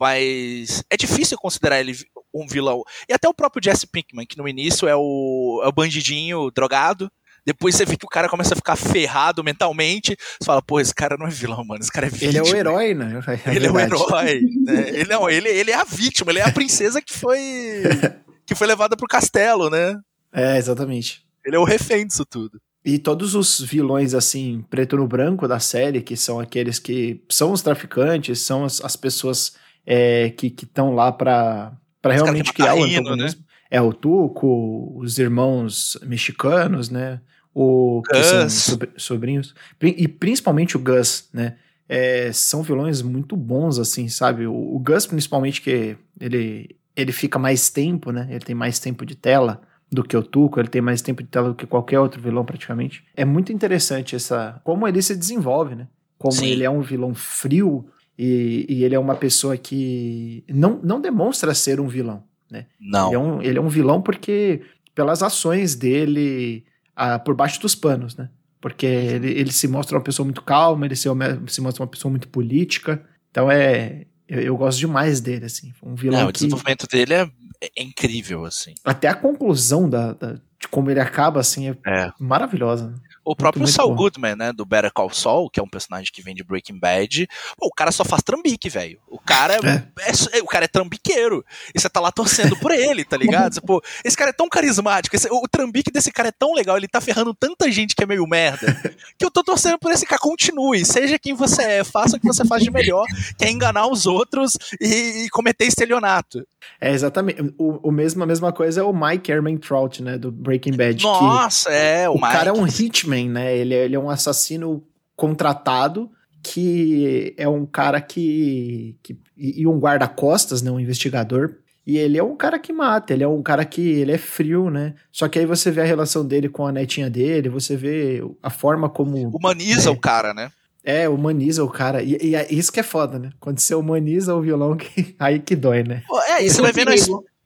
Mas 0.00 0.82
é 0.88 0.96
difícil 0.96 1.36
considerar 1.36 1.80
ele 1.80 1.94
um 2.32 2.46
vilão. 2.46 2.82
E 3.08 3.12
até 3.12 3.28
o 3.28 3.34
próprio 3.34 3.62
Jesse 3.62 3.86
Pinkman, 3.86 4.26
que 4.26 4.38
no 4.38 4.48
início 4.48 4.88
é 4.88 4.96
o, 4.96 5.60
é 5.62 5.68
o 5.68 5.72
bandidinho 5.72 6.50
drogado. 6.50 7.10
Depois 7.44 7.76
você 7.76 7.84
vê 7.84 7.96
que 7.96 8.04
o 8.04 8.08
cara 8.08 8.28
começa 8.28 8.54
a 8.54 8.56
ficar 8.56 8.74
ferrado 8.74 9.44
mentalmente. 9.44 10.16
Você 10.18 10.46
fala, 10.46 10.60
pô, 10.60 10.80
esse 10.80 10.94
cara 10.94 11.16
não 11.16 11.28
é 11.28 11.30
vilão, 11.30 11.64
mano. 11.64 11.80
Esse 11.80 11.92
cara 11.92 12.06
é 12.06 12.10
vítima. 12.10 12.30
Ele 12.30 12.38
é 12.38 12.42
o 12.42 12.56
herói, 12.56 12.94
né? 12.94 13.20
É 13.46 13.54
ele 13.54 13.66
é 13.66 13.70
o 13.70 13.78
herói. 13.78 14.40
Né? 14.64 14.88
Ele, 14.88 15.04
não, 15.08 15.30
ele, 15.30 15.48
ele 15.48 15.70
é 15.70 15.76
a 15.76 15.84
vítima, 15.84 16.32
ele 16.32 16.40
é 16.40 16.42
a 16.42 16.52
princesa 16.52 17.00
que 17.00 17.12
foi. 17.12 17.38
que 18.44 18.54
foi 18.54 18.66
levada 18.66 18.96
pro 18.96 19.06
castelo, 19.06 19.70
né? 19.70 19.96
É, 20.36 20.58
exatamente. 20.58 21.24
Ele 21.44 21.56
é 21.56 21.58
o 21.58 21.64
refém 21.64 22.06
disso 22.06 22.26
tudo. 22.26 22.60
E 22.84 22.98
todos 22.98 23.34
os 23.34 23.58
vilões, 23.60 24.14
assim, 24.14 24.62
preto 24.68 24.96
no 24.96 25.08
branco 25.08 25.48
da 25.48 25.58
série, 25.58 26.02
que 26.02 26.16
são 26.16 26.38
aqueles 26.38 26.78
que 26.78 27.20
são 27.28 27.50
os 27.50 27.62
traficantes, 27.62 28.40
são 28.40 28.64
as, 28.64 28.84
as 28.84 28.94
pessoas 28.94 29.56
é, 29.84 30.30
que 30.30 30.48
estão 30.48 30.94
lá 30.94 31.10
para 31.10 31.72
realmente 32.04 32.52
criar 32.52 32.74
o 32.74 32.84
antagonismo. 32.84 33.16
Né? 33.16 33.44
É 33.70 33.80
o 33.80 33.92
Tuco, 33.92 34.96
os 35.00 35.18
irmãos 35.18 35.98
mexicanos, 36.02 36.90
né? 36.90 37.20
O, 37.52 38.02
que 38.06 38.18
Gus. 38.18 38.52
são 38.52 38.78
sobrinhos. 38.96 39.54
E 39.80 40.06
principalmente 40.06 40.76
o 40.76 40.80
Gus, 40.80 41.28
né? 41.32 41.56
É, 41.88 42.30
são 42.32 42.62
vilões 42.62 43.00
muito 43.00 43.34
bons, 43.36 43.78
assim, 43.78 44.08
sabe? 44.08 44.46
O, 44.46 44.76
o 44.76 44.78
Gus, 44.78 45.06
principalmente, 45.06 45.62
que 45.62 45.96
ele, 46.20 46.76
ele 46.94 47.12
fica 47.12 47.38
mais 47.38 47.70
tempo, 47.70 48.12
né? 48.12 48.28
Ele 48.30 48.44
tem 48.44 48.54
mais 48.54 48.78
tempo 48.78 49.06
de 49.06 49.16
tela 49.16 49.62
do 49.90 50.02
que 50.02 50.16
o 50.16 50.22
Tuco, 50.22 50.58
ele 50.58 50.68
tem 50.68 50.82
mais 50.82 51.00
tempo 51.00 51.22
de 51.22 51.28
tela 51.28 51.48
do 51.48 51.54
que 51.54 51.66
qualquer 51.66 52.00
outro 52.00 52.20
vilão 52.20 52.44
praticamente. 52.44 53.04
É 53.16 53.24
muito 53.24 53.52
interessante 53.52 54.16
essa 54.16 54.60
como 54.64 54.86
ele 54.86 55.00
se 55.00 55.16
desenvolve, 55.16 55.74
né? 55.74 55.88
Como 56.18 56.32
Sim. 56.32 56.46
ele 56.46 56.64
é 56.64 56.70
um 56.70 56.80
vilão 56.80 57.14
frio 57.14 57.86
e, 58.18 58.66
e, 58.68 58.84
ele 58.84 58.94
é 58.94 58.98
uma 58.98 59.14
pessoa 59.14 59.56
que 59.56 60.42
não, 60.48 60.80
não 60.82 61.00
demonstra 61.00 61.54
ser 61.54 61.78
um 61.78 61.86
vilão, 61.86 62.24
né? 62.50 62.66
Não. 62.80 63.08
Ele 63.08 63.14
é 63.14 63.18
um, 63.18 63.42
ele 63.42 63.58
é 63.58 63.60
um 63.60 63.68
vilão 63.68 64.00
porque 64.00 64.62
pelas 64.94 65.22
ações 65.22 65.74
dele 65.74 66.64
ah, 66.96 67.18
por 67.18 67.34
baixo 67.34 67.60
dos 67.60 67.74
panos, 67.74 68.16
né? 68.16 68.30
Porque 68.60 68.86
ele, 68.86 69.30
ele 69.30 69.52
se 69.52 69.68
mostra 69.68 69.96
uma 69.96 70.02
pessoa 70.02 70.24
muito 70.24 70.42
calma, 70.42 70.86
ele 70.86 70.96
se, 70.96 71.08
se 71.48 71.60
mostra 71.60 71.82
uma 71.82 71.88
pessoa 71.88 72.10
muito 72.10 72.26
política. 72.28 73.04
Então 73.30 73.50
é, 73.50 74.06
eu, 74.26 74.40
eu, 74.40 74.56
gosto 74.56 74.78
demais 74.78 75.20
dele, 75.20 75.44
assim. 75.44 75.72
Um 75.82 75.94
vilão 75.94 76.20
Não, 76.20 76.26
que... 76.26 76.30
o 76.30 76.32
desenvolvimento 76.32 76.86
dele 76.88 77.14
é 77.14 77.30
é 77.62 77.82
incrível, 77.82 78.44
assim. 78.44 78.74
Até 78.84 79.08
a 79.08 79.14
conclusão 79.14 79.88
da, 79.88 80.12
da 80.12 80.36
de 80.58 80.68
como 80.68 80.90
ele 80.90 81.00
acaba, 81.00 81.40
assim, 81.40 81.68
é, 81.68 81.76
é. 81.86 82.12
maravilhosa. 82.18 82.94
O 83.24 83.34
próprio 83.34 83.62
muito, 83.62 83.74
Saul 83.74 83.92
Goodman, 83.94 84.36
né, 84.36 84.52
do 84.52 84.64
Better 84.64 84.92
Call 84.92 85.10
Saul, 85.10 85.50
que 85.50 85.58
é 85.58 85.62
um 85.62 85.68
personagem 85.68 86.12
que 86.12 86.22
vem 86.22 86.32
de 86.32 86.44
Breaking 86.44 86.78
Bad, 86.78 87.28
pô, 87.58 87.66
o 87.66 87.74
cara 87.74 87.90
só 87.90 88.04
faz 88.04 88.22
trambique, 88.22 88.70
velho. 88.70 89.00
O 89.08 89.18
cara 89.18 89.54
é, 89.54 89.58
é. 89.58 90.38
é, 90.38 90.42
o 90.42 90.46
cara 90.46 90.66
é 90.66 90.68
trambiqueiro. 90.68 91.44
E 91.74 91.80
você 91.80 91.90
tá 91.90 91.98
lá 91.98 92.12
torcendo 92.12 92.56
por 92.56 92.70
ele, 92.70 93.04
tá 93.04 93.16
ligado? 93.16 93.54
Você, 93.54 93.60
pô, 93.60 93.82
esse 94.04 94.16
cara 94.16 94.30
é 94.30 94.32
tão 94.32 94.48
carismático, 94.48 95.16
esse, 95.16 95.28
o 95.28 95.48
trambique 95.48 95.90
desse 95.90 96.12
cara 96.12 96.28
é 96.28 96.32
tão 96.32 96.54
legal, 96.54 96.76
ele 96.76 96.86
tá 96.86 97.00
ferrando 97.00 97.34
tanta 97.34 97.70
gente 97.70 97.96
que 97.96 98.04
é 98.04 98.06
meio 98.06 98.24
merda, 98.28 98.80
que 99.18 99.24
eu 99.24 99.30
tô 99.30 99.42
torcendo 99.42 99.78
por 99.78 99.90
esse 99.90 100.06
cara. 100.06 100.20
Continue, 100.20 100.84
seja 100.84 101.18
quem 101.18 101.34
você 101.34 101.62
é, 101.62 101.84
faça 101.84 102.16
o 102.16 102.20
que 102.20 102.26
você 102.26 102.44
faz 102.44 102.62
de 102.62 102.70
melhor, 102.70 103.04
que 103.36 103.44
é 103.44 103.50
enganar 103.50 103.88
os 103.88 104.06
outros 104.06 104.56
e, 104.80 105.24
e 105.24 105.28
cometer 105.30 105.66
estelionato. 105.66 106.46
É, 106.80 106.92
exatamente. 106.92 107.40
O, 107.58 107.88
o 107.88 107.92
mesmo, 107.92 108.22
a 108.22 108.26
mesma 108.26 108.52
coisa 108.52 108.80
é 108.80 108.84
o 108.84 108.92
Mike 108.92 109.30
Ehrmantraut, 109.30 110.02
né, 110.02 110.18
do 110.18 110.30
Breaking 110.30 110.76
Bad. 110.76 111.02
Nossa, 111.02 111.70
é, 111.70 112.08
o, 112.08 112.12
o 112.12 112.14
Mike. 112.14 112.32
cara 112.32 112.50
é 112.50 112.52
um 112.52 112.66
hitman, 112.66 113.30
né? 113.30 113.56
Ele, 113.56 113.74
é, 113.74 113.84
ele 113.84 113.96
é 113.96 113.98
um 113.98 114.10
assassino 114.10 114.82
contratado 115.14 116.10
que 116.42 117.34
é 117.36 117.48
um 117.48 117.66
cara 117.66 118.00
que, 118.00 118.96
que 119.02 119.18
e 119.36 119.66
um 119.66 119.78
guarda-costas, 119.78 120.62
né, 120.62 120.70
um 120.70 120.78
investigador. 120.78 121.56
E 121.86 121.98
ele 121.98 122.18
é 122.18 122.22
um 122.22 122.36
cara 122.36 122.58
que 122.58 122.72
mata, 122.72 123.12
ele 123.12 123.22
é 123.22 123.28
um 123.28 123.42
cara 123.42 123.64
que 123.64 123.80
ele 123.80 124.10
é 124.10 124.18
frio, 124.18 124.70
né? 124.70 124.94
Só 125.12 125.28
que 125.28 125.38
aí 125.38 125.46
você 125.46 125.70
vê 125.70 125.82
a 125.82 125.84
relação 125.84 126.26
dele 126.26 126.48
com 126.48 126.66
a 126.66 126.72
netinha 126.72 127.08
dele, 127.08 127.48
você 127.48 127.76
vê 127.76 128.20
a 128.42 128.50
forma 128.50 128.88
como 128.88 129.28
humaniza 129.28 129.88
é, 129.88 129.92
o 129.92 129.96
cara, 129.96 130.34
né? 130.34 130.50
É, 130.86 131.08
humaniza 131.08 131.64
o 131.64 131.68
cara. 131.68 132.00
E, 132.00 132.16
e 132.22 132.36
é 132.36 132.46
isso 132.48 132.70
que 132.70 132.78
é 132.78 132.84
foda, 132.84 133.18
né? 133.18 133.32
Quando 133.40 133.58
você 133.58 133.74
humaniza 133.74 134.32
o 134.36 134.40
vilão, 134.40 134.76
que, 134.78 135.16
aí 135.18 135.40
que 135.40 135.56
dói, 135.56 135.82
né? 135.82 136.04
É, 136.28 136.44
e 136.44 136.48
você 136.48 136.62
vai 136.62 136.70
vendo. 136.70 136.92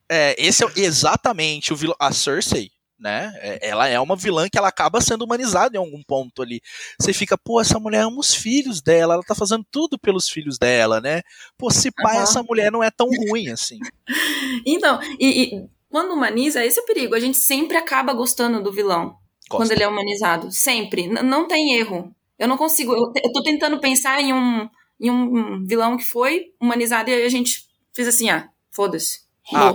É, 0.07 0.37
esse 0.39 0.63
é 0.63 0.69
exatamente 0.77 1.73
o 1.73 1.77
vilão. 1.77 1.97
A 1.99 2.13
Cersei, 2.13 2.71
né? 2.99 3.33
É, 3.37 3.69
ela 3.69 3.89
é 3.89 3.99
uma 3.99 4.15
vilã 4.15 4.47
que 4.47 4.59
ela 4.59 4.69
acaba 4.69 5.01
sendo 5.01 5.25
humanizada 5.25 5.75
em 5.75 5.79
algum 5.79 6.03
ponto 6.03 6.43
ali. 6.43 6.61
Você 7.01 7.15
fica, 7.15 7.39
pô, 7.39 7.63
essa 7.63 7.79
mulher 7.79 8.03
ama 8.03 8.19
os 8.19 8.35
filhos 8.35 8.83
dela, 8.83 9.15
ela 9.15 9.23
tá 9.23 9.35
fazendo 9.35 9.65
tudo 9.71 9.99
pelos 9.99 10.29
filhos 10.29 10.59
dela, 10.59 11.01
né? 11.01 11.23
Pô, 11.57 11.71
se 11.71 11.91
pai, 11.91 12.17
uhum. 12.17 12.23
essa 12.23 12.43
mulher 12.43 12.71
não 12.71 12.83
é 12.83 12.91
tão 12.91 13.09
ruim 13.09 13.49
assim. 13.49 13.79
então, 14.67 15.01
e, 15.19 15.45
e, 15.45 15.65
quando 15.89 16.13
humaniza, 16.13 16.63
esse 16.63 16.79
é 16.79 16.83
o 16.83 16.87
perigo. 16.87 17.15
A 17.15 17.21
gente 17.21 17.39
sempre 17.39 17.79
acaba 17.79 18.13
gostando 18.13 18.63
do 18.63 18.71
vilão. 18.71 19.17
Gosto. 19.49 19.63
Quando 19.63 19.73
ele 19.73 19.83
é 19.83 19.89
humanizado. 19.89 20.53
Sempre. 20.53 21.05
N 21.05 21.23
não 21.23 21.49
tem 21.49 21.79
erro. 21.79 22.15
Eu 22.41 22.49
não 22.49 22.57
consigo. 22.57 22.95
Eu, 22.95 23.13
eu 23.23 23.33
tô 23.33 23.43
tentando 23.43 23.79
pensar 23.79 24.19
em 24.19 24.33
um, 24.33 24.67
em 24.99 25.11
um 25.11 25.63
vilão 25.67 25.99
que 25.99 26.05
foi 26.05 26.55
humanizado 26.59 27.11
e 27.11 27.23
a 27.23 27.29
gente 27.29 27.67
fez 27.93 28.09
assim, 28.09 28.31
ah, 28.31 28.49
foda-se. 28.71 29.21
Ah, 29.53 29.75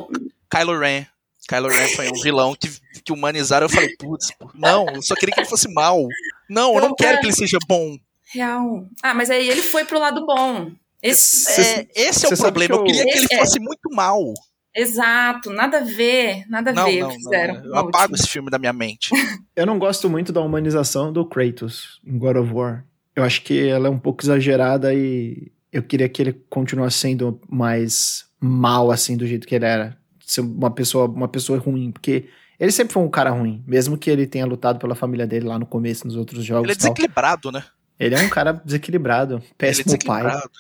Kylo 0.50 0.80
Ren. 0.80 1.06
Kylo 1.48 1.70
Ren 1.70 1.88
foi 1.90 2.08
um 2.10 2.22
vilão 2.24 2.56
que, 2.56 2.68
que 3.04 3.14
humanizaram. 3.14 3.66
Eu 3.66 3.70
falei, 3.70 3.96
putz, 3.98 4.30
não, 4.56 4.88
eu 4.90 5.02
só 5.04 5.14
queria 5.14 5.36
que 5.36 5.42
ele 5.42 5.50
fosse 5.50 5.72
mal. 5.72 6.08
Não, 6.50 6.74
eu 6.74 6.82
não 6.82 6.96
quero 6.96 7.20
que 7.20 7.28
ele 7.28 7.34
seja 7.34 7.60
bom. 7.68 7.98
Real. 8.34 8.88
Ah, 9.04 9.14
mas 9.14 9.30
aí 9.30 9.48
ele 9.48 9.62
foi 9.62 9.86
pro 9.86 10.00
lado 10.00 10.26
bom. 10.26 10.72
Esse, 11.04 11.62
é, 11.62 11.88
esse 11.96 12.26
é 12.26 12.30
o 12.30 12.36
problema. 12.36 12.74
Eu, 12.74 12.80
eu 12.80 12.84
queria 12.86 13.04
que 13.04 13.18
ele 13.20 13.28
é. 13.30 13.38
fosse 13.38 13.60
muito 13.60 13.92
mal. 13.92 14.34
Exato, 14.76 15.52
nada 15.52 15.78
a 15.78 15.84
ver, 15.84 16.44
nada 16.50 16.72
a 16.72 16.74
não, 16.74 16.86
ver 16.86 17.00
não, 17.00 17.08
o 17.08 17.12
que 17.12 17.18
fizeram. 17.18 17.56
Não, 17.56 17.66
eu 17.66 17.78
apago 17.78 18.14
esse 18.16 18.28
filme 18.28 18.50
da 18.50 18.60
minha 18.60 18.74
mente. 18.74 19.10
eu 19.56 19.66
não 19.66 19.80
gosto 19.80 20.10
muito 20.10 20.34
da 20.34 20.42
humanização 20.42 21.14
do 21.14 21.26
Kratos 21.26 22.02
em 22.06 22.18
God 22.18 22.36
of 22.36 22.54
War. 22.54 22.86
Eu 23.16 23.24
acho 23.24 23.42
que 23.44 23.68
ela 23.68 23.88
é 23.88 23.90
um 23.90 23.98
pouco 23.98 24.24
exagerada 24.24 24.94
e 24.94 25.50
eu 25.72 25.82
queria 25.82 26.10
que 26.10 26.22
ele 26.22 26.34
continuasse 26.50 26.98
sendo 26.98 27.40
mais 27.50 28.26
mal 28.40 28.92
assim 28.92 29.16
do 29.16 29.26
jeito 29.26 29.48
que 29.48 29.56
ele 29.56 29.66
era 29.66 29.98
ser 30.26 30.42
uma 30.42 30.72
pessoa, 30.72 31.06
uma 31.06 31.28
pessoa 31.28 31.58
ruim, 31.58 31.92
porque 31.92 32.28
ele 32.60 32.72
sempre 32.72 32.94
foi 32.94 33.04
um 33.04 33.10
cara 33.10 33.30
ruim, 33.30 33.64
mesmo 33.66 33.98
que 33.98 34.10
ele 34.10 34.28
tenha 34.28 34.46
lutado 34.46 34.80
pela 34.80 34.96
família 34.96 35.26
dele 35.26 35.46
lá 35.46 35.58
no 35.58 35.66
começo, 35.66 36.06
nos 36.06 36.16
outros 36.16 36.44
jogos. 36.44 36.66
Ele 36.66 36.74
é 36.74 36.76
desequilibrado, 36.76 37.52
né? 37.52 37.64
Ele 37.98 38.16
é 38.16 38.20
um 38.20 38.30
cara 38.30 38.52
desequilibrado, 38.52 39.42
péssimo 39.58 39.90
ele 39.90 39.96
é 39.96 39.98
desequilibrado. 39.98 40.52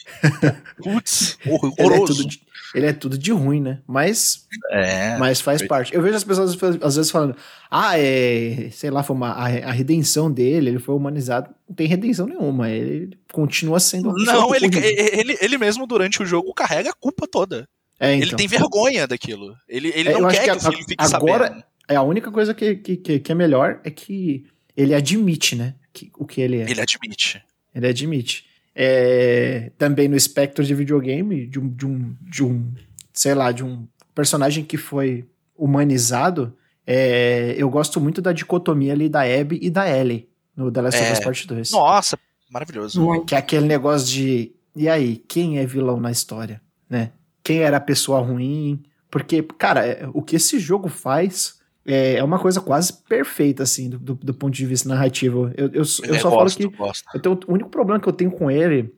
pai. 0.41 0.61
Putz, 0.81 1.37
horroroso. 1.45 1.75
Ele 1.77 1.93
é, 1.93 2.05
tudo 2.05 2.27
de, 2.27 2.41
ele 2.75 2.85
é 2.87 2.93
tudo 2.93 3.17
de 3.17 3.31
ruim, 3.31 3.61
né? 3.61 3.79
Mas, 3.87 4.45
é, 4.71 5.17
mas 5.17 5.41
faz 5.41 5.61
foi... 5.61 5.67
parte. 5.67 5.93
Eu 5.93 6.01
vejo 6.01 6.15
as 6.15 6.23
pessoas 6.23 6.57
às 6.81 6.95
vezes 6.95 7.11
falando, 7.11 7.35
ah, 7.71 7.97
é, 7.97 8.69
sei 8.71 8.89
lá, 8.89 9.01
foi 9.01 9.15
uma, 9.15 9.31
a, 9.31 9.45
a 9.45 9.71
redenção 9.71 10.31
dele, 10.31 10.69
ele 10.69 10.79
foi 10.79 10.93
humanizado. 10.93 11.49
Não 11.67 11.75
tem 11.75 11.87
redenção 11.87 12.27
nenhuma, 12.27 12.69
ele 12.69 13.17
continua 13.31 13.79
sendo 13.79 14.13
Não, 14.13 14.53
ele, 14.53 14.69
ele, 14.75 15.37
ele 15.41 15.57
mesmo 15.57 15.87
durante 15.87 16.21
o 16.21 16.25
jogo 16.25 16.53
carrega 16.53 16.89
a 16.89 16.93
culpa 16.93 17.27
toda. 17.27 17.67
É, 17.99 18.13
então. 18.13 18.27
Ele 18.27 18.35
tem 18.35 18.47
vergonha 18.47 19.07
daquilo. 19.07 19.55
Ele, 19.67 19.91
ele 19.95 20.09
é, 20.09 20.19
não 20.19 20.27
quer 20.29 20.43
que, 20.43 20.51
que, 20.51 20.57
o 20.57 20.71
filho 20.71 20.85
fique 20.87 21.03
agora, 21.03 21.47
sabendo. 21.47 21.63
É 21.87 21.95
a 21.95 22.01
única 22.01 22.31
coisa 22.31 22.53
que, 22.53 22.75
que, 22.75 23.19
que 23.19 23.31
é 23.31 23.35
melhor 23.35 23.79
é 23.83 23.89
que 23.89 24.45
ele 24.75 24.93
admite, 24.93 25.55
né? 25.55 25.75
que, 25.95 26.11
o 26.17 26.25
que 26.25 26.41
ele 26.41 26.57
é. 26.57 26.69
Ele 26.69 26.81
admite. 26.81 27.41
Ele 27.73 27.87
admite. 27.87 28.45
É, 28.75 29.71
também 29.77 30.07
no 30.09 30.17
espectro 30.17 30.63
de 30.63 30.75
videogame, 30.75 31.47
de 31.47 31.59
um, 31.59 31.69
de 31.69 31.85
um, 31.85 32.15
de 32.21 32.43
um, 32.43 32.73
sei 33.13 33.33
lá, 33.33 33.51
de 33.51 33.63
um 33.63 33.87
personagem 34.13 34.65
que 34.65 34.77
foi 34.77 35.25
humanizado, 35.57 36.53
é, 36.85 37.55
eu 37.57 37.69
gosto 37.69 37.99
muito 38.01 38.21
da 38.21 38.33
dicotomia 38.33 38.91
ali 38.93 39.07
da 39.09 39.21
Abby 39.21 39.57
e 39.61 39.69
da 39.69 39.89
Ellie 39.89 40.27
no 40.55 40.69
The 40.71 40.81
Last 40.81 41.01
of 41.01 41.11
Us 41.13 41.19
É. 41.19 41.23
Part 41.23 41.47
2. 41.47 41.71
Nossa, 41.71 42.19
maravilhoso. 42.49 43.01
Que 43.25 43.35
é 43.35 43.37
aquele 43.37 43.65
negócio 43.65 44.07
de, 44.07 44.51
e 44.75 44.87
aí, 44.89 45.23
quem 45.27 45.57
é 45.57 45.65
vilão 45.65 45.99
na 45.99 46.11
história, 46.11 46.61
né? 46.89 47.11
Quem 47.43 47.59
era 47.59 47.77
a 47.77 47.81
pessoa 47.81 48.19
ruim? 48.19 48.83
Porque, 49.09 49.41
cara, 49.57 49.85
é- 49.85 50.09
o 50.13 50.21
que 50.21 50.35
esse 50.35 50.59
jogo 50.59 50.89
faz 50.89 51.59
é, 51.85 52.15
é 52.15 52.23
uma 52.23 52.39
coisa 52.39 52.59
quase 52.61 52.91
perfeita, 53.07 53.63
assim, 53.63 53.89
do, 53.89 53.99
do- 53.99 54.15
do 54.15 54.33
ponto 54.33 54.53
de 54.53 54.65
vista 54.65 54.89
narrativo. 54.89 55.51
Eu, 55.55 55.67
eu, 55.67 55.73
eu 55.73 55.85
só 55.85 56.03
É, 56.05 56.19
falo 56.19 56.35
gosto, 56.37 56.57
que 56.57 56.67
gosto. 56.77 57.05
eu 57.13 57.19
tenho- 57.19 57.39
o 57.47 57.53
único 57.53 57.69
problema 57.69 57.99
que 57.99 58.07
eu 58.09 58.13
tenho 58.13 58.31
com 58.31 58.49
ele 58.49 58.93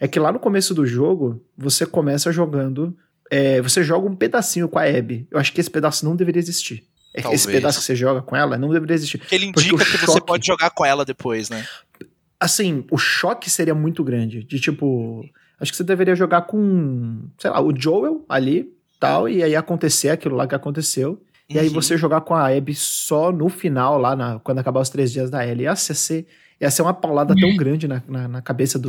é 0.00 0.06
que 0.06 0.18
lá 0.20 0.30
no 0.32 0.38
começo 0.38 0.72
do 0.74 0.86
jogo, 0.86 1.42
você 1.56 1.84
começa 1.84 2.30
jogando. 2.32 2.96
é, 3.30 3.60
você 3.60 3.82
joga 3.82 4.08
um 4.08 4.16
pedacinho 4.16 4.68
com 4.70 4.78
a 4.78 4.84
Abby. 4.84 5.26
Eu 5.30 5.38
acho 5.38 5.52
que 5.52 5.60
esse 5.60 5.70
pedaço 5.70 6.02
não 6.04 6.16
deveria 6.16 6.40
existir. 6.40 6.84
É, 7.12 7.20
Talvez. 7.20 7.42
Esse 7.42 7.52
pedaço 7.52 7.78
que 7.78 7.84
você 7.84 7.94
joga 7.94 8.22
com 8.22 8.34
ela 8.34 8.56
não 8.56 8.70
deveria 8.70 8.94
existir. 8.94 9.18
Porque 9.18 9.34
ele 9.34 9.44
indica 9.46 9.76
que 9.84 9.98
você 9.98 10.06
choque- 10.06 10.26
pode 10.26 10.46
jogar 10.46 10.70
com 10.70 10.82
ela 10.86 11.04
depois, 11.04 11.50
né? 11.50 11.62
Assim, 12.40 12.84
o 12.90 12.96
choque 12.96 13.50
seria 13.50 13.74
muito 13.74 14.02
grande. 14.04 14.44
De 14.44 14.60
tipo. 14.60 15.24
Acho 15.60 15.72
que 15.72 15.76
você 15.76 15.84
deveria 15.84 16.14
jogar 16.14 16.42
com. 16.42 17.20
Sei 17.38 17.50
lá, 17.50 17.60
o 17.60 17.72
Joel 17.76 18.24
ali, 18.28 18.70
tal, 19.00 19.28
e 19.28 19.42
aí 19.42 19.56
acontecer 19.56 20.08
aquilo 20.10 20.36
lá 20.36 20.46
que 20.46 20.54
aconteceu. 20.54 21.20
E 21.50 21.58
aí 21.58 21.68
Uhum. 21.68 21.74
você 21.74 21.96
jogar 21.96 22.20
com 22.22 22.34
a 22.34 22.48
Abby 22.54 22.74
só 22.74 23.32
no 23.32 23.48
final, 23.48 23.98
lá 23.98 24.14
na- 24.14 24.38
quando 24.40 24.58
acabar 24.58 24.80
os 24.80 24.90
três 24.90 25.10
dias 25.12 25.30
da 25.30 25.46
Ellie. 25.46 25.64
Ia 25.64 25.74
ser, 25.76 26.26
ia 26.60 26.70
ser 26.70 26.82
uma 26.82 26.92
paulada 26.92 27.34
tão 27.34 27.56
grande 27.56 27.88
na, 27.88 28.02
na, 28.06 28.28
na 28.28 28.42
cabeça 28.42 28.78
do. 28.78 28.88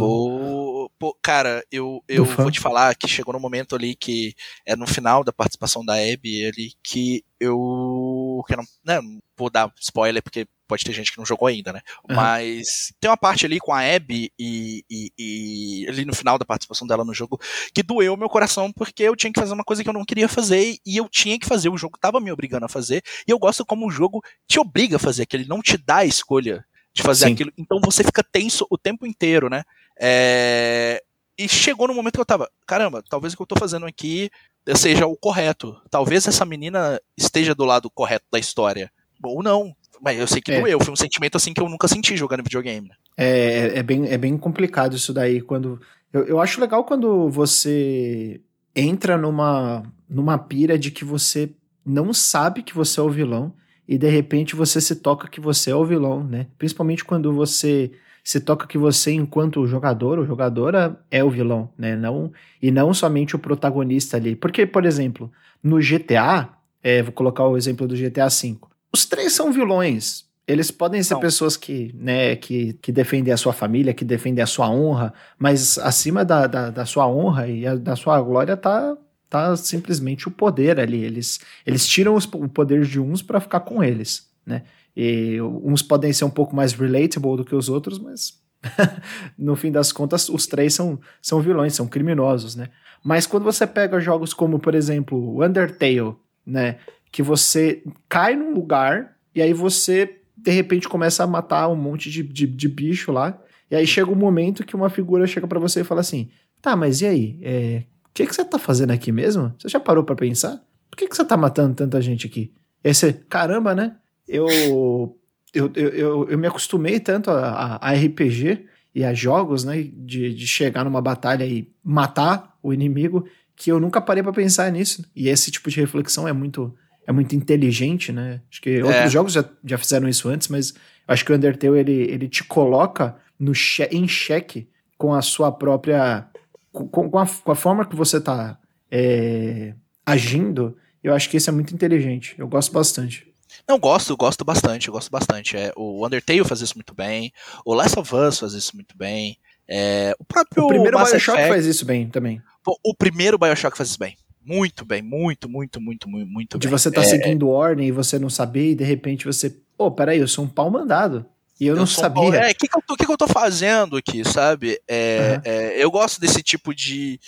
Pô, 1.00 1.18
cara, 1.24 1.64
eu, 1.72 2.04
eu 2.08 2.26
vou 2.26 2.52
te 2.52 2.60
falar 2.60 2.94
que 2.94 3.08
chegou 3.08 3.34
no 3.34 3.40
momento 3.40 3.76
ali 3.76 3.96
que 3.96 4.36
é 4.66 4.76
no 4.76 4.86
final 4.86 5.24
da 5.24 5.32
participação 5.32 5.84
da 5.84 5.94
Abby 5.94 6.46
ali 6.46 6.74
que 6.84 7.24
eu. 7.40 8.44
Que 8.46 8.56
não, 8.58 8.64
né, 8.84 9.00
vou 9.38 9.50
dar 9.50 9.72
spoiler 9.80 10.22
porque 10.22 10.46
pode 10.68 10.84
ter 10.84 10.92
gente 10.92 11.12
que 11.12 11.18
não 11.18 11.26
jogou 11.26 11.48
ainda, 11.48 11.74
né? 11.74 11.82
Aham. 12.08 12.16
Mas 12.16 12.94
tem 13.00 13.10
uma 13.10 13.18
parte 13.18 13.46
ali 13.46 13.60
com 13.60 13.74
a 13.74 13.80
Abby 13.80 14.32
e, 14.38 14.84
e, 14.90 15.12
e 15.18 15.86
ali 15.88 16.06
no 16.06 16.14
final 16.14 16.38
da 16.38 16.46
participação 16.46 16.86
dela 16.86 17.04
no 17.04 17.14
jogo 17.14 17.40
que 17.74 17.82
doeu 17.82 18.16
meu 18.16 18.30
coração 18.30 18.72
porque 18.72 19.04
eu 19.04 19.16
tinha 19.16 19.32
que 19.32 19.40
fazer 19.40 19.54
uma 19.54 19.64
coisa 19.64 19.82
que 19.82 19.90
eu 19.90 19.94
não 19.94 20.06
queria 20.06 20.28
fazer 20.28 20.78
e 20.86 20.98
eu 20.98 21.08
tinha 21.08 21.40
que 21.40 21.48
fazer. 21.48 21.70
O 21.70 21.78
jogo 21.78 21.98
tava 21.98 22.20
me 22.20 22.32
obrigando 22.32 22.66
a 22.66 22.70
fazer 22.70 23.02
e 23.26 23.32
eu 23.32 23.40
gosto 23.40 23.66
como 23.66 23.88
o 23.88 23.92
jogo 23.92 24.22
te 24.48 24.60
obriga 24.60 24.98
a 24.98 25.00
fazer, 25.00 25.26
que 25.26 25.36
ele 25.38 25.48
não 25.48 25.62
te 25.62 25.78
dá 25.78 25.98
a 25.98 26.06
escolha 26.06 26.64
de 26.94 27.02
fazer 27.02 27.28
Sim. 27.28 27.34
aquilo. 27.34 27.54
Então 27.58 27.80
você 27.82 28.04
fica 28.04 28.24
tenso 28.24 28.68
o 28.70 28.78
tempo 28.78 29.08
inteiro, 29.08 29.50
né? 29.50 29.64
É, 30.00 31.02
E 31.38 31.48
chegou 31.48 31.88
no 31.88 31.94
momento 31.94 32.16
que 32.16 32.22
eu 32.22 32.26
tava, 32.26 32.50
caramba, 32.66 33.04
talvez 33.10 33.34
o 33.34 33.38
que 33.38 33.42
eu 33.44 33.48
tô 33.48 33.56
fazendo 33.58 33.86
aqui 33.86 34.30
seja 34.76 35.06
o 35.08 35.16
correto. 35.16 35.76
Talvez 35.90 36.28
essa 36.28 36.46
menina 36.46 37.00
esteja 37.18 37.56
do 37.56 37.66
lado 37.66 37.90
correto 37.90 38.26
da 38.32 38.38
história. 38.40 38.92
Ou 39.24 39.42
não. 39.42 39.74
Mas 40.02 40.18
eu 40.20 40.28
sei 40.28 40.42
que 40.42 40.52
É. 40.52 40.60
doeu. 40.62 40.80
Foi 40.80 40.94
um 40.94 40.98
sentimento 40.98 41.36
assim 41.38 41.54
que 41.54 41.62
eu 41.62 41.70
nunca 41.70 41.88
senti 41.88 42.16
jogando 42.18 42.44
videogame. 42.44 42.90
né? 42.90 42.96
É, 43.18 43.80
é, 43.80 43.84
bem, 43.84 44.08
é 44.08 44.18
bem 44.18 44.38
complicado 44.38 44.96
isso 44.96 45.14
daí. 45.14 45.42
Quando 45.42 45.80
eu, 46.14 46.26
eu 46.26 46.40
acho 46.42 46.60
legal 46.62 46.84
quando 46.84 47.30
você 47.30 48.42
entra 48.76 49.18
numa, 49.18 49.84
numa 50.10 50.38
pira 50.38 50.78
de 50.78 50.92
que 50.92 51.04
você 51.04 51.52
não 51.86 52.14
sabe 52.14 52.64
que 52.64 52.76
você 52.76 53.00
é 53.00 53.04
o 53.04 53.10
vilão 53.10 53.54
e 53.88 53.98
de 53.98 54.10
repente 54.10 54.56
você 54.56 54.80
se 54.80 54.96
toca 54.98 55.28
que 55.28 55.42
você 55.42 55.72
é 55.72 55.76
o 55.76 55.86
vilão, 55.86 56.24
né? 56.24 56.48
Principalmente 56.58 57.04
quando 57.04 57.34
você 57.34 57.92
se 58.30 58.40
toca 58.40 58.68
que 58.68 58.78
você, 58.78 59.12
enquanto 59.12 59.66
jogador 59.66 60.20
ou 60.20 60.24
jogadora, 60.28 60.96
é 61.10 61.24
o 61.24 61.32
vilão, 61.32 61.68
né? 61.76 61.96
Não, 61.96 62.32
e 62.62 62.70
não 62.70 62.94
somente 62.94 63.36
o 63.36 63.40
protagonista 63.40 64.18
ali. 64.18 64.36
Porque, 64.36 64.68
por 64.68 64.86
exemplo, 64.86 65.32
no 65.64 65.82
GTA, 65.82 66.48
é, 66.84 67.02
vou 67.02 67.12
colocar 67.12 67.44
o 67.48 67.58
exemplo 67.58 67.88
do 67.88 67.96
GTA 67.96 68.28
V, 68.30 68.60
os 68.94 69.08
três 69.08 69.34
são 69.34 69.52
vilões. 69.52 70.26
Eles 70.48 70.70
podem 70.70 71.02
ser 71.02 71.16
Não. 71.16 71.22
pessoas 71.22 71.58
que, 71.58 71.92
né, 71.98 72.36
que, 72.36 72.74
que 72.74 72.92
defendem 72.92 73.34
a 73.34 73.38
sua 73.38 73.52
família, 73.52 73.96
que 73.96 74.06
defendem 74.06 74.44
a 74.44 74.48
sua 74.48 74.70
honra, 74.70 75.12
mas 75.40 75.80
acima 75.80 76.24
da, 76.24 76.46
da, 76.46 76.70
da 76.70 76.86
sua 76.86 77.08
honra 77.08 77.48
e 77.48 77.66
a- 77.66 77.74
da 77.78 77.96
sua 77.96 78.22
glória 78.22 78.56
tá, 78.56 78.96
tá 79.28 79.56
simplesmente 79.56 80.28
o 80.28 80.32
poder 80.32 80.80
ali. 80.80 81.04
Eles, 81.04 81.40
eles 81.66 81.88
tiram 81.88 82.14
os- 82.14 82.26
o 82.32 82.48
poder 82.48 82.86
de 82.86 83.00
uns 83.00 83.24
para 83.24 83.40
ficar 83.40 83.62
com 83.62 83.84
eles, 83.84 84.30
né? 84.46 84.62
E 85.02 85.42
uns 85.42 85.82
podem 85.82 86.12
ser 86.12 86.26
um 86.26 86.30
pouco 86.30 86.54
mais 86.54 86.74
relatable 86.74 87.38
do 87.38 87.46
que 87.46 87.56
os 87.56 87.70
outros, 87.70 87.98
mas 87.98 88.38
no 89.40 89.56
fim 89.56 89.72
das 89.72 89.94
contas, 89.94 90.28
os 90.28 90.46
três 90.46 90.74
são, 90.74 91.00
são 91.22 91.40
vilões, 91.40 91.74
são 91.74 91.88
criminosos, 91.88 92.54
né? 92.54 92.68
Mas 93.02 93.26
quando 93.26 93.46
você 93.46 93.66
pega 93.66 94.02
jogos 94.02 94.34
como, 94.34 94.60
por 94.60 94.76
exemplo, 94.76 95.42
Undertale, 95.42 96.18
né? 96.46 96.80
Que 97.14 97.24
você 97.24 97.82
cai 98.10 98.36
num 98.36 98.54
lugar 98.54 99.16
e 99.34 99.42
aí 99.42 99.54
você, 99.54 100.20
de 100.36 100.52
repente, 100.52 100.90
começa 100.90 101.24
a 101.24 101.28
matar 101.28 101.70
um 101.70 101.78
monte 101.78 102.12
de, 102.12 102.22
de, 102.22 102.46
de 102.46 102.68
bicho 102.68 103.14
lá. 103.14 103.42
E 103.72 103.78
aí 103.78 103.88
chega 103.88 104.12
um 104.12 104.16
momento 104.16 104.66
que 104.66 104.76
uma 104.76 104.90
figura 104.90 105.26
chega 105.26 105.48
pra 105.48 105.62
você 105.62 105.80
e 105.80 105.86
fala 105.86 106.02
assim: 106.02 106.30
tá, 106.62 106.76
mas 106.76 107.00
e 107.00 107.06
aí? 107.06 107.40
É, 107.42 107.84
o 108.04 108.10
que, 108.14 108.28
que 108.28 108.36
você 108.36 108.44
tá 108.44 108.60
fazendo 108.60 108.92
aqui 108.92 109.14
mesmo? 109.14 109.56
Você 109.58 109.70
já 109.70 109.80
parou 109.80 110.04
pra 110.04 110.14
pensar? 110.14 110.62
Por 110.92 110.98
que, 110.98 111.08
que 111.08 111.16
você 111.16 111.24
tá 111.24 111.38
matando 111.38 111.74
tanta 111.74 112.02
gente 112.02 112.28
aqui? 112.28 112.52
E 112.84 112.90
aí 112.90 112.94
você, 112.94 113.14
caramba, 113.14 113.74
né? 113.74 113.96
Eu, 114.30 115.18
eu, 115.54 115.72
eu, 115.76 116.30
eu, 116.30 116.38
me 116.38 116.48
acostumei 116.48 117.00
tanto 117.00 117.32
a, 117.32 117.78
a- 117.82 117.94
RPG 117.94 118.66
e 118.94 119.04
a 119.04 119.14
jogos, 119.14 119.64
né? 119.64 119.82
De, 119.82 120.34
de 120.34 120.48
chegar 120.48 120.84
numa 120.86 121.02
batalha 121.02 121.46
e 121.46 121.72
matar 121.84 122.56
o 122.62 122.74
inimigo, 122.74 123.26
que 123.56 123.72
eu 123.72 123.80
nunca 123.80 124.00
parei 124.00 124.22
pra 124.24 124.32
pensar 124.32 124.72
nisso. 124.72 125.04
E 125.16 125.28
esse 125.30 125.50
tipo 125.52 125.70
de 125.70 125.80
reflexão 125.80 126.28
é 126.28 126.34
muito, 126.34 126.76
é 127.08 127.12
muito 127.12 127.36
inteligente, 127.36 128.12
né? 128.12 128.42
Acho 128.52 128.62
que 128.62 128.82
outros 128.84 129.12
jogos 129.12 129.34
já, 129.34 129.44
já 129.66 129.78
fizeram 129.78 130.08
isso 130.08 130.30
antes, 130.30 130.48
mas 130.48 130.74
acho 131.08 131.26
que 131.26 131.32
o 131.32 131.36
Undertale 131.36 131.80
ele, 131.80 131.92
ele 132.12 132.28
te 132.30 132.44
coloca 132.44 133.16
no 133.40 133.54
che 133.56 133.84
em 133.92 134.08
xeque 134.08 134.70
com 134.98 135.14
a 135.14 135.22
sua 135.22 135.52
própria. 135.52 136.28
com, 136.72 136.88
com 137.10 137.18
a, 137.20 137.26
com 137.26 137.52
a 137.52 137.56
forma 137.56 137.86
que 137.86 137.96
você 137.96 138.20
tá 138.22 138.60
é, 138.92 139.74
agindo. 140.06 140.76
Eu 141.04 141.14
acho 141.14 141.30
que 141.30 141.38
isso 141.38 141.50
é 141.50 141.54
muito 141.54 141.74
inteligente. 141.74 142.36
Eu 142.38 142.48
gosto 142.48 142.72
bastante. 142.74 143.29
Não, 143.68 143.78
gosto, 143.80 144.16
gosto 144.18 144.44
bastante, 144.46 144.88
eu 144.88 144.94
gosto 144.94 145.10
bastante. 145.10 145.58
É, 145.58 145.72
o 145.76 146.06
Undertale 146.06 146.44
faz 146.44 146.62
isso 146.62 146.76
muito 146.76 146.94
bem, 146.94 147.32
o 147.66 147.74
Last 147.74 147.98
of 148.00 148.16
Us 148.16 148.40
faz 148.40 148.54
isso 148.54 148.76
muito 148.76 148.98
bem. 148.98 149.38
É, 149.68 150.16
o 150.20 150.26
próprio 150.26 150.64
O 150.66 150.68
primeiro 150.68 150.98
Mass 150.98 151.12
Bioshock 151.12 151.38
Effect- 151.38 151.54
faz 151.54 151.66
isso 151.66 151.86
bem 151.86 152.10
também. 152.10 152.42
Pô, 152.64 152.80
o 152.84 152.94
primeiro 152.96 153.38
Bioshock 153.38 153.78
faz 153.78 153.90
isso 153.90 154.00
bem. 154.00 154.18
Muito 154.44 154.84
bem, 154.84 155.02
muito, 155.02 155.48
muito, 155.48 155.80
muito, 155.80 156.10
muito, 156.10 156.28
muito 156.28 156.58
De 156.58 156.68
bem. 156.68 156.78
você 156.78 156.90
tá 156.92 157.02
É, 157.02 157.04
seguindo 157.04 157.48
ordem 157.50 157.88
e 157.88 157.92
você 157.92 158.18
não 158.18 158.30
saber, 158.30 158.72
e 158.72 158.76
de 158.76 158.84
repente 158.84 159.26
você. 159.26 159.56
Pô, 159.78 159.92
peraí, 159.92 160.20
eu 160.20 160.28
sou 160.28 160.46
um 160.46 160.48
pau 160.48 160.72
mandado. 160.72 161.26
E 161.60 161.68
eu, 161.68 161.76
não 161.76 161.86
sou 161.86 162.00
um 162.04 162.08
sabia. 162.08 162.24
pau- 162.24 162.34
É, 162.34 162.52
o 162.52 162.56
que, 162.56 162.68
que, 162.68 162.76
eu 162.78 162.82
tô- 162.82 162.96
que 162.96 163.06
que 163.06 163.12
eu 163.12 163.18
tô 163.18 163.28
fazendo 163.28 163.98
aqui, 163.98 164.24
sabe? 164.28 164.80
É, 164.88 165.20
Aham. 165.34 165.42
é, 165.46 165.84
eu 165.84 165.92
gosto 165.92 166.20
desse 166.20 166.42
tipo 166.42 166.74
de, 166.74 167.20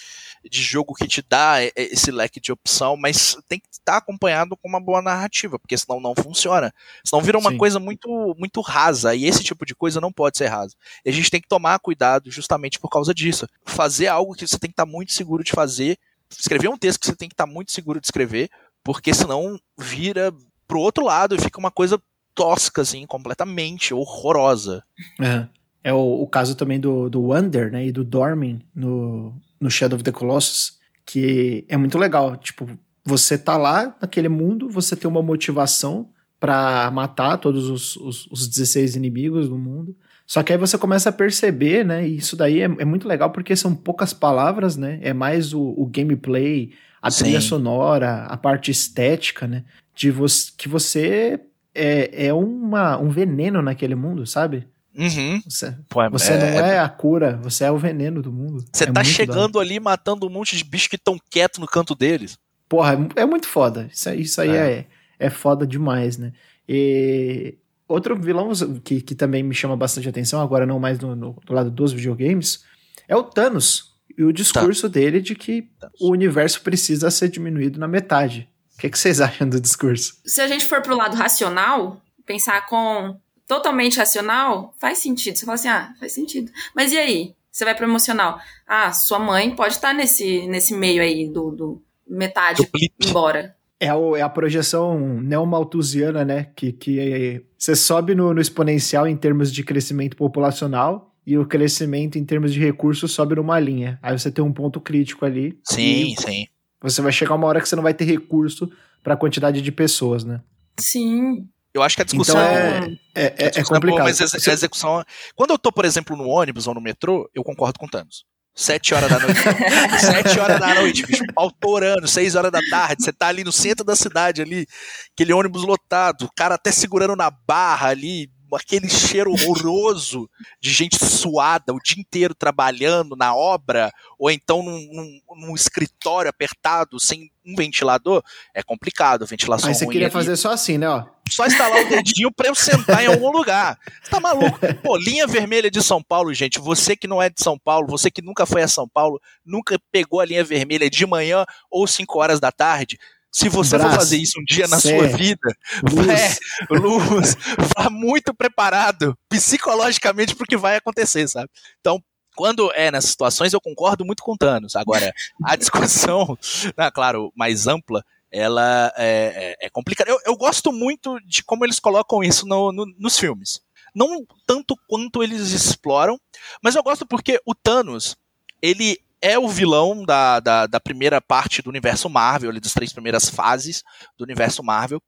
de 0.43 0.61
jogo 0.61 0.93
que 0.93 1.07
te 1.07 1.21
dá 1.21 1.63
é, 1.63 1.71
esse 1.75 2.11
leque 2.11 2.39
de 2.39 2.51
opção, 2.51 2.97
mas 2.97 3.37
tem 3.47 3.59
que 3.59 3.67
estar 3.71 3.97
acompanhado 3.97 4.57
com 4.57 4.67
uma 4.67 4.79
boa 4.79 5.01
narrativa, 5.01 5.59
porque 5.59 5.77
senão 5.77 5.99
não 5.99 6.15
funciona. 6.15 6.73
Senão 7.03 7.21
vira 7.21 7.37
uma 7.37 7.51
Sim. 7.51 7.57
coisa 7.57 7.79
muito, 7.79 8.35
muito 8.37 8.61
rasa, 8.61 9.13
e 9.15 9.25
esse 9.25 9.43
tipo 9.43 9.65
de 9.65 9.75
coisa 9.75 10.01
não 10.01 10.11
pode 10.11 10.37
ser 10.37 10.47
rasa. 10.47 10.75
E 11.05 11.09
a 11.09 11.13
gente 11.13 11.29
tem 11.29 11.41
que 11.41 11.47
tomar 11.47 11.79
cuidado 11.79 12.31
justamente 12.31 12.79
por 12.79 12.89
causa 12.89 13.13
disso. 13.13 13.47
Fazer 13.65 14.07
algo 14.07 14.33
que 14.33 14.47
você 14.47 14.57
tem 14.57 14.69
que 14.69 14.73
estar 14.73 14.85
muito 14.85 15.11
seguro 15.11 15.43
de 15.43 15.51
fazer, 15.51 15.97
escrever 16.29 16.69
um 16.69 16.77
texto 16.77 16.99
que 16.99 17.05
você 17.05 17.15
tem 17.15 17.29
que 17.29 17.33
estar 17.33 17.45
muito 17.45 17.71
seguro 17.71 17.99
de 17.99 18.07
escrever, 18.07 18.49
porque 18.83 19.13
senão 19.13 19.59
vira 19.77 20.33
pro 20.67 20.79
outro 20.79 21.05
lado 21.05 21.35
e 21.35 21.41
fica 21.41 21.59
uma 21.59 21.71
coisa 21.71 22.01
tosca, 22.33 22.81
assim, 22.81 23.05
completamente 23.05 23.93
horrorosa. 23.93 24.83
Aham. 25.19 25.49
É 25.83 25.91
o, 25.91 26.21
o 26.21 26.27
caso 26.27 26.53
também 26.55 26.79
do, 26.79 27.09
do 27.09 27.23
Wander, 27.27 27.71
né? 27.71 27.87
E 27.87 27.91
do 27.91 28.03
Dormin 28.03 28.61
no, 28.73 29.33
no 29.61 29.69
Shadow 29.69 29.95
of 29.95 30.03
the 30.03 30.11
Colossus, 30.11 30.79
que 31.05 31.63
é 31.69 31.77
muito 31.77 31.97
legal. 31.97 32.35
Tipo, 32.35 32.67
você 33.05 33.37
tá 33.37 33.55
lá 33.55 33.95
naquele 34.01 34.27
mundo, 34.27 34.67
você 34.69 34.95
tem 34.95 35.09
uma 35.09 35.21
motivação 35.21 36.09
pra 36.39 36.89
matar 36.91 37.37
todos 37.37 37.69
os, 37.69 37.95
os, 37.97 38.27
os 38.31 38.47
16 38.47 38.95
inimigos 38.95 39.47
do 39.47 39.57
mundo. 39.57 39.95
Só 40.25 40.41
que 40.41 40.51
aí 40.51 40.57
você 40.57 40.77
começa 40.77 41.09
a 41.09 41.13
perceber, 41.13 41.85
né? 41.85 42.07
E 42.07 42.17
isso 42.17 42.35
daí 42.35 42.61
é, 42.61 42.63
é 42.63 42.85
muito 42.85 43.07
legal 43.07 43.29
porque 43.31 43.55
são 43.55 43.75
poucas 43.75 44.13
palavras, 44.13 44.77
né? 44.77 44.97
É 45.01 45.13
mais 45.13 45.53
o, 45.53 45.61
o 45.61 45.85
gameplay, 45.85 46.71
a 47.01 47.11
Sim. 47.11 47.25
trilha 47.25 47.41
sonora, 47.41 48.25
a 48.25 48.37
parte 48.37 48.71
estética, 48.71 49.45
né? 49.45 49.63
De 49.93 50.09
você, 50.09 50.51
que 50.57 50.67
você 50.69 51.39
é, 51.75 52.27
é 52.27 52.33
uma, 52.33 52.97
um 52.97 53.09
veneno 53.09 53.61
naquele 53.61 53.93
mundo, 53.93 54.25
sabe? 54.25 54.67
Uhum. 54.95 55.41
Você, 55.47 55.75
Pô, 55.89 56.01
é- 56.01 56.09
você 56.09 56.33
é- 56.33 56.37
não 56.37 56.65
é 56.65 56.79
a 56.79 56.89
cura, 56.89 57.39
você 57.41 57.63
é 57.63 57.71
o 57.71 57.77
veneno 57.77 58.21
do 58.21 58.31
mundo. 58.31 58.65
Você 58.73 58.83
É 58.83 58.91
tá 58.91 59.03
chegando 59.03 59.59
ali 59.59 59.79
matando 59.79 60.27
um 60.27 60.29
monte 60.29 60.57
de 60.57 60.63
bicho 60.63 60.89
que 60.89 60.95
estão 60.97 61.17
quietos 61.29 61.59
no 61.59 61.65
canto 61.67 61.95
deles. 61.95 62.37
Porra, 62.67 62.93
é 63.15 63.21
é 63.21 63.25
muito 63.25 63.47
foda. 63.47 63.89
Isso, 63.91 64.09
aí- 64.09 64.21
isso 64.21 64.41
aí 64.41 64.49
É. 64.49 64.71
é. 64.71 64.87
É, 65.19 65.29
foda 65.29 65.67
demais, 65.67 66.17
né? 66.17 66.33
E 66.67 67.55
outro 67.87 68.19
vilão 68.19 68.49
que, 68.83 69.01
que 69.01 69.13
também 69.13 69.43
me 69.43 69.53
chama 69.53 69.77
bastante 69.77 70.09
atenção, 70.09 70.41
agora 70.41 70.65
não 70.65 70.79
mais 70.79 70.97
no, 70.99 71.15
no, 71.15 71.33
do 71.45 71.53
lado 71.53 71.69
dos 71.69 71.93
videogames, 71.93 72.63
é 73.07 73.15
o 73.15 73.21
Thanos. 73.23 73.91
E 74.17 74.23
o 74.23 74.33
discurso 74.33 74.83
tá. 74.83 74.87
dele 74.99 75.21
de 75.21 75.35
que 75.35 75.69
Thanos. 75.79 76.01
o 76.01 76.11
universo 76.11 76.61
precisa 76.61 77.11
ser 77.11 77.29
diminuído 77.29 77.79
na 77.79 77.87
metade. 77.87 78.49
O 78.75 78.79
que, 78.81 78.89
que 78.89 78.97
vocês 78.97 79.21
acham 79.21 79.47
do 79.47 79.59
discurso? 79.61 80.15
Se 80.25 80.41
a 80.41 80.47
gente 80.47 80.65
for 80.65 80.81
pro 80.81 80.97
lado 80.97 81.15
racional, 81.15 82.01
pensar 82.25 82.65
com 82.67 83.15
totalmente 83.51 83.97
racional, 83.97 84.73
faz 84.79 84.99
sentido. 84.99 85.37
Você 85.37 85.45
fala 85.45 85.55
assim, 85.55 85.67
ah, 85.67 85.93
faz 85.99 86.13
sentido. 86.13 86.49
Mas 86.73 86.93
e 86.93 86.97
aí? 86.97 87.35
Você 87.51 87.65
vai 87.65 87.75
pro 87.75 87.85
emocional. 87.85 88.39
Ah, 88.65 88.93
sua 88.93 89.19
mãe 89.19 89.53
pode 89.53 89.73
estar 89.73 89.89
tá 89.89 89.93
nesse, 89.93 90.47
nesse 90.47 90.73
meio 90.73 91.01
aí 91.01 91.27
do, 91.27 91.51
do 91.51 91.81
metade 92.07 92.63
do 92.63 93.07
embora. 93.09 93.53
É, 93.77 93.93
o, 93.93 94.15
é 94.15 94.21
a 94.21 94.29
projeção 94.29 94.97
neomalthusiana, 95.21 96.23
né? 96.23 96.47
Que, 96.55 96.71
que 96.71 97.43
você 97.57 97.75
sobe 97.75 98.15
no, 98.15 98.33
no 98.33 98.39
exponencial 98.39 99.05
em 99.05 99.17
termos 99.17 99.51
de 99.51 99.65
crescimento 99.65 100.15
populacional 100.15 101.13
e 101.27 101.37
o 101.37 101.45
crescimento 101.45 102.17
em 102.17 102.23
termos 102.23 102.53
de 102.53 102.59
recursos 102.61 103.11
sobe 103.11 103.35
numa 103.35 103.59
linha. 103.59 103.99
Aí 104.01 104.17
você 104.17 104.31
tem 104.31 104.41
um 104.41 104.53
ponto 104.53 104.79
crítico 104.79 105.25
ali. 105.25 105.59
Sim, 105.65 106.15
sim. 106.17 106.47
Você 106.81 107.01
vai 107.01 107.11
chegar 107.11 107.35
uma 107.35 107.47
hora 107.47 107.59
que 107.59 107.67
você 107.67 107.75
não 107.75 107.83
vai 107.83 107.93
ter 107.93 108.05
recurso 108.05 108.71
para 109.03 109.13
a 109.13 109.17
quantidade 109.17 109.61
de 109.61 109.71
pessoas, 109.73 110.23
né? 110.23 110.39
Sim. 110.79 111.49
Eu 111.73 111.81
acho 111.81 111.95
que 111.95 112.01
a 112.01 112.05
discussão 112.05 112.35
então 112.35 112.97
é, 113.15 113.23
é, 113.23 113.25
é, 113.25 113.45
é 113.47 113.63
complicado. 113.63 113.85
É 113.85 113.89
boa, 113.89 114.03
mas 114.03 114.47
a 114.47 114.53
execução. 114.53 115.03
Quando 115.35 115.51
eu 115.51 115.57
tô, 115.57 115.71
por 115.71 115.85
exemplo, 115.85 116.17
no 116.17 116.27
ônibus 116.27 116.67
ou 116.67 116.73
no 116.73 116.81
metrô, 116.81 117.29
eu 117.33 117.43
concordo 117.43 117.79
com 117.79 117.85
o 117.85 117.89
Thanos. 117.89 118.25
Sete 118.53 118.93
horas 118.93 119.09
da 119.09 119.19
noite. 119.19 119.39
Sete 119.99 120.39
horas 120.39 120.59
da 120.59 120.75
noite, 120.75 121.05
bicho. 121.05 121.23
Autorando, 121.35 122.05
seis 122.07 122.35
horas 122.35 122.51
da 122.51 122.59
tarde. 122.69 123.03
Você 123.03 123.13
tá 123.13 123.27
ali 123.27 123.45
no 123.45 123.51
centro 123.51 123.85
da 123.85 123.95
cidade, 123.95 124.41
ali, 124.41 124.67
aquele 125.13 125.31
ônibus 125.31 125.63
lotado, 125.63 126.25
o 126.25 126.31
cara 126.35 126.55
até 126.55 126.69
segurando 126.71 127.15
na 127.15 127.31
barra 127.31 127.87
ali, 127.87 128.29
aquele 128.55 128.89
cheiro 128.89 129.31
horroroso 129.31 130.29
de 130.59 130.69
gente 130.69 130.97
suada 131.03 131.73
o 131.73 131.79
dia 131.79 131.99
inteiro 131.99 132.35
trabalhando 132.35 133.15
na 133.15 133.33
obra, 133.33 133.89
ou 134.19 134.29
então 134.29 134.61
num, 134.61 134.89
num, 134.91 135.47
num 135.47 135.55
escritório 135.55 136.29
apertado, 136.29 136.99
sem 136.99 137.31
um 137.45 137.55
ventilador, 137.55 138.21
é 138.53 138.61
complicado. 138.61 139.25
Ventilação 139.25 139.69
Aí 139.69 139.75
você 139.75 139.87
queria 139.87 140.07
ali. 140.07 140.13
fazer 140.13 140.35
só 140.35 140.51
assim, 140.51 140.77
né? 140.77 140.89
Ó. 140.89 141.05
Só 141.31 141.45
instalar 141.45 141.85
o 141.85 141.89
dedinho 141.89 142.31
pra 142.31 142.47
eu 142.47 142.55
sentar 142.55 143.03
em 143.03 143.07
algum 143.07 143.31
lugar. 143.31 143.77
Você 144.01 144.11
tá 144.11 144.19
maluco? 144.19 144.59
Pô, 144.83 144.97
linha 144.97 145.25
vermelha 145.25 145.71
de 145.71 145.81
São 145.81 146.01
Paulo, 146.01 146.33
gente. 146.33 146.59
Você 146.59 146.95
que 146.95 147.07
não 147.07 147.21
é 147.21 147.29
de 147.29 147.41
São 147.41 147.57
Paulo, 147.57 147.87
você 147.87 148.11
que 148.11 148.21
nunca 148.21 148.45
foi 148.45 148.61
a 148.61 148.67
São 148.67 148.87
Paulo, 148.87 149.19
nunca 149.45 149.79
pegou 149.91 150.19
a 150.19 150.25
linha 150.25 150.43
vermelha 150.43 150.89
de 150.89 151.05
manhã 151.05 151.45
ou 151.69 151.87
5 151.87 152.19
horas 152.19 152.39
da 152.39 152.51
tarde, 152.51 152.97
se 153.31 153.47
você 153.47 153.77
Braço, 153.77 153.91
for 153.91 153.99
fazer 153.99 154.17
isso 154.17 154.39
um 154.39 154.43
dia 154.43 154.67
na 154.67 154.79
sua 154.79 155.07
vida, 155.07 155.55
luz. 155.89 156.39
Luz, 156.69 157.37
vá 157.77 157.89
muito 157.89 158.33
preparado 158.33 159.17
psicologicamente 159.29 160.35
pro 160.35 160.45
que 160.45 160.57
vai 160.57 160.75
acontecer, 160.75 161.27
sabe? 161.29 161.49
Então, 161.79 162.03
quando 162.35 162.71
é 162.73 162.91
nessas 162.91 163.11
situações, 163.11 163.53
eu 163.53 163.61
concordo 163.61 164.03
muito 164.05 164.21
com 164.21 164.35
Thanos. 164.35 164.75
Agora, 164.75 165.13
a 165.45 165.55
discussão, 165.55 166.37
né, 166.77 166.91
claro, 166.93 167.31
mais 167.35 167.67
ampla, 167.67 168.03
ela 168.31 168.93
é, 168.95 169.55
é, 169.59 169.65
é 169.65 169.69
complicada. 169.69 170.09
Eu, 170.09 170.19
eu, 170.25 170.35
gosto 170.37 170.71
muito 170.71 171.19
de 171.25 171.43
como 171.43 171.65
eles 171.65 171.79
colocam 171.79 172.23
isso 172.23 172.47
no, 172.47 172.71
no, 172.71 172.85
nos 172.97 173.19
filmes. 173.19 173.61
Não 173.93 174.25
tanto 174.47 174.75
quanto 174.87 175.21
eles 175.21 175.51
exploram, 175.51 176.17
mas 176.63 176.75
eu 176.75 176.83
gosto 176.83 177.05
porque 177.05 177.41
o 177.45 177.53
Thanos, 177.53 178.15
ele 178.61 178.97
é 179.21 179.37
o 179.37 179.47
vilão 179.47 180.03
da, 180.03 180.39
da, 180.39 180.65
da, 180.65 180.79
primeira 180.79 181.21
parte 181.21 181.61
do 181.61 181.69
universo 181.69 182.09
Marvel, 182.09 182.49
ali, 182.49 182.59
das 182.59 182.73
três 182.73 182.91
primeiras 182.91 183.29
fases 183.29 183.83
do 184.17 184.23
universo 184.23 184.63
Marvel. 184.63 185.01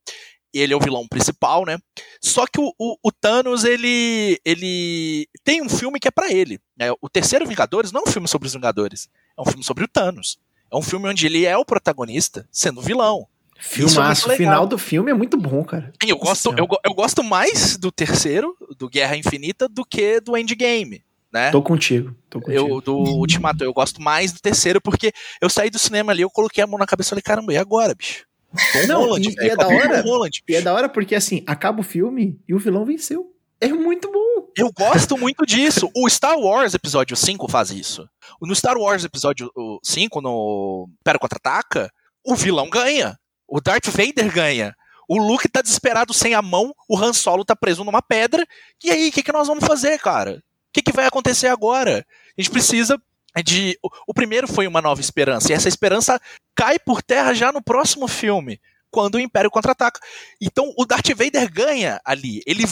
Ele 0.52 0.72
é 0.72 0.76
o 0.76 0.80
vilão 0.80 1.08
principal, 1.08 1.64
né? 1.64 1.78
Só 2.22 2.46
que 2.46 2.60
o, 2.60 2.72
o, 2.78 2.96
o 3.02 3.10
Thanos, 3.10 3.64
ele, 3.64 4.38
ele 4.44 5.28
tem 5.42 5.60
um 5.60 5.68
filme 5.68 5.98
que 5.98 6.06
é 6.06 6.12
para 6.12 6.30
ele. 6.30 6.60
Né? 6.76 6.92
O 7.00 7.08
terceiro 7.08 7.44
Vingadores 7.44 7.90
não 7.90 8.02
é 8.02 8.08
um 8.08 8.12
filme 8.12 8.28
sobre 8.28 8.46
os 8.46 8.54
Vingadores, 8.54 9.08
é 9.36 9.42
um 9.42 9.46
filme 9.46 9.64
sobre 9.64 9.82
o 9.82 9.88
Thanos. 9.88 10.38
É 10.74 10.78
um 10.78 10.82
filme 10.82 11.08
onde 11.08 11.26
ele 11.26 11.44
é 11.46 11.56
o 11.56 11.64
protagonista, 11.64 12.46
sendo 12.50 12.82
vilão. 12.82 13.26
Filmaço, 13.58 14.30
é 14.30 14.34
o 14.34 14.36
final 14.36 14.66
do 14.66 14.76
filme 14.76 15.10
é 15.10 15.14
muito 15.14 15.36
bom, 15.36 15.64
cara. 15.64 15.92
Eu 16.06 16.18
gosto, 16.18 16.52
eu, 16.58 16.66
eu 16.84 16.92
gosto 16.92 17.22
mais 17.22 17.78
do 17.78 17.90
terceiro, 17.90 18.54
do 18.76 18.90
Guerra 18.90 19.16
Infinita, 19.16 19.68
do 19.68 19.84
que 19.84 20.20
do 20.20 20.36
Endgame 20.36 21.02
né? 21.34 21.50
Tô 21.50 21.60
contigo, 21.60 22.14
tô 22.30 22.40
contigo. 22.40 22.68
Eu, 22.68 22.80
do 22.80 22.96
Ultimato, 22.96 23.64
eu 23.64 23.72
gosto 23.72 24.00
mais 24.00 24.32
do 24.32 24.38
terceiro, 24.38 24.80
porque 24.80 25.12
eu 25.40 25.50
saí 25.50 25.68
do 25.68 25.80
cinema 25.80 26.12
ali, 26.12 26.22
eu 26.22 26.30
coloquei 26.30 26.62
a 26.62 26.66
mão 26.66 26.78
na 26.78 26.86
cabeça 26.86 27.08
e 27.08 27.10
falei, 27.10 27.22
caramba, 27.22 27.52
e 27.52 27.56
agora, 27.56 27.92
bicho? 27.92 28.24
Tom 28.72 28.86
Não, 28.86 29.00
Holland, 29.00 29.28
e, 29.28 29.44
e 29.44 29.50
é 29.50 29.56
da 29.56 29.66
hora, 29.66 30.00
Holland, 30.02 30.42
e 30.48 30.54
é 30.54 30.60
da 30.60 30.72
hora 30.72 30.88
porque, 30.88 31.16
assim, 31.16 31.42
acaba 31.44 31.80
o 31.80 31.82
filme 31.82 32.38
e 32.46 32.54
o 32.54 32.58
vilão 32.60 32.84
venceu. 32.84 33.33
É 33.60 33.68
muito 33.68 34.10
bom. 34.10 34.48
Eu 34.56 34.70
gosto 34.72 35.16
muito 35.16 35.46
disso. 35.46 35.90
O 35.94 36.08
Star 36.08 36.38
Wars 36.38 36.74
Episódio 36.74 37.16
5 37.16 37.48
faz 37.48 37.70
isso. 37.70 38.08
No 38.40 38.54
Star 38.54 38.76
Wars 38.76 39.04
Episódio 39.04 39.50
5, 39.82 40.20
no 40.20 40.88
Pera 41.02 41.18
Contra-Ataca, 41.18 41.90
o 42.24 42.34
vilão 42.34 42.68
ganha. 42.68 43.18
O 43.48 43.60
Darth 43.60 43.86
Vader 43.86 44.32
ganha. 44.32 44.74
O 45.08 45.18
Luke 45.18 45.48
tá 45.48 45.60
desesperado 45.60 46.14
sem 46.14 46.34
a 46.34 46.40
mão, 46.40 46.74
o 46.88 46.98
Han 46.98 47.12
Solo 47.12 47.44
tá 47.44 47.54
preso 47.54 47.84
numa 47.84 48.00
pedra. 48.00 48.46
E 48.82 48.90
aí, 48.90 49.08
o 49.08 49.12
que, 49.12 49.22
que 49.22 49.32
nós 49.32 49.46
vamos 49.46 49.64
fazer, 49.64 49.98
cara? 49.98 50.42
que, 50.74 50.82
que 50.82 50.92
vai 50.92 51.06
acontecer 51.06 51.46
agora? 51.46 52.04
A 52.36 52.42
gente 52.42 52.50
precisa 52.50 53.00
de. 53.44 53.78
O 54.06 54.12
primeiro 54.12 54.48
foi 54.48 54.66
uma 54.66 54.82
nova 54.82 55.00
esperança, 55.00 55.50
e 55.50 55.54
essa 55.54 55.68
esperança 55.68 56.20
cai 56.54 56.78
por 56.78 57.00
terra 57.00 57.32
já 57.32 57.52
no 57.52 57.62
próximo 57.62 58.08
filme, 58.08 58.60
quando 58.90 59.14
o 59.14 59.20
Império 59.20 59.50
contra-ataca. 59.50 60.00
Então 60.40 60.74
o 60.76 60.84
Darth 60.84 61.08
Vader 61.16 61.50
ganha 61.50 62.00
ali. 62.04 62.42
Ele, 62.44 62.64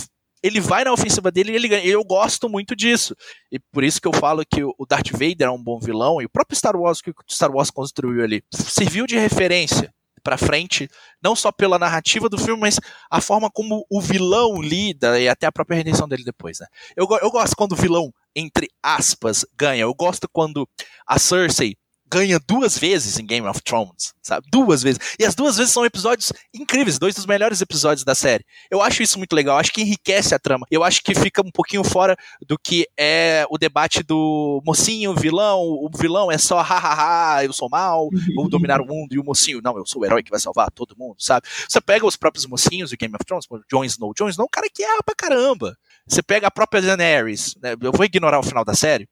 ele 0.42 0.60
vai 0.60 0.84
na 0.84 0.92
ofensiva 0.92 1.30
dele 1.30 1.52
e 1.52 1.54
ele 1.54 1.68
ganha. 1.68 1.84
Eu 1.84 2.04
gosto 2.04 2.48
muito 2.48 2.74
disso. 2.74 3.14
E 3.50 3.58
por 3.58 3.84
isso 3.84 4.00
que 4.00 4.08
eu 4.08 4.12
falo 4.12 4.44
que 4.44 4.62
o 4.62 4.86
Darth 4.88 5.10
Vader 5.12 5.48
é 5.48 5.50
um 5.50 5.62
bom 5.62 5.78
vilão, 5.78 6.20
e 6.20 6.24
o 6.24 6.30
próprio 6.30 6.56
Star 6.56 6.76
Wars 6.76 7.00
que 7.00 7.10
o 7.10 7.14
Star 7.30 7.50
Wars 7.50 7.70
construiu 7.70 8.22
ali 8.22 8.42
serviu 8.52 9.06
de 9.06 9.16
referência 9.18 9.92
para 10.22 10.38
frente, 10.38 10.88
não 11.22 11.34
só 11.34 11.50
pela 11.50 11.78
narrativa 11.78 12.28
do 12.28 12.38
filme, 12.38 12.60
mas 12.60 12.78
a 13.10 13.20
forma 13.20 13.50
como 13.50 13.84
o 13.90 14.00
vilão 14.00 14.62
lida 14.62 15.20
e 15.20 15.28
até 15.28 15.46
a 15.46 15.52
própria 15.52 15.76
redenção 15.76 16.08
dele 16.08 16.22
depois, 16.24 16.60
né? 16.60 16.66
Eu, 16.96 17.06
eu 17.20 17.30
gosto 17.30 17.56
quando 17.56 17.72
o 17.72 17.76
vilão, 17.76 18.12
entre 18.34 18.68
aspas, 18.82 19.44
ganha. 19.56 19.82
Eu 19.82 19.94
gosto 19.94 20.28
quando 20.32 20.68
a 21.06 21.18
Cersei 21.18 21.76
ganha 22.12 22.38
duas 22.46 22.76
vezes 22.76 23.18
em 23.18 23.24
Game 23.24 23.46
of 23.48 23.62
Thrones, 23.62 24.12
sabe? 24.20 24.46
Duas 24.52 24.82
vezes. 24.82 25.00
E 25.18 25.24
as 25.24 25.34
duas 25.34 25.56
vezes 25.56 25.72
são 25.72 25.86
episódios 25.86 26.30
incríveis, 26.52 26.98
dois 26.98 27.14
dos 27.14 27.24
melhores 27.24 27.62
episódios 27.62 28.04
da 28.04 28.14
série. 28.14 28.44
Eu 28.70 28.82
acho 28.82 29.02
isso 29.02 29.16
muito 29.16 29.34
legal, 29.34 29.56
acho 29.56 29.72
que 29.72 29.80
enriquece 29.80 30.34
a 30.34 30.38
trama. 30.38 30.66
Eu 30.70 30.84
acho 30.84 31.02
que 31.02 31.14
fica 31.14 31.40
um 31.40 31.50
pouquinho 31.50 31.82
fora 31.82 32.14
do 32.46 32.58
que 32.58 32.86
é 32.98 33.46
o 33.48 33.56
debate 33.56 34.02
do 34.02 34.62
mocinho, 34.66 35.14
vilão, 35.14 35.62
o 35.62 35.88
vilão 35.96 36.30
é 36.30 36.36
só 36.36 36.60
hahaha, 36.60 37.44
eu 37.44 37.52
sou 37.54 37.70
mal, 37.70 38.10
vou 38.36 38.46
dominar 38.46 38.82
o 38.82 38.86
mundo, 38.86 39.14
e 39.14 39.18
o 39.18 39.24
mocinho, 39.24 39.62
não, 39.64 39.78
eu 39.78 39.86
sou 39.86 40.02
o 40.02 40.04
herói 40.04 40.22
que 40.22 40.30
vai 40.30 40.40
salvar 40.40 40.70
todo 40.70 40.94
mundo, 40.98 41.16
sabe? 41.18 41.48
Você 41.66 41.80
pega 41.80 42.04
os 42.04 42.16
próprios 42.16 42.44
mocinhos 42.44 42.90
de 42.90 42.96
Game 42.96 43.14
of 43.14 43.24
Thrones, 43.24 43.46
como 43.46 43.62
Jon 43.70 43.84
Snow, 43.84 44.12
Jon 44.14 44.28
Snow, 44.28 44.44
é 44.44 44.46
um 44.46 44.50
cara 44.52 44.68
que 44.72 44.82
erra 44.82 45.02
pra 45.02 45.14
caramba. 45.14 45.74
Você 46.06 46.22
pega 46.22 46.48
a 46.48 46.50
própria 46.50 46.82
Daenerys, 46.82 47.54
né? 47.62 47.74
eu 47.80 47.92
vou 47.92 48.04
ignorar 48.04 48.38
o 48.38 48.42
final 48.42 48.64
da 48.66 48.74
série. 48.74 49.08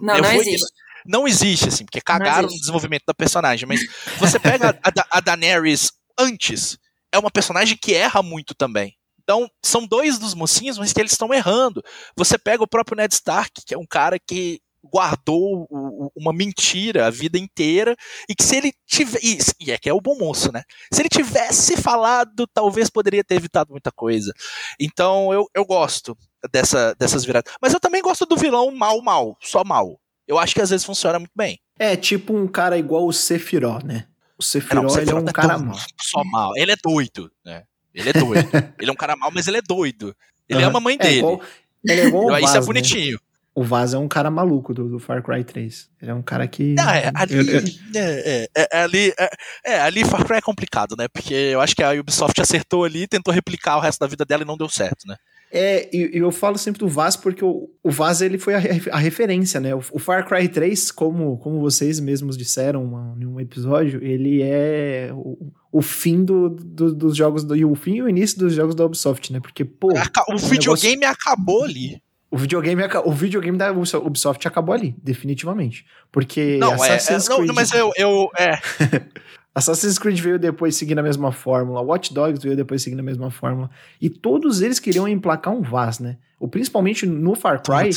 Não, 0.00 0.16
eu 0.16 0.22
não 0.22 0.32
existe 0.32 0.66
não 1.06 1.26
existe, 1.26 1.68
assim, 1.68 1.84
porque 1.84 2.00
cagaram 2.00 2.48
no 2.48 2.58
desenvolvimento 2.58 3.04
da 3.06 3.14
personagem. 3.14 3.66
Mas 3.66 3.80
você 4.18 4.38
pega 4.38 4.78
a, 4.82 5.18
a 5.18 5.20
Daenerys 5.20 5.92
antes, 6.18 6.78
é 7.12 7.18
uma 7.18 7.30
personagem 7.30 7.78
que 7.80 7.94
erra 7.94 8.22
muito 8.22 8.54
também. 8.54 8.94
Então, 9.22 9.50
são 9.64 9.84
dois 9.84 10.18
dos 10.18 10.34
mocinhos, 10.34 10.78
mas 10.78 10.92
que 10.92 11.00
eles 11.00 11.12
estão 11.12 11.34
errando. 11.34 11.82
Você 12.16 12.38
pega 12.38 12.62
o 12.62 12.68
próprio 12.68 12.96
Ned 12.96 13.12
Stark, 13.12 13.62
que 13.66 13.74
é 13.74 13.78
um 13.78 13.86
cara 13.86 14.18
que 14.20 14.60
guardou 14.84 15.66
uma 16.14 16.32
mentira 16.32 17.06
a 17.06 17.10
vida 17.10 17.36
inteira 17.36 17.96
e 18.28 18.34
que 18.36 18.44
se 18.44 18.56
ele 18.56 18.72
tivesse 18.86 19.52
e 19.60 19.72
é 19.72 19.78
que 19.78 19.88
é 19.88 19.92
o 19.92 20.00
bom 20.00 20.16
moço, 20.16 20.52
né? 20.52 20.62
Se 20.92 21.02
ele 21.02 21.08
tivesse 21.08 21.76
falado, 21.76 22.46
talvez 22.46 22.88
poderia 22.88 23.24
ter 23.24 23.34
evitado 23.34 23.72
muita 23.72 23.90
coisa. 23.90 24.32
Então 24.80 25.32
eu, 25.32 25.46
eu 25.54 25.64
gosto 25.64 26.16
dessa, 26.52 26.94
dessas 26.94 27.24
viradas, 27.24 27.52
mas 27.60 27.72
eu 27.72 27.80
também 27.80 28.00
gosto 28.00 28.24
do 28.24 28.36
vilão 28.36 28.70
mal 28.70 29.02
mal, 29.02 29.36
só 29.40 29.64
mal 29.64 29.98
eu 30.26 30.38
acho 30.38 30.54
que 30.54 30.60
às 30.60 30.70
vezes 30.70 30.84
funciona 30.84 31.18
muito 31.18 31.32
bem. 31.34 31.58
É, 31.78 31.96
tipo 31.96 32.36
um 32.36 32.46
cara 32.46 32.78
igual 32.78 33.06
o 33.06 33.12
Sephiroth, 33.12 33.84
né? 33.84 34.06
O 34.38 34.42
Sephiroth, 34.42 34.82
não, 34.82 34.86
o 34.86 34.90
Sephiroth 34.90 35.18
ele 35.18 35.18
é 35.18 35.22
um 35.22 35.28
é 35.28 35.32
cara 35.32 35.58
mal. 35.58 35.78
Só 36.00 36.24
mal. 36.24 36.52
Ele 36.56 36.72
é 36.72 36.76
doido, 36.82 37.30
né? 37.44 37.64
Ele 37.94 38.10
é 38.10 38.12
doido. 38.12 38.48
ele 38.78 38.90
é 38.90 38.92
um 38.92 38.96
cara 38.96 39.16
mal, 39.16 39.30
mas 39.32 39.46
ele 39.46 39.58
é 39.58 39.62
doido. 39.62 40.14
Ele 40.48 40.62
uhum. 40.62 40.68
ama 40.68 40.78
a 40.78 40.80
mãe 40.80 40.96
é 40.98 40.98
dele. 40.98 41.18
Igual, 41.18 41.40
ele 41.84 42.00
é 42.00 42.06
igual 42.06 42.24
o 42.26 42.30
Vaz, 42.30 42.44
Isso 42.44 42.56
é 42.56 42.60
né? 42.60 42.66
bonitinho. 42.66 43.12
Né? 43.12 43.18
O 43.54 43.64
Vaz 43.64 43.94
é 43.94 43.98
um 43.98 44.06
cara 44.06 44.30
maluco 44.30 44.74
do, 44.74 44.86
do, 44.86 44.98
Far 44.98 45.22
Cry 45.22 45.42
3. 45.42 45.88
Ele 46.02 46.10
é 46.10 46.14
um 46.14 46.22
cara 46.22 46.46
que. 46.46 46.74
Não, 46.74 46.90
é, 46.90 47.10
ali, 47.14 47.34
eu, 47.34 47.42
eu... 47.42 47.62
É, 47.94 48.48
é, 48.54 48.68
é, 48.70 48.82
ali, 48.82 49.14
é, 49.18 49.30
é, 49.64 49.80
ali 49.80 50.04
Far 50.04 50.26
Cry 50.26 50.36
é 50.36 50.42
complicado, 50.42 50.94
né? 50.96 51.08
Porque 51.08 51.32
eu 51.32 51.60
acho 51.62 51.74
que 51.74 51.82
a 51.82 51.92
Ubisoft 51.92 52.38
acertou 52.38 52.84
ali, 52.84 53.06
tentou 53.06 53.32
replicar 53.32 53.78
o 53.78 53.80
resto 53.80 54.00
da 54.00 54.06
vida 54.06 54.26
dela 54.26 54.42
e 54.42 54.46
não 54.46 54.58
deu 54.58 54.68
certo, 54.68 55.06
né? 55.06 55.16
É, 55.50 55.88
e 55.94 56.10
eu 56.18 56.32
falo 56.32 56.58
sempre 56.58 56.80
do 56.80 56.88
Vaz 56.88 57.16
porque 57.16 57.44
o, 57.44 57.70
o 57.82 57.90
Vaz 57.90 58.20
ele 58.20 58.36
foi 58.36 58.54
a, 58.54 58.58
a 58.92 58.98
referência, 58.98 59.60
né? 59.60 59.74
O, 59.74 59.82
o, 59.92 59.98
Far 59.98 60.26
Cry 60.26 60.48
3, 60.48 60.90
como, 60.90 61.38
como 61.38 61.60
vocês 61.60 62.00
mesmos 62.00 62.36
disseram 62.36 62.84
uma, 62.84 63.16
em 63.20 63.26
um 63.26 63.40
episódio, 63.40 64.02
ele 64.02 64.42
é 64.42 65.10
o, 65.12 65.52
o 65.70 65.80
fim 65.80 66.24
do, 66.24 66.50
do, 66.50 66.94
dos 66.94 67.16
jogos, 67.16 67.44
do, 67.44 67.54
o 67.70 67.74
fim 67.74 67.96
e 67.96 68.02
o 68.02 68.08
início 68.08 68.38
dos 68.38 68.54
jogos 68.54 68.74
da 68.74 68.84
Ubisoft, 68.84 69.32
né? 69.32 69.40
Porque, 69.40 69.64
pô... 69.64 69.88
O 70.28 70.36
videogame 70.36 70.96
negócio... 70.96 71.20
acabou 71.22 71.64
ali. 71.64 72.02
O 72.28 72.36
videogame, 72.36 72.82
o 73.04 73.12
videogame 73.12 73.56
da 73.56 73.72
Ubisoft 73.72 74.46
acabou 74.48 74.74
ali, 74.74 74.96
definitivamente. 75.02 75.86
Porque 76.10 76.58
não, 76.58 76.84
é, 76.84 76.96
é. 76.96 77.46
Não, 77.46 77.54
mas 77.54 77.72
eu... 77.72 77.92
eu 77.96 78.28
é. 78.36 78.58
Assassin's 79.56 79.98
Creed 79.98 80.20
veio 80.20 80.38
depois 80.38 80.76
seguindo 80.76 80.98
a 80.98 81.02
mesma 81.02 81.32
fórmula, 81.32 81.80
Watch 81.80 82.12
Dogs 82.12 82.42
veio 82.42 82.54
depois 82.54 82.82
seguindo 82.82 83.00
a 83.00 83.02
mesma 83.02 83.30
fórmula, 83.30 83.70
e 83.98 84.10
todos 84.10 84.60
eles 84.60 84.78
queriam 84.78 85.08
emplacar 85.08 85.54
um 85.54 85.62
Vaz, 85.62 85.98
né? 85.98 86.18
Ou 86.38 86.46
principalmente 86.46 87.06
no 87.06 87.34
Far 87.34 87.62
Cry, 87.62 87.88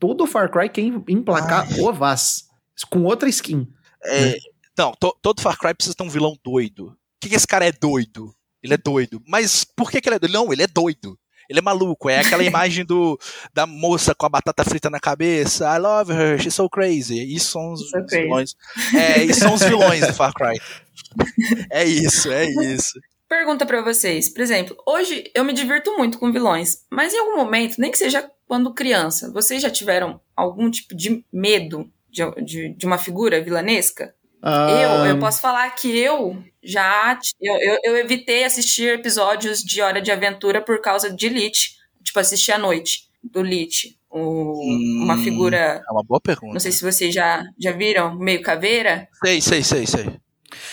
todo 0.00 0.24
o 0.24 0.26
Far 0.26 0.50
Cry 0.50 0.68
quer 0.68 0.82
emplacar 0.82 1.64
Ai. 1.70 1.80
o 1.80 1.92
Vaz, 1.92 2.48
com 2.90 3.04
outra 3.04 3.28
skin. 3.28 3.68
É, 4.02 4.20
né? 4.20 4.34
Não, 4.76 4.90
to, 4.98 5.16
todo 5.22 5.40
Far 5.40 5.56
Cry 5.56 5.74
precisa 5.74 5.94
ter 5.94 6.02
um 6.02 6.10
vilão 6.10 6.36
doido. 6.44 6.86
Por 6.86 7.20
que, 7.20 7.28
que 7.28 7.36
esse 7.36 7.46
cara 7.46 7.64
é 7.64 7.70
doido? 7.70 8.34
Ele 8.60 8.74
é 8.74 8.76
doido. 8.76 9.22
Mas 9.28 9.62
por 9.62 9.92
que, 9.92 10.00
que 10.00 10.08
ele 10.08 10.16
é 10.16 10.18
doido? 10.18 10.32
Não, 10.32 10.52
ele 10.52 10.64
é 10.64 10.66
doido. 10.66 11.16
Ele 11.48 11.60
é 11.60 11.62
maluco, 11.62 12.10
é 12.10 12.18
aquela 12.18 12.42
imagem 12.44 12.84
do 12.84 13.16
da 13.54 13.64
moça 13.64 14.12
com 14.12 14.26
a 14.26 14.28
batata 14.28 14.64
frita 14.64 14.90
na 14.90 14.98
cabeça. 14.98 15.72
I 15.72 15.78
love 15.78 16.12
her, 16.12 16.40
she's 16.40 16.54
so 16.54 16.68
crazy. 16.68 17.22
Isso 17.32 17.52
são 17.52 17.72
os 17.72 17.88
so 17.88 18.04
vilões. 18.10 18.56
É, 18.92 19.22
isso 19.22 19.38
são 19.38 19.54
os 19.54 19.62
vilões 19.62 20.04
do 20.04 20.12
Far 20.12 20.32
Cry 20.34 20.60
é 21.70 21.84
isso, 21.84 22.30
é 22.30 22.46
isso. 22.46 22.98
Pergunta 23.28 23.66
para 23.66 23.82
vocês, 23.82 24.28
por 24.28 24.40
exemplo, 24.40 24.76
hoje 24.86 25.30
eu 25.34 25.44
me 25.44 25.52
divirto 25.52 25.96
muito 25.96 26.18
com 26.18 26.30
vilões, 26.30 26.84
mas 26.90 27.12
em 27.12 27.18
algum 27.18 27.36
momento, 27.36 27.76
nem 27.78 27.90
que 27.90 27.98
seja 27.98 28.30
quando 28.46 28.72
criança, 28.72 29.32
vocês 29.32 29.60
já 29.60 29.68
tiveram 29.68 30.20
algum 30.36 30.70
tipo 30.70 30.94
de 30.94 31.24
medo 31.32 31.90
de, 32.08 32.22
de, 32.44 32.68
de 32.74 32.86
uma 32.86 32.98
figura 32.98 33.42
vilanesca? 33.42 34.14
Ah. 34.40 34.70
Eu, 34.70 35.06
eu 35.06 35.18
posso 35.18 35.40
falar 35.40 35.68
que 35.70 35.98
eu 35.98 36.40
já 36.62 37.18
eu, 37.40 37.56
eu, 37.56 37.78
eu, 37.82 37.96
evitei 37.96 38.44
assistir 38.44 38.94
episódios 38.94 39.60
de 39.60 39.82
Hora 39.82 40.00
de 40.00 40.12
Aventura 40.12 40.60
por 40.60 40.80
causa 40.80 41.10
de 41.10 41.28
Lich, 41.28 41.72
tipo 42.04 42.20
assistir 42.20 42.52
à 42.52 42.58
noite 42.58 43.08
do 43.24 43.42
Lich, 43.42 43.98
o, 44.08 44.20
hum, 44.20 45.02
uma 45.02 45.18
figura. 45.18 45.82
É 45.86 45.92
uma 45.92 46.04
boa 46.04 46.20
pergunta. 46.20 46.52
Não 46.52 46.60
sei 46.60 46.70
se 46.70 46.82
vocês 46.82 47.12
já 47.12 47.42
já 47.58 47.72
viram 47.72 48.16
meio 48.16 48.40
caveira. 48.40 49.08
Sei, 49.24 49.40
sei, 49.40 49.62
sei, 49.62 49.86
sei. 49.86 50.06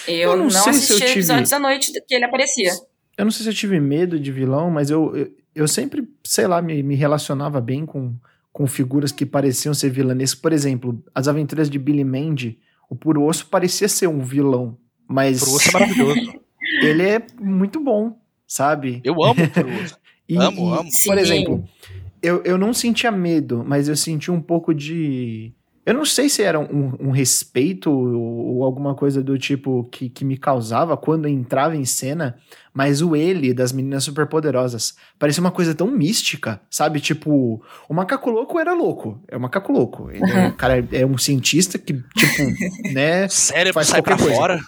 Eu, 0.08 0.32
eu 0.32 0.38
não, 0.38 0.48
não 0.48 0.70
assisti 0.70 0.96
tive... 0.96 1.12
episódios 1.12 1.54
à 1.54 1.60
noite 1.60 1.92
que 2.08 2.16
ele 2.16 2.26
aparecia. 2.26 2.72
Eu 3.18 3.26
não 3.26 3.32
sei 3.32 3.44
se 3.44 3.50
eu 3.50 3.54
tive 3.54 3.80
medo 3.80 4.20
de 4.20 4.32
vilão, 4.32 4.72
mas 4.72 4.90
eu, 4.90 5.16
eu, 5.16 5.32
eu 5.54 5.68
sempre, 5.68 6.08
sei 6.24 6.48
lá, 6.48 6.62
me, 6.62 6.82
me 6.82 6.96
relacionava 6.96 7.62
bem 7.62 7.86
com, 7.86 8.16
com 8.52 8.66
figuras 8.66 9.12
que 9.12 9.26
pareciam 9.26 9.74
ser 9.74 9.90
vilanescas. 9.90 10.40
Por 10.40 10.52
exemplo, 10.52 11.04
as 11.14 11.28
aventuras 11.28 11.70
de 11.70 11.78
Billy 11.78 12.04
Mandy, 12.04 12.60
o 12.90 12.96
Puro 12.96 13.24
Osso 13.24 13.48
parecia 13.48 13.88
ser 13.88 14.08
um 14.08 14.20
vilão, 14.20 14.78
mas... 15.08 15.42
O 15.42 15.46
Puro 15.46 15.56
Osso 15.58 15.70
é 15.70 15.74
maravilhoso. 15.74 16.34
ele 16.82 17.04
é 17.04 17.22
muito 17.40 17.80
bom, 17.80 18.18
sabe? 18.48 19.02
Eu 19.04 19.24
amo 19.24 19.44
o 19.44 19.50
Puro 19.50 19.84
Osso. 19.84 19.98
e, 20.28 20.38
amo, 20.38 20.76
e, 20.76 20.80
amo. 20.80 20.90
Por 21.06 21.18
exemplo, 21.18 21.64
eu, 22.22 22.42
eu 22.44 22.58
não 22.58 22.74
sentia 22.74 23.12
medo, 23.12 23.64
mas 23.68 23.88
eu 23.88 23.96
senti 23.96 24.32
um 24.32 24.42
pouco 24.42 24.74
de 24.74 25.54
eu 25.86 25.94
não 25.94 26.06
sei 26.06 26.30
se 26.30 26.42
era 26.42 26.58
um, 26.60 26.96
um 27.00 27.12
respeito 27.12 27.92
ou, 27.92 28.56
ou, 28.56 28.64
alguma 28.64 28.96
coisa 28.96 29.22
do 29.22 29.38
tipo 29.38 29.84
que, 29.92 30.10
que 30.10 30.24
me 30.24 30.38
causava 30.38 30.96
quando 30.96 31.28
entrava 31.28 31.76
em 31.76 31.84
cena, 31.84 32.38
mas 32.74 33.02
o 33.02 33.16
ele 33.16 33.54
das 33.54 33.74
meninas 33.74 34.06
superpoderosas 34.06 34.96
parecia 35.20 35.42
uma 35.42 35.52
coisa 35.52 35.76
tão 35.76 35.88
mística, 35.88 36.62
sabe? 36.70 37.02
Tipo, 37.02 37.62
o 37.90 37.94
macaco 37.94 38.30
louco 38.30 38.58
era 38.60 38.74
louco, 38.74 39.22
é 39.28 39.36
o 39.36 39.42
macaco 39.42 39.74
louco. 39.74 40.10
Ele 40.10 40.32
é, 40.32 40.48
um 40.48 40.52
cara 40.52 40.88
é 40.92 41.06
um 41.06 41.18
cientista 41.18 41.78
que, 41.78 41.94
tipo, 41.94 42.44
né? 42.94 43.28
Sério, 43.28 43.74
faz 43.74 43.88
sai 43.88 44.02
pra 44.02 44.18
coisa. 44.18 44.34
fora. 44.34 44.60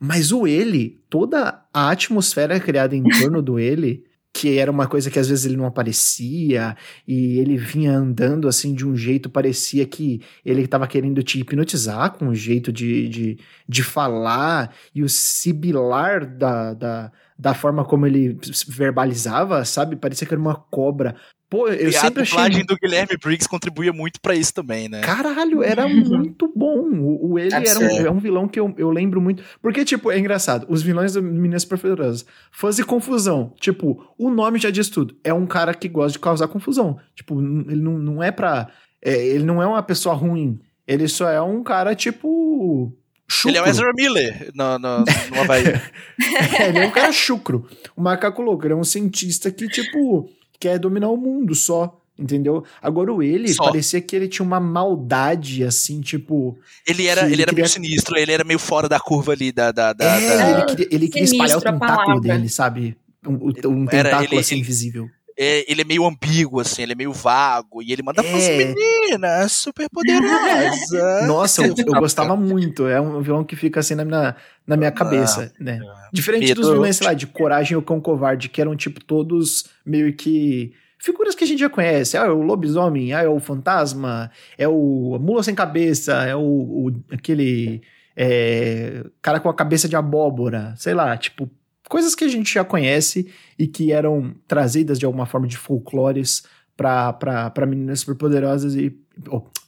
Mas 0.00 0.32
o 0.32 0.46
ele, 0.46 1.00
toda 1.08 1.62
a 1.72 1.90
atmosfera 1.90 2.58
criada 2.58 2.96
em 2.96 3.04
torno 3.04 3.42
do 3.42 3.58
ele 3.60 4.04
que 4.32 4.58
era 4.58 4.70
uma 4.70 4.86
coisa 4.86 5.10
que 5.10 5.18
às 5.18 5.28
vezes 5.28 5.44
ele 5.44 5.56
não 5.56 5.66
aparecia 5.66 6.76
e 7.06 7.38
ele 7.38 7.56
vinha 7.56 7.92
andando 7.92 8.48
assim 8.48 8.74
de 8.74 8.86
um 8.86 8.96
jeito, 8.96 9.28
parecia 9.28 9.84
que 9.86 10.22
ele 10.44 10.62
estava 10.62 10.86
querendo 10.86 11.22
te 11.22 11.40
hipnotizar 11.40 12.12
com 12.12 12.28
o 12.28 12.34
jeito 12.34 12.72
de, 12.72 13.08
de, 13.08 13.38
de 13.68 13.82
falar 13.82 14.74
e 14.94 15.02
o 15.02 15.08
sibilar 15.08 16.24
da, 16.26 16.72
da, 16.72 17.12
da 17.38 17.54
forma 17.54 17.84
como 17.84 18.06
ele 18.06 18.38
verbalizava, 18.68 19.64
sabe? 19.64 19.96
Parecia 19.96 20.26
que 20.26 20.32
era 20.32 20.40
uma 20.40 20.56
cobra. 20.56 21.14
Pô, 21.52 21.68
eu 21.68 21.90
e 21.90 21.92
sempre 21.92 22.22
a 22.22 22.24
dublagem 22.24 22.62
achei... 22.62 22.64
do 22.64 22.78
Guilherme 22.78 23.18
Briggs 23.22 23.46
contribuía 23.46 23.92
muito 23.92 24.18
para 24.22 24.34
isso 24.34 24.54
também, 24.54 24.88
né? 24.88 25.02
Caralho, 25.02 25.62
era 25.62 25.86
muito 25.86 26.50
bom. 26.56 26.78
O, 26.78 27.32
o 27.32 27.38
ele 27.38 27.54
era 27.54 27.78
um, 27.78 28.06
é 28.06 28.10
um, 28.10 28.18
vilão 28.18 28.48
que 28.48 28.58
eu, 28.58 28.74
eu 28.78 28.88
lembro 28.88 29.20
muito. 29.20 29.44
Porque, 29.60 29.84
tipo, 29.84 30.10
é 30.10 30.18
engraçado. 30.18 30.64
Os 30.70 30.82
vilões 30.82 31.12
do 31.12 31.22
Meninas 31.22 31.66
Perfeitosas. 31.66 32.24
Fãs 32.50 32.82
confusão. 32.84 33.52
Tipo, 33.60 34.02
o 34.16 34.30
nome 34.30 34.58
já 34.58 34.70
diz 34.70 34.88
tudo. 34.88 35.14
É 35.22 35.34
um 35.34 35.44
cara 35.44 35.74
que 35.74 35.90
gosta 35.90 36.12
de 36.12 36.20
causar 36.20 36.48
confusão. 36.48 36.98
Tipo, 37.14 37.38
ele 37.38 37.82
não, 37.82 37.98
não 37.98 38.22
é 38.22 38.30
pra... 38.30 38.68
É, 39.02 39.14
ele 39.14 39.44
não 39.44 39.62
é 39.62 39.66
uma 39.66 39.82
pessoa 39.82 40.14
ruim. 40.14 40.58
Ele 40.88 41.06
só 41.06 41.28
é 41.28 41.42
um 41.42 41.62
cara, 41.62 41.94
tipo... 41.94 42.96
Chucro. 43.28 43.50
Ele 43.50 43.58
é 43.58 43.62
o 43.62 43.66
Ezra 43.66 43.92
Miller 43.94 44.50
no, 44.54 44.78
no, 44.78 44.98
no 45.00 45.40
Havaí. 45.42 45.64
é, 45.66 46.68
ele 46.68 46.78
é 46.78 46.86
um 46.86 46.90
cara 46.90 47.12
chucro. 47.12 47.68
O 47.94 48.00
macaco 48.00 48.40
louco. 48.40 48.64
Ele 48.64 48.72
é 48.72 48.76
um 48.76 48.84
cientista 48.84 49.50
que, 49.50 49.68
tipo 49.68 50.30
quer 50.62 50.78
dominar 50.78 51.08
o 51.08 51.16
mundo 51.16 51.54
só. 51.54 51.98
Entendeu? 52.18 52.62
Agora 52.80 53.12
o 53.12 53.22
ele 53.22 53.52
Só. 53.52 53.64
parecia 53.64 54.00
que 54.00 54.14
ele 54.14 54.28
tinha 54.28 54.44
uma 54.46 54.60
maldade, 54.60 55.64
assim, 55.64 56.00
tipo. 56.00 56.58
Ele 56.86 57.06
era, 57.06 57.22
ele, 57.22 57.32
ele 57.32 57.42
era 57.42 57.48
queria... 57.48 57.62
meio 57.62 57.72
sinistro, 57.72 58.16
ele 58.16 58.30
era 58.30 58.44
meio 58.44 58.58
fora 58.58 58.86
da 58.86 59.00
curva 59.00 59.32
ali 59.32 59.50
da. 59.50 59.72
da, 59.72 59.94
da, 59.94 60.04
é, 60.04 60.36
da... 60.36 60.50
Ele 60.50 60.66
queria, 60.66 60.88
ele 60.90 61.08
queria 61.08 61.24
espalhar 61.24 61.58
o 61.58 61.60
tentáculo 61.60 62.20
dele, 62.20 62.48
sabe? 62.50 62.96
Um, 63.26 63.48
um 63.70 63.86
tentáculo 63.86 64.34
ele, 64.34 64.38
assim, 64.38 64.56
ele, 64.56 64.60
invisível. 64.60 65.08
É, 65.38 65.70
ele 65.70 65.80
é 65.80 65.84
meio 65.84 66.06
ambíguo, 66.06 66.60
assim, 66.60 66.82
ele 66.82 66.92
é 66.92 66.94
meio 66.94 67.12
vago, 67.12 67.82
e 67.82 67.92
ele 67.92 68.02
manda 68.02 68.22
é. 68.22 68.56
meninas 68.56 69.52
super 69.52 69.88
poderosas. 69.90 71.24
Nossa, 71.26 71.66
eu, 71.66 71.74
eu, 71.76 72.00
gostava 72.00 72.36
muito. 72.36 72.86
É 72.86 73.00
um 73.00 73.20
vilão 73.20 73.44
que 73.44 73.56
fica 73.56 73.80
assim 73.80 73.94
na 73.94 74.04
minha, 74.04 74.36
na 74.66 74.76
minha 74.76 74.90
cabeça, 74.90 75.52
né? 75.58 75.80
Diferente 76.12 76.48
Medo. 76.48 76.60
dos 76.60 76.70
vilões, 76.70 76.96
sei 76.96 77.06
lá, 77.06 77.14
de 77.14 77.26
Coragem 77.26 77.76
ou 77.76 77.82
Cão 77.82 78.00
Covarde, 78.00 78.48
que 78.48 78.60
eram, 78.60 78.76
tipo, 78.76 79.02
todos 79.02 79.64
meio 79.84 80.12
que 80.14 80.72
figuras 80.98 81.34
que 81.34 81.42
a 81.42 81.46
gente 81.46 81.60
já 81.60 81.68
conhece. 81.68 82.16
Ah, 82.16 82.26
é 82.26 82.30
o 82.30 82.42
lobisomem, 82.42 83.12
ah, 83.12 83.22
é 83.22 83.28
o 83.28 83.40
fantasma, 83.40 84.30
é 84.56 84.68
o 84.68 85.18
mula 85.20 85.42
sem 85.42 85.54
cabeça, 85.54 86.12
é 86.24 86.36
o, 86.36 86.40
o 86.40 86.92
aquele 87.10 87.82
é, 88.16 89.04
cara 89.20 89.40
com 89.40 89.48
a 89.48 89.54
cabeça 89.54 89.88
de 89.88 89.96
abóbora, 89.96 90.74
sei 90.76 90.94
lá, 90.94 91.16
tipo, 91.16 91.50
coisas 91.92 92.14
que 92.14 92.24
a 92.24 92.28
gente 92.28 92.54
já 92.54 92.64
conhece 92.64 93.30
e 93.58 93.66
que 93.66 93.92
eram 93.92 94.34
trazidas 94.48 94.98
de 94.98 95.04
alguma 95.04 95.26
forma 95.26 95.46
de 95.46 95.58
folclores 95.58 96.42
para 96.74 97.66
meninas 97.68 98.00
superpoderosas 98.00 98.74
e 98.74 98.98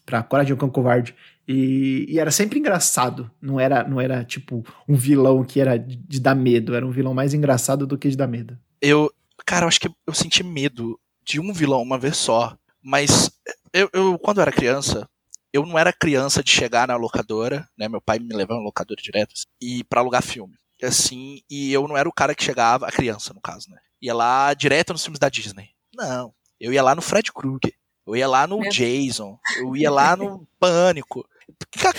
para 0.07 0.23
Coragem 0.23 0.55
do 0.55 0.59
Cão 0.59 0.71
Covarde. 0.71 1.15
E, 1.47 2.07
e, 2.09 2.19
era 2.19 2.31
sempre 2.31 2.59
engraçado, 2.59 3.31
não 3.43 3.61
era 3.61 3.87
não 3.87 4.01
era 4.01 4.25
tipo 4.25 4.65
um 4.89 4.97
vilão 4.97 5.45
que 5.45 5.61
era 5.61 5.77
de, 5.77 5.97
de, 5.97 6.19
dar 6.19 6.35
medo, 6.35 6.75
era 6.75 6.87
um 6.87 6.91
vilão 6.91 7.13
mais 7.13 7.35
engraçado 7.35 7.87
do 7.87 7.99
que 7.99 8.09
de 8.09 8.17
dar 8.17 8.27
medo. 8.27 8.59
Eu, 8.81 9.13
cara, 9.45 9.65
eu 9.65 9.69
acho 9.69 9.79
que 9.79 9.91
eu 10.07 10.15
senti 10.15 10.43
medo 10.43 10.99
de 11.23 11.39
um 11.39 11.53
vilão 11.53 11.83
uma 11.83 11.99
vez 11.99 12.17
só, 12.17 12.57
mas 12.83 13.31
eu, 13.71 13.91
eu 13.93 14.19
quando 14.19 14.39
eu 14.39 14.43
era 14.43 14.51
criança, 14.51 15.07
eu 15.53 15.67
não 15.67 15.79
era 15.79 15.93
criança 15.93 16.43
de 16.43 16.51
chegar 16.51 16.89
na 16.89 16.97
locadora, 16.97 17.69
né? 17.77 17.87
Meu 17.87 18.01
pai 18.01 18.19
me 18.19 18.35
levava 18.35 18.61
na 18.61 18.65
locadora 18.65 19.03
direto 19.03 19.35
e 19.61 19.85
para 19.85 20.01
alugar 20.01 20.23
filme 20.23 20.55
assim, 20.87 21.41
e 21.51 21.73
eu 21.73 21.87
não 21.89 21.97
era 21.97 22.09
o 22.09 22.13
cara 22.13 22.35
que 22.35 22.45
chegava, 22.45 22.87
a 22.87 22.93
criança 22.93 23.33
no 23.33 23.41
caso, 23.41 23.71
né? 23.71 23.79
Ia 24.01 24.15
lá 24.15 24.55
direto 24.55 24.93
nos 24.93 25.03
filmes 25.03 25.19
da 25.19 25.29
Disney. 25.29 25.71
Não, 25.95 26.33
eu 26.61 26.73
ia 26.73 26.83
lá 26.83 26.95
no 26.95 27.03
Fred 27.03 27.33
Krueger, 27.33 27.75
eu 28.07 28.17
ia 28.17 28.29
lá 28.29 28.47
no 28.47 28.61
Jason, 28.69 29.39
eu 29.59 29.77
ia 29.77 29.91
lá 29.91 30.17
no 30.17 30.47
Pânico. 30.59 31.27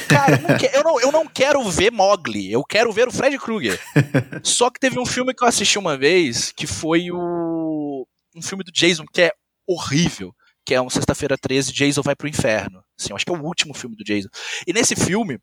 Cara, 0.08 0.36
eu 0.36 0.42
não, 0.42 0.58
quero, 0.58 0.76
eu, 0.76 0.84
não, 0.84 1.00
eu 1.00 1.12
não 1.12 1.28
quero 1.28 1.64
ver 1.70 1.92
Mogli, 1.92 2.52
eu 2.52 2.64
quero 2.64 2.92
ver 2.92 3.08
o 3.08 3.12
Fred 3.12 3.38
Krueger. 3.38 3.80
Só 4.44 4.70
que 4.70 4.80
teve 4.80 5.00
um 5.00 5.06
filme 5.06 5.34
que 5.34 5.44
eu 5.44 5.48
assisti 5.48 5.78
uma 5.78 5.98
vez, 5.98 6.52
que 6.52 6.68
foi 6.68 7.12
o 7.12 8.08
um 8.36 8.42
filme 8.42 8.64
do 8.64 8.72
Jason, 8.72 9.06
que 9.12 9.22
é 9.22 9.32
horrível 9.68 10.34
que 10.66 10.74
é 10.74 10.82
um 10.82 10.90
Sexta-feira 10.90 11.38
13, 11.38 11.72
Jason 11.72 12.02
vai 12.02 12.16
pro 12.16 12.28
inferno. 12.28 12.84
Assim, 13.00 13.12
eu 13.12 13.16
acho 13.16 13.24
que 13.24 13.32
é 13.32 13.38
o 13.38 13.42
último 13.42 13.74
filme 13.74 13.96
do 13.96 14.04
Jason. 14.04 14.30
E 14.66 14.74
nesse 14.74 14.96
filme, 14.96 15.40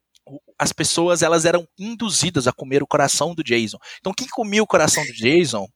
as 0.58 0.72
pessoas 0.72 1.22
elas 1.22 1.44
eram 1.44 1.66
induzidas 1.78 2.46
a 2.46 2.52
comer 2.52 2.82
o 2.82 2.86
coração 2.86 3.34
do 3.34 3.42
Jason. 3.42 3.78
Então 3.98 4.12
quem 4.14 4.28
comia 4.28 4.62
o 4.62 4.66
coração 4.66 5.04
do 5.04 5.12
Jason 5.12 5.66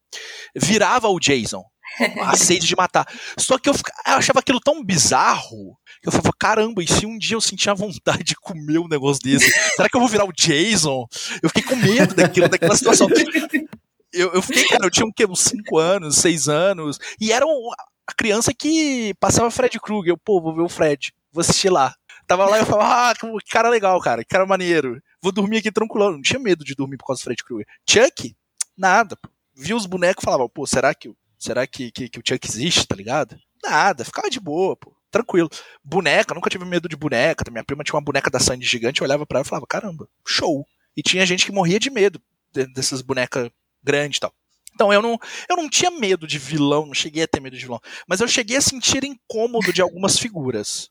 virava 0.54 1.08
o 1.08 1.18
Jason. 1.18 1.62
A 2.22 2.36
sede 2.36 2.66
de 2.66 2.76
matar. 2.76 3.06
Só 3.38 3.58
que 3.58 3.68
eu, 3.68 3.74
eu, 3.74 4.14
achava 4.14 4.40
aquilo 4.40 4.60
tão 4.60 4.84
bizarro 4.84 5.78
que 6.02 6.08
eu 6.08 6.12
falava, 6.12 6.32
caramba, 6.38 6.82
e 6.82 6.86
se 6.86 7.06
um 7.06 7.16
dia 7.16 7.36
eu 7.36 7.40
sentir 7.40 7.70
a 7.70 7.74
vontade 7.74 8.24
de 8.24 8.34
comer 8.34 8.78
um 8.78 8.88
negócio 8.88 9.22
desse? 9.22 9.48
Será 9.74 9.88
que 9.88 9.96
eu 9.96 10.00
vou 10.00 10.08
virar 10.08 10.24
o 10.24 10.32
Jason? 10.32 11.06
Eu 11.42 11.48
fiquei 11.48 11.62
com 11.62 11.76
medo 11.76 12.14
daquilo, 12.14 12.48
daquela 12.48 12.76
situação. 12.76 13.08
Eu, 14.12 14.32
eu 14.32 14.42
fiquei, 14.42 14.66
cara, 14.66 14.84
eu 14.84 14.90
tinha 14.90 15.06
um, 15.06 15.12
quê, 15.12 15.26
uns 15.26 15.40
5 15.40 15.78
anos, 15.78 16.16
6 16.16 16.48
anos, 16.48 16.98
e 17.20 17.32
era 17.32 17.46
um, 17.46 17.70
a 18.06 18.14
criança 18.14 18.52
que 18.52 19.14
passava 19.20 19.50
Fred 19.50 19.78
Krueger. 19.80 20.12
Eu, 20.12 20.18
pô, 20.18 20.40
vou 20.40 20.54
ver 20.54 20.62
o 20.62 20.68
Fred, 20.68 21.12
vou 21.32 21.40
assistir 21.40 21.70
lá. 21.70 21.94
Tava 22.26 22.46
lá 22.46 22.56
e 22.56 22.60
eu 22.60 22.66
falava, 22.66 23.10
ah, 23.10 23.14
que 23.14 23.50
cara 23.50 23.68
legal, 23.68 24.00
cara, 24.00 24.22
que 24.22 24.28
cara 24.28 24.46
maneiro. 24.46 25.00
Vou 25.22 25.32
dormir 25.32 25.58
aqui 25.58 25.70
tranquilo. 25.70 26.12
Não 26.12 26.22
tinha 26.22 26.40
medo 26.40 26.64
de 26.64 26.74
dormir 26.74 26.96
por 26.96 27.06
causa 27.06 27.20
do 27.20 27.24
Fred 27.24 27.44
Krueger. 27.44 27.66
Chuck? 27.88 28.36
Nada. 28.76 29.16
Vi 29.54 29.72
os 29.72 29.86
bonecos 29.86 30.22
e 30.22 30.24
falava, 30.24 30.48
pô, 30.48 30.66
será 30.66 30.94
que, 30.94 31.10
será 31.38 31.66
que, 31.66 31.90
que, 31.90 32.08
que 32.08 32.18
o 32.18 32.22
Chuck 32.26 32.46
existe, 32.46 32.86
tá 32.86 32.94
ligado? 32.94 33.36
Nada, 33.62 34.04
ficava 34.04 34.28
de 34.28 34.40
boa, 34.40 34.76
pô 34.76 34.96
tranquilo. 35.16 35.48
Boneca, 35.82 36.34
nunca 36.34 36.50
tive 36.50 36.64
medo 36.64 36.88
de 36.88 36.96
boneca. 36.96 37.50
Minha 37.50 37.64
prima 37.64 37.82
tinha 37.82 37.94
uma 37.94 38.04
boneca 38.04 38.30
da 38.30 38.38
Sandy 38.38 38.66
gigante, 38.66 39.00
eu 39.00 39.06
olhava 39.06 39.26
para 39.26 39.38
ela 39.38 39.46
e 39.46 39.48
falava, 39.48 39.66
caramba, 39.66 40.08
show. 40.26 40.66
E 40.96 41.02
tinha 41.02 41.24
gente 41.26 41.46
que 41.46 41.52
morria 41.52 41.78
de 41.78 41.90
medo 41.90 42.20
dessas 42.74 43.02
bonecas 43.02 43.50
grandes 43.82 44.18
e 44.18 44.20
tal. 44.20 44.34
Então 44.74 44.92
eu 44.92 45.00
não, 45.00 45.18
eu 45.48 45.56
não 45.56 45.68
tinha 45.70 45.90
medo 45.90 46.26
de 46.26 46.38
vilão, 46.38 46.86
não 46.86 46.94
cheguei 46.94 47.22
a 47.22 47.28
ter 47.28 47.40
medo 47.40 47.56
de 47.56 47.64
vilão, 47.64 47.80
mas 48.06 48.20
eu 48.20 48.28
cheguei 48.28 48.58
a 48.58 48.60
sentir 48.60 49.04
incômodo 49.04 49.72
de 49.72 49.80
algumas 49.80 50.18
figuras. 50.18 50.90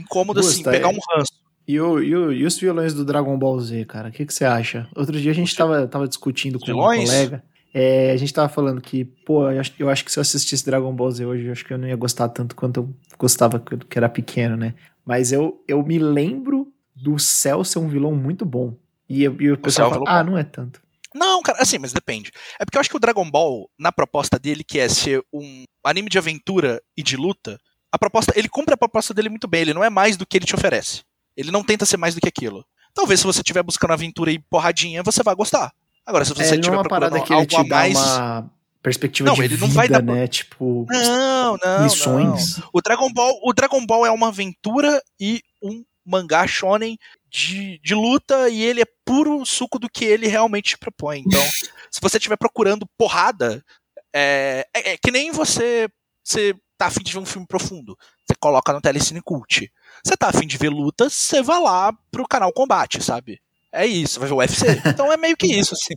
Incômodo 0.00 0.40
Gusta, 0.40 0.52
assim, 0.52 0.62
pegar 0.62 0.88
é... 0.88 0.92
um 0.92 0.98
ranço. 1.12 1.32
E, 1.66 1.80
o, 1.80 2.02
e, 2.02 2.16
o, 2.16 2.32
e, 2.32 2.44
os 2.44 2.58
vilões 2.58 2.92
do 2.92 3.04
Dragon 3.04 3.38
Ball 3.38 3.60
Z, 3.60 3.84
cara? 3.84 4.08
O 4.08 4.12
que, 4.12 4.26
que 4.26 4.34
você 4.34 4.44
acha? 4.44 4.88
Outro 4.96 5.20
dia 5.20 5.30
a 5.30 5.34
gente 5.34 5.54
tava, 5.54 5.86
tava 5.86 6.08
discutindo 6.08 6.58
com 6.58 6.72
um 6.72 6.74
colega. 6.74 7.44
É, 7.72 8.10
a 8.10 8.16
gente 8.16 8.34
tava 8.34 8.48
falando 8.48 8.80
que, 8.80 9.04
pô, 9.04 9.48
eu 9.48 9.60
acho, 9.60 9.72
eu 9.78 9.88
acho, 9.88 10.04
que 10.04 10.10
se 10.10 10.18
eu 10.18 10.22
assistisse 10.22 10.64
Dragon 10.64 10.92
Ball 10.92 11.10
Z 11.12 11.24
hoje, 11.24 11.46
eu 11.46 11.52
acho 11.52 11.64
que 11.64 11.72
eu 11.72 11.78
não 11.78 11.86
ia 11.86 11.94
gostar 11.94 12.28
tanto 12.28 12.56
quanto 12.56 12.80
eu 12.80 12.94
gostava 13.16 13.60
que 13.60 13.96
era 13.96 14.08
pequeno, 14.08 14.56
né? 14.56 14.74
Mas 15.04 15.30
eu, 15.30 15.62
eu 15.68 15.80
me 15.84 15.98
lembro 15.98 16.72
do 16.94 17.18
Cell 17.18 17.62
ser 17.62 17.78
um 17.78 17.88
vilão 17.88 18.14
muito 18.14 18.44
bom. 18.44 18.74
E, 19.08 19.22
e 19.22 19.52
o 19.52 19.58
pessoal 19.58 19.90
fala, 19.90 20.04
ah, 20.08 20.24
não 20.24 20.36
é 20.36 20.42
tanto. 20.42 20.80
Não, 21.14 21.42
cara, 21.42 21.58
assim, 21.60 21.78
mas 21.78 21.92
depende. 21.92 22.30
É 22.58 22.64
porque 22.64 22.76
eu 22.76 22.80
acho 22.80 22.90
que 22.90 22.96
o 22.96 23.00
Dragon 23.00 23.28
Ball, 23.28 23.68
na 23.78 23.90
proposta 23.90 24.38
dele, 24.38 24.62
que 24.62 24.78
é 24.78 24.88
ser 24.88 25.22
um 25.32 25.64
anime 25.84 26.08
de 26.08 26.18
aventura 26.18 26.80
e 26.96 27.02
de 27.02 27.16
luta, 27.16 27.58
a 27.92 27.98
proposta, 27.98 28.32
ele 28.36 28.48
cumpre 28.48 28.74
a 28.74 28.76
proposta 28.76 29.12
dele 29.12 29.28
muito 29.28 29.48
bem, 29.48 29.62
ele 29.62 29.74
não 29.74 29.84
é 29.84 29.90
mais 29.90 30.16
do 30.16 30.26
que 30.26 30.36
ele 30.36 30.46
te 30.46 30.54
oferece. 30.54 31.02
Ele 31.36 31.50
não 31.50 31.62
tenta 31.62 31.86
ser 31.86 31.96
mais 31.96 32.14
do 32.14 32.20
que 32.20 32.28
aquilo. 32.28 32.64
Talvez 32.94 33.20
se 33.20 33.26
você 33.26 33.40
estiver 33.40 33.62
buscando 33.62 33.92
aventura 33.92 34.30
e 34.30 34.38
porradinha, 34.38 35.02
você 35.02 35.22
vai 35.22 35.34
gostar. 35.34 35.72
Agora, 36.04 36.24
se 36.24 36.34
você 36.34 36.42
é, 36.42 36.54
estiver 36.56 36.76
é 36.76 36.78
uma 36.78 36.88
parada 36.88 37.20
que 37.20 37.32
ele 37.32 37.46
te 37.46 37.56
dá 37.68 37.76
mais... 37.76 37.96
uma 37.96 38.50
perspectiva 38.82 39.28
não, 39.28 39.34
de 39.34 39.42
ele 39.42 39.54
vida, 39.54 39.66
não 39.66 39.72
vai 39.72 39.88
dar... 39.88 40.02
né? 40.02 40.26
Tipo, 40.26 40.86
não, 40.90 41.56
não, 41.62 41.84
missões. 41.84 42.58
Não. 42.58 42.70
O 42.72 42.80
Dragon 42.80 43.12
Ball, 43.12 43.40
o 43.42 43.52
Dragon 43.52 43.84
Ball 43.86 44.06
é 44.06 44.10
uma 44.10 44.28
aventura 44.28 45.02
e 45.18 45.42
um 45.62 45.84
mangá 46.04 46.46
shonen 46.46 46.98
de, 47.28 47.78
de 47.78 47.94
luta 47.94 48.48
e 48.48 48.62
ele 48.62 48.82
é 48.82 48.86
puro 49.04 49.44
suco 49.44 49.78
do 49.78 49.88
que 49.88 50.04
ele 50.04 50.26
realmente 50.26 50.76
propõe. 50.76 51.22
Então, 51.24 51.42
se 51.90 52.00
você 52.00 52.16
estiver 52.16 52.36
procurando 52.36 52.88
porrada, 52.98 53.64
é, 54.12 54.66
é, 54.74 54.92
é, 54.92 54.96
que 54.96 55.10
nem 55.10 55.30
você, 55.30 55.88
você 56.24 56.54
tá 56.80 56.86
afim 56.86 57.02
de 57.02 57.12
ver 57.12 57.18
um 57.18 57.26
filme 57.26 57.46
profundo. 57.46 57.96
Você 58.26 58.34
coloca 58.38 58.72
no 58.72 58.80
Telecine 58.80 59.20
Cult. 59.22 59.70
Você 60.02 60.16
tá 60.16 60.28
afim 60.28 60.46
de 60.46 60.56
ver 60.56 60.70
lutas, 60.70 61.12
você 61.12 61.42
vai 61.42 61.60
lá 61.60 61.92
pro 62.10 62.26
canal 62.26 62.52
Combate, 62.52 63.02
sabe? 63.02 63.40
É 63.72 63.86
isso, 63.86 64.18
vai 64.18 64.28
ver 64.28 64.34
o 64.34 64.38
UFC. 64.38 64.66
Então 64.86 65.12
é 65.12 65.16
meio 65.16 65.36
que 65.36 65.46
isso, 65.46 65.74
assim. 65.74 65.94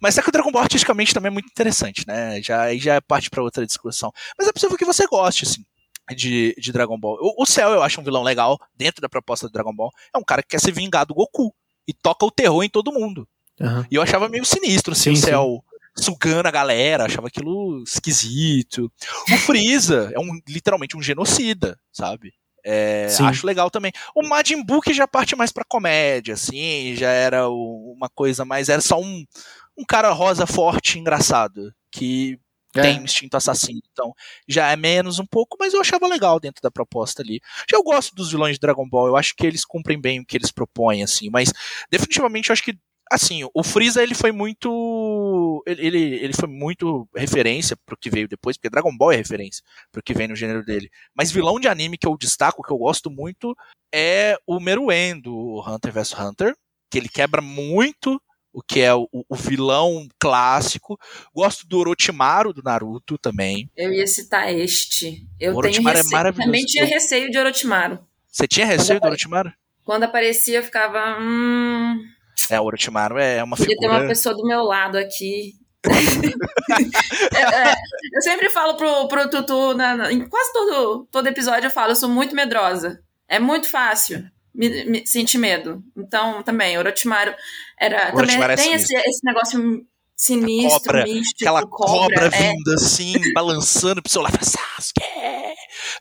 Mas 0.00 0.18
é 0.18 0.22
que 0.22 0.28
o 0.28 0.32
Dragon 0.32 0.50
Ball 0.50 0.62
artisticamente 0.62 1.14
também 1.14 1.28
é 1.28 1.32
muito 1.32 1.48
interessante, 1.48 2.04
né? 2.06 2.42
Já, 2.42 2.62
aí 2.62 2.78
já 2.78 2.94
é 2.96 3.00
parte 3.00 3.30
para 3.30 3.42
outra 3.42 3.64
discussão. 3.64 4.12
Mas 4.38 4.48
é 4.48 4.52
possível 4.52 4.76
que 4.76 4.84
você 4.84 5.06
goste, 5.06 5.44
assim 5.44 5.64
de, 6.14 6.54
de 6.58 6.72
Dragon 6.72 6.98
Ball. 6.98 7.16
O, 7.20 7.42
o 7.42 7.46
Cell 7.46 7.70
eu 7.70 7.82
acho 7.82 8.00
um 8.00 8.04
vilão 8.04 8.22
legal, 8.22 8.58
dentro 8.76 9.00
da 9.00 9.08
proposta 9.08 9.46
do 9.46 9.52
Dragon 9.52 9.74
Ball. 9.74 9.90
É 10.14 10.18
um 10.18 10.24
cara 10.24 10.42
que 10.42 10.48
quer 10.48 10.60
se 10.60 10.70
vingar 10.70 11.06
do 11.06 11.14
Goku. 11.14 11.54
E 11.86 11.92
toca 11.92 12.24
o 12.26 12.30
terror 12.30 12.62
em 12.64 12.68
todo 12.68 12.92
mundo. 12.92 13.28
Uhum. 13.60 13.84
E 13.90 13.94
eu 13.94 14.02
achava 14.02 14.28
meio 14.28 14.44
sinistro, 14.44 14.92
assim, 14.92 15.14
sim, 15.14 15.22
o 15.22 15.24
Cell. 15.24 15.64
Sugando 15.96 16.48
a 16.48 16.50
galera, 16.50 17.04
achava 17.04 17.28
aquilo 17.28 17.82
esquisito. 17.82 18.90
O 19.30 19.36
Freeza 19.38 20.10
é 20.14 20.18
um, 20.18 20.40
literalmente 20.48 20.96
um 20.96 21.02
genocida, 21.02 21.78
sabe? 21.92 22.32
É, 22.66 23.06
acho 23.20 23.46
legal 23.46 23.70
também. 23.70 23.92
O 24.14 24.26
Majin 24.26 24.64
Buu 24.64 24.80
que 24.80 24.94
já 24.94 25.06
parte 25.06 25.36
mais 25.36 25.52
pra 25.52 25.66
comédia, 25.68 26.32
assim, 26.34 26.94
já 26.96 27.10
era 27.10 27.48
uma 27.48 28.08
coisa 28.08 28.44
mais. 28.44 28.70
Era 28.70 28.80
só 28.80 28.98
um, 28.98 29.24
um 29.76 29.84
cara 29.86 30.10
rosa 30.12 30.46
forte 30.46 30.98
engraçado. 30.98 31.72
Que 31.92 32.38
é. 32.74 32.82
tem 32.82 33.02
instinto 33.04 33.36
assassino. 33.36 33.80
Então, 33.92 34.12
já 34.48 34.70
é 34.70 34.76
menos 34.76 35.18
um 35.18 35.26
pouco, 35.26 35.56
mas 35.60 35.74
eu 35.74 35.80
achava 35.80 36.08
legal 36.08 36.40
dentro 36.40 36.62
da 36.62 36.70
proposta 36.70 37.22
ali. 37.22 37.40
Já 37.70 37.76
eu 37.76 37.82
gosto 37.82 38.14
dos 38.14 38.30
vilões 38.30 38.56
de 38.56 38.60
Dragon 38.60 38.88
Ball, 38.88 39.08
eu 39.08 39.16
acho 39.16 39.34
que 39.36 39.46
eles 39.46 39.64
cumprem 39.64 40.00
bem 40.00 40.20
o 40.20 40.26
que 40.26 40.36
eles 40.36 40.50
propõem, 40.50 41.02
assim, 41.02 41.30
mas 41.30 41.52
definitivamente 41.90 42.48
eu 42.48 42.52
acho 42.52 42.64
que 42.64 42.76
assim, 43.10 43.42
o 43.52 43.62
Freeza 43.62 44.02
ele 44.02 44.14
foi 44.14 44.32
muito 44.32 45.62
ele, 45.66 45.98
ele 45.98 46.32
foi 46.32 46.48
muito 46.48 47.08
referência 47.14 47.76
pro 47.84 47.96
que 47.96 48.10
veio 48.10 48.28
depois, 48.28 48.56
porque 48.56 48.70
Dragon 48.70 48.96
Ball 48.96 49.12
é 49.12 49.16
referência 49.16 49.62
pro 49.92 50.02
que 50.02 50.14
vem 50.14 50.28
no 50.28 50.36
gênero 50.36 50.64
dele. 50.64 50.90
Mas 51.14 51.30
vilão 51.30 51.60
de 51.60 51.68
anime 51.68 51.98
que 51.98 52.06
eu 52.06 52.16
destaco, 52.16 52.62
que 52.62 52.72
eu 52.72 52.78
gosto 52.78 53.10
muito, 53.10 53.56
é 53.92 54.36
o 54.46 54.58
Meruem 54.60 55.20
do 55.20 55.62
Hunter 55.66 55.92
vs 55.92 56.12
Hunter, 56.18 56.56
que 56.90 56.98
ele 56.98 57.08
quebra 57.08 57.40
muito 57.40 58.20
o 58.52 58.62
que 58.62 58.80
é 58.80 58.94
o, 58.94 59.08
o, 59.10 59.34
vilão 59.34 60.06
clássico. 60.18 60.96
Gosto 61.34 61.66
do 61.66 61.78
Orochimaru 61.78 62.52
do 62.52 62.62
Naruto 62.62 63.18
também. 63.18 63.68
Eu 63.76 63.92
ia 63.92 64.06
citar 64.06 64.54
este. 64.54 65.26
Eu 65.40 65.60
tenho 65.60 65.88
é 65.88 65.92
receio, 65.92 66.08
é 66.08 66.12
maravilhoso. 66.12 66.46
também 66.46 66.64
tinha 66.64 66.84
receio 66.84 67.30
de 67.30 67.36
Orochimaru. 67.36 67.98
Você 68.28 68.46
tinha 68.46 68.64
receio 68.64 69.00
do 69.00 69.06
Orochimaru? 69.08 69.52
Quando 69.84 70.04
aparecia, 70.04 70.58
eu 70.58 70.62
ficava. 70.62 71.18
Hum... 71.20 72.13
É, 72.50 72.60
o 72.60 72.64
Orochimaru 72.64 73.18
é 73.18 73.42
uma 73.42 73.56
Podia 73.56 73.74
figura. 73.74 73.90
ter 73.90 74.00
uma 74.00 74.08
pessoa 74.08 74.34
do 74.34 74.46
meu 74.46 74.62
lado 74.62 74.96
aqui. 74.96 75.52
é, 77.34 77.40
é, 77.40 77.74
eu 78.14 78.22
sempre 78.22 78.48
falo 78.48 78.74
pro, 78.76 79.06
pro 79.06 79.28
Tutu, 79.28 79.74
na, 79.74 80.10
em 80.10 80.26
quase 80.26 80.52
todo, 80.52 81.06
todo 81.10 81.26
episódio 81.26 81.66
eu 81.66 81.70
falo, 81.70 81.92
eu 81.92 81.96
sou 81.96 82.08
muito 82.08 82.34
medrosa. 82.34 83.00
É 83.28 83.38
muito 83.38 83.68
fácil 83.68 84.24
me, 84.54 84.84
me 84.84 85.06
sentir 85.06 85.38
medo. 85.38 85.82
Então, 85.96 86.42
também, 86.42 86.78
Orochimaru 86.78 87.34
era. 87.78 88.14
Orochimaru 88.14 88.54
também 88.54 88.54
é 88.54 88.56
tem 88.56 88.72
esse, 88.74 88.94
esse 88.94 89.20
negócio 89.24 89.84
sinistro, 90.16 90.80
cobra, 90.84 91.04
místico, 91.04 91.42
aquela 91.42 91.66
cobra, 91.66 92.30
cobra 92.30 92.36
é. 92.36 92.52
vindo 92.52 92.72
assim, 92.72 93.14
balançando 93.34 94.00
pro 94.00 94.10
seu 94.10 94.22
lado, 94.22 94.38
Sasuke! 94.40 95.00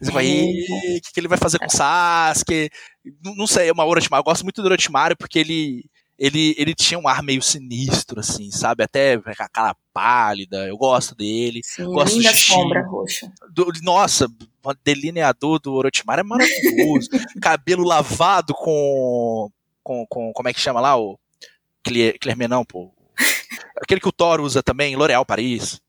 Você 0.02 0.12
vai, 0.12 0.28
é. 0.28 0.44
o 0.44 1.02
que, 1.02 1.14
que 1.14 1.20
ele 1.20 1.28
vai 1.28 1.38
fazer 1.38 1.58
com 1.58 1.66
o 1.66 1.70
Sasuke? 1.70 2.70
Não, 3.24 3.36
não 3.36 3.48
sei, 3.48 3.70
é 3.70 3.72
uma 3.72 3.86
Orochimaru, 3.86 4.22
eu 4.22 4.26
gosto 4.26 4.44
muito 4.44 4.62
do 4.62 4.68
Orochimaru 4.68 5.18
porque 5.18 5.40
ele 5.40 5.84
ele, 6.24 6.56
ele 6.58 6.74
tinha 6.74 6.98
um 6.98 7.06
ar 7.06 7.22
meio 7.22 7.42
sinistro, 7.42 8.22
assim, 8.22 8.50
sabe? 8.50 8.82
Até 8.82 9.20
aquela 9.38 9.76
pálida. 9.94 10.66
Eu 10.66 10.78
gosto 10.78 11.14
dele. 11.14 11.60
Sim, 11.62 11.84
gosto 11.84 12.16
linda 12.16 12.32
do 12.32 12.38
sombra 12.38 12.82
roxa. 12.82 13.30
Do, 13.54 13.70
nossa, 13.82 14.28
o 14.64 14.74
delineador 14.86 15.60
do 15.60 15.74
Orochimaru 15.74 16.22
é 16.22 16.24
maravilhoso. 16.24 17.10
Cabelo 17.44 17.84
lavado 17.84 18.54
com, 18.54 19.50
com, 19.84 20.06
com. 20.08 20.32
Como 20.32 20.48
é 20.48 20.54
que 20.54 20.62
chama 20.62 20.80
lá? 20.80 20.98
O 20.98 21.20
Clermenão, 22.22 22.60
não, 22.60 22.66
pô. 22.66 22.94
Aquele 23.82 24.00
que 24.00 24.08
o 24.08 24.14
Thor 24.14 24.40
usa 24.40 24.64
também, 24.64 24.96
L'Oréal 24.96 25.26
Paris. 25.26 25.82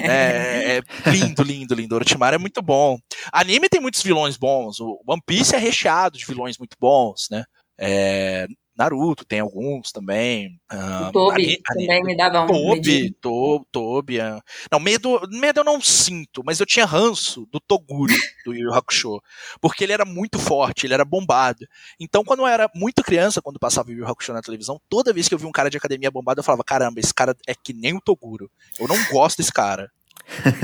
É, 0.00 0.76
é, 0.76 1.10
lindo, 1.10 1.42
lindo, 1.42 1.74
lindo. 1.74 1.94
Orochimaru 1.94 2.34
é 2.34 2.38
muito 2.38 2.60
bom. 2.60 2.98
Anime 3.32 3.70
tem 3.70 3.80
muitos 3.80 4.02
vilões 4.02 4.36
bons. 4.36 4.80
O 4.80 5.00
One 5.06 5.22
Piece 5.24 5.56
é 5.56 5.58
recheado 5.58 6.18
de 6.18 6.26
vilões 6.26 6.58
muito 6.58 6.76
bons, 6.78 7.28
né? 7.30 7.44
É, 7.78 8.46
Naruto 8.78 9.24
tem 9.24 9.40
alguns 9.40 9.90
também. 9.90 10.60
O 11.08 11.12
Tobi 11.12 11.60
também 11.62 12.02
me 12.04 12.16
dava 12.16 12.42
um 12.42 12.46
Tobi, 12.46 13.10
to, 13.20 13.66
Tobi. 13.72 14.20
Uh, 14.20 14.40
não, 14.70 14.78
medo, 14.78 15.20
medo 15.30 15.60
eu 15.60 15.64
não 15.64 15.80
sinto, 15.80 16.42
mas 16.44 16.60
eu 16.60 16.66
tinha 16.66 16.86
ranço 16.86 17.46
do 17.50 17.58
Toguro, 17.58 18.14
do 18.46 18.54
Yu 18.54 18.72
Hakusho. 18.72 19.20
Porque 19.60 19.82
ele 19.82 19.92
era 19.92 20.04
muito 20.04 20.38
forte, 20.38 20.86
ele 20.86 20.94
era 20.94 21.04
bombado. 21.04 21.66
Então, 21.98 22.22
quando 22.22 22.40
eu 22.40 22.46
era 22.46 22.70
muito 22.74 23.02
criança, 23.02 23.42
quando 23.42 23.58
passava 23.58 23.88
o 23.88 23.92
Yu 23.92 23.98
Yu 23.98 24.06
Hakusho 24.06 24.32
na 24.32 24.42
televisão, 24.42 24.80
toda 24.88 25.12
vez 25.12 25.28
que 25.28 25.34
eu 25.34 25.38
vi 25.38 25.46
um 25.46 25.52
cara 25.52 25.68
de 25.68 25.76
academia 25.76 26.10
bombado, 26.10 26.40
eu 26.40 26.44
falava, 26.44 26.62
caramba, 26.62 27.00
esse 27.00 27.12
cara 27.12 27.36
é 27.46 27.54
que 27.54 27.72
nem 27.72 27.96
o 27.96 28.00
Toguro. 28.00 28.50
Eu 28.78 28.86
não 28.86 28.96
gosto 29.10 29.38
desse 29.38 29.52
cara. 29.52 29.90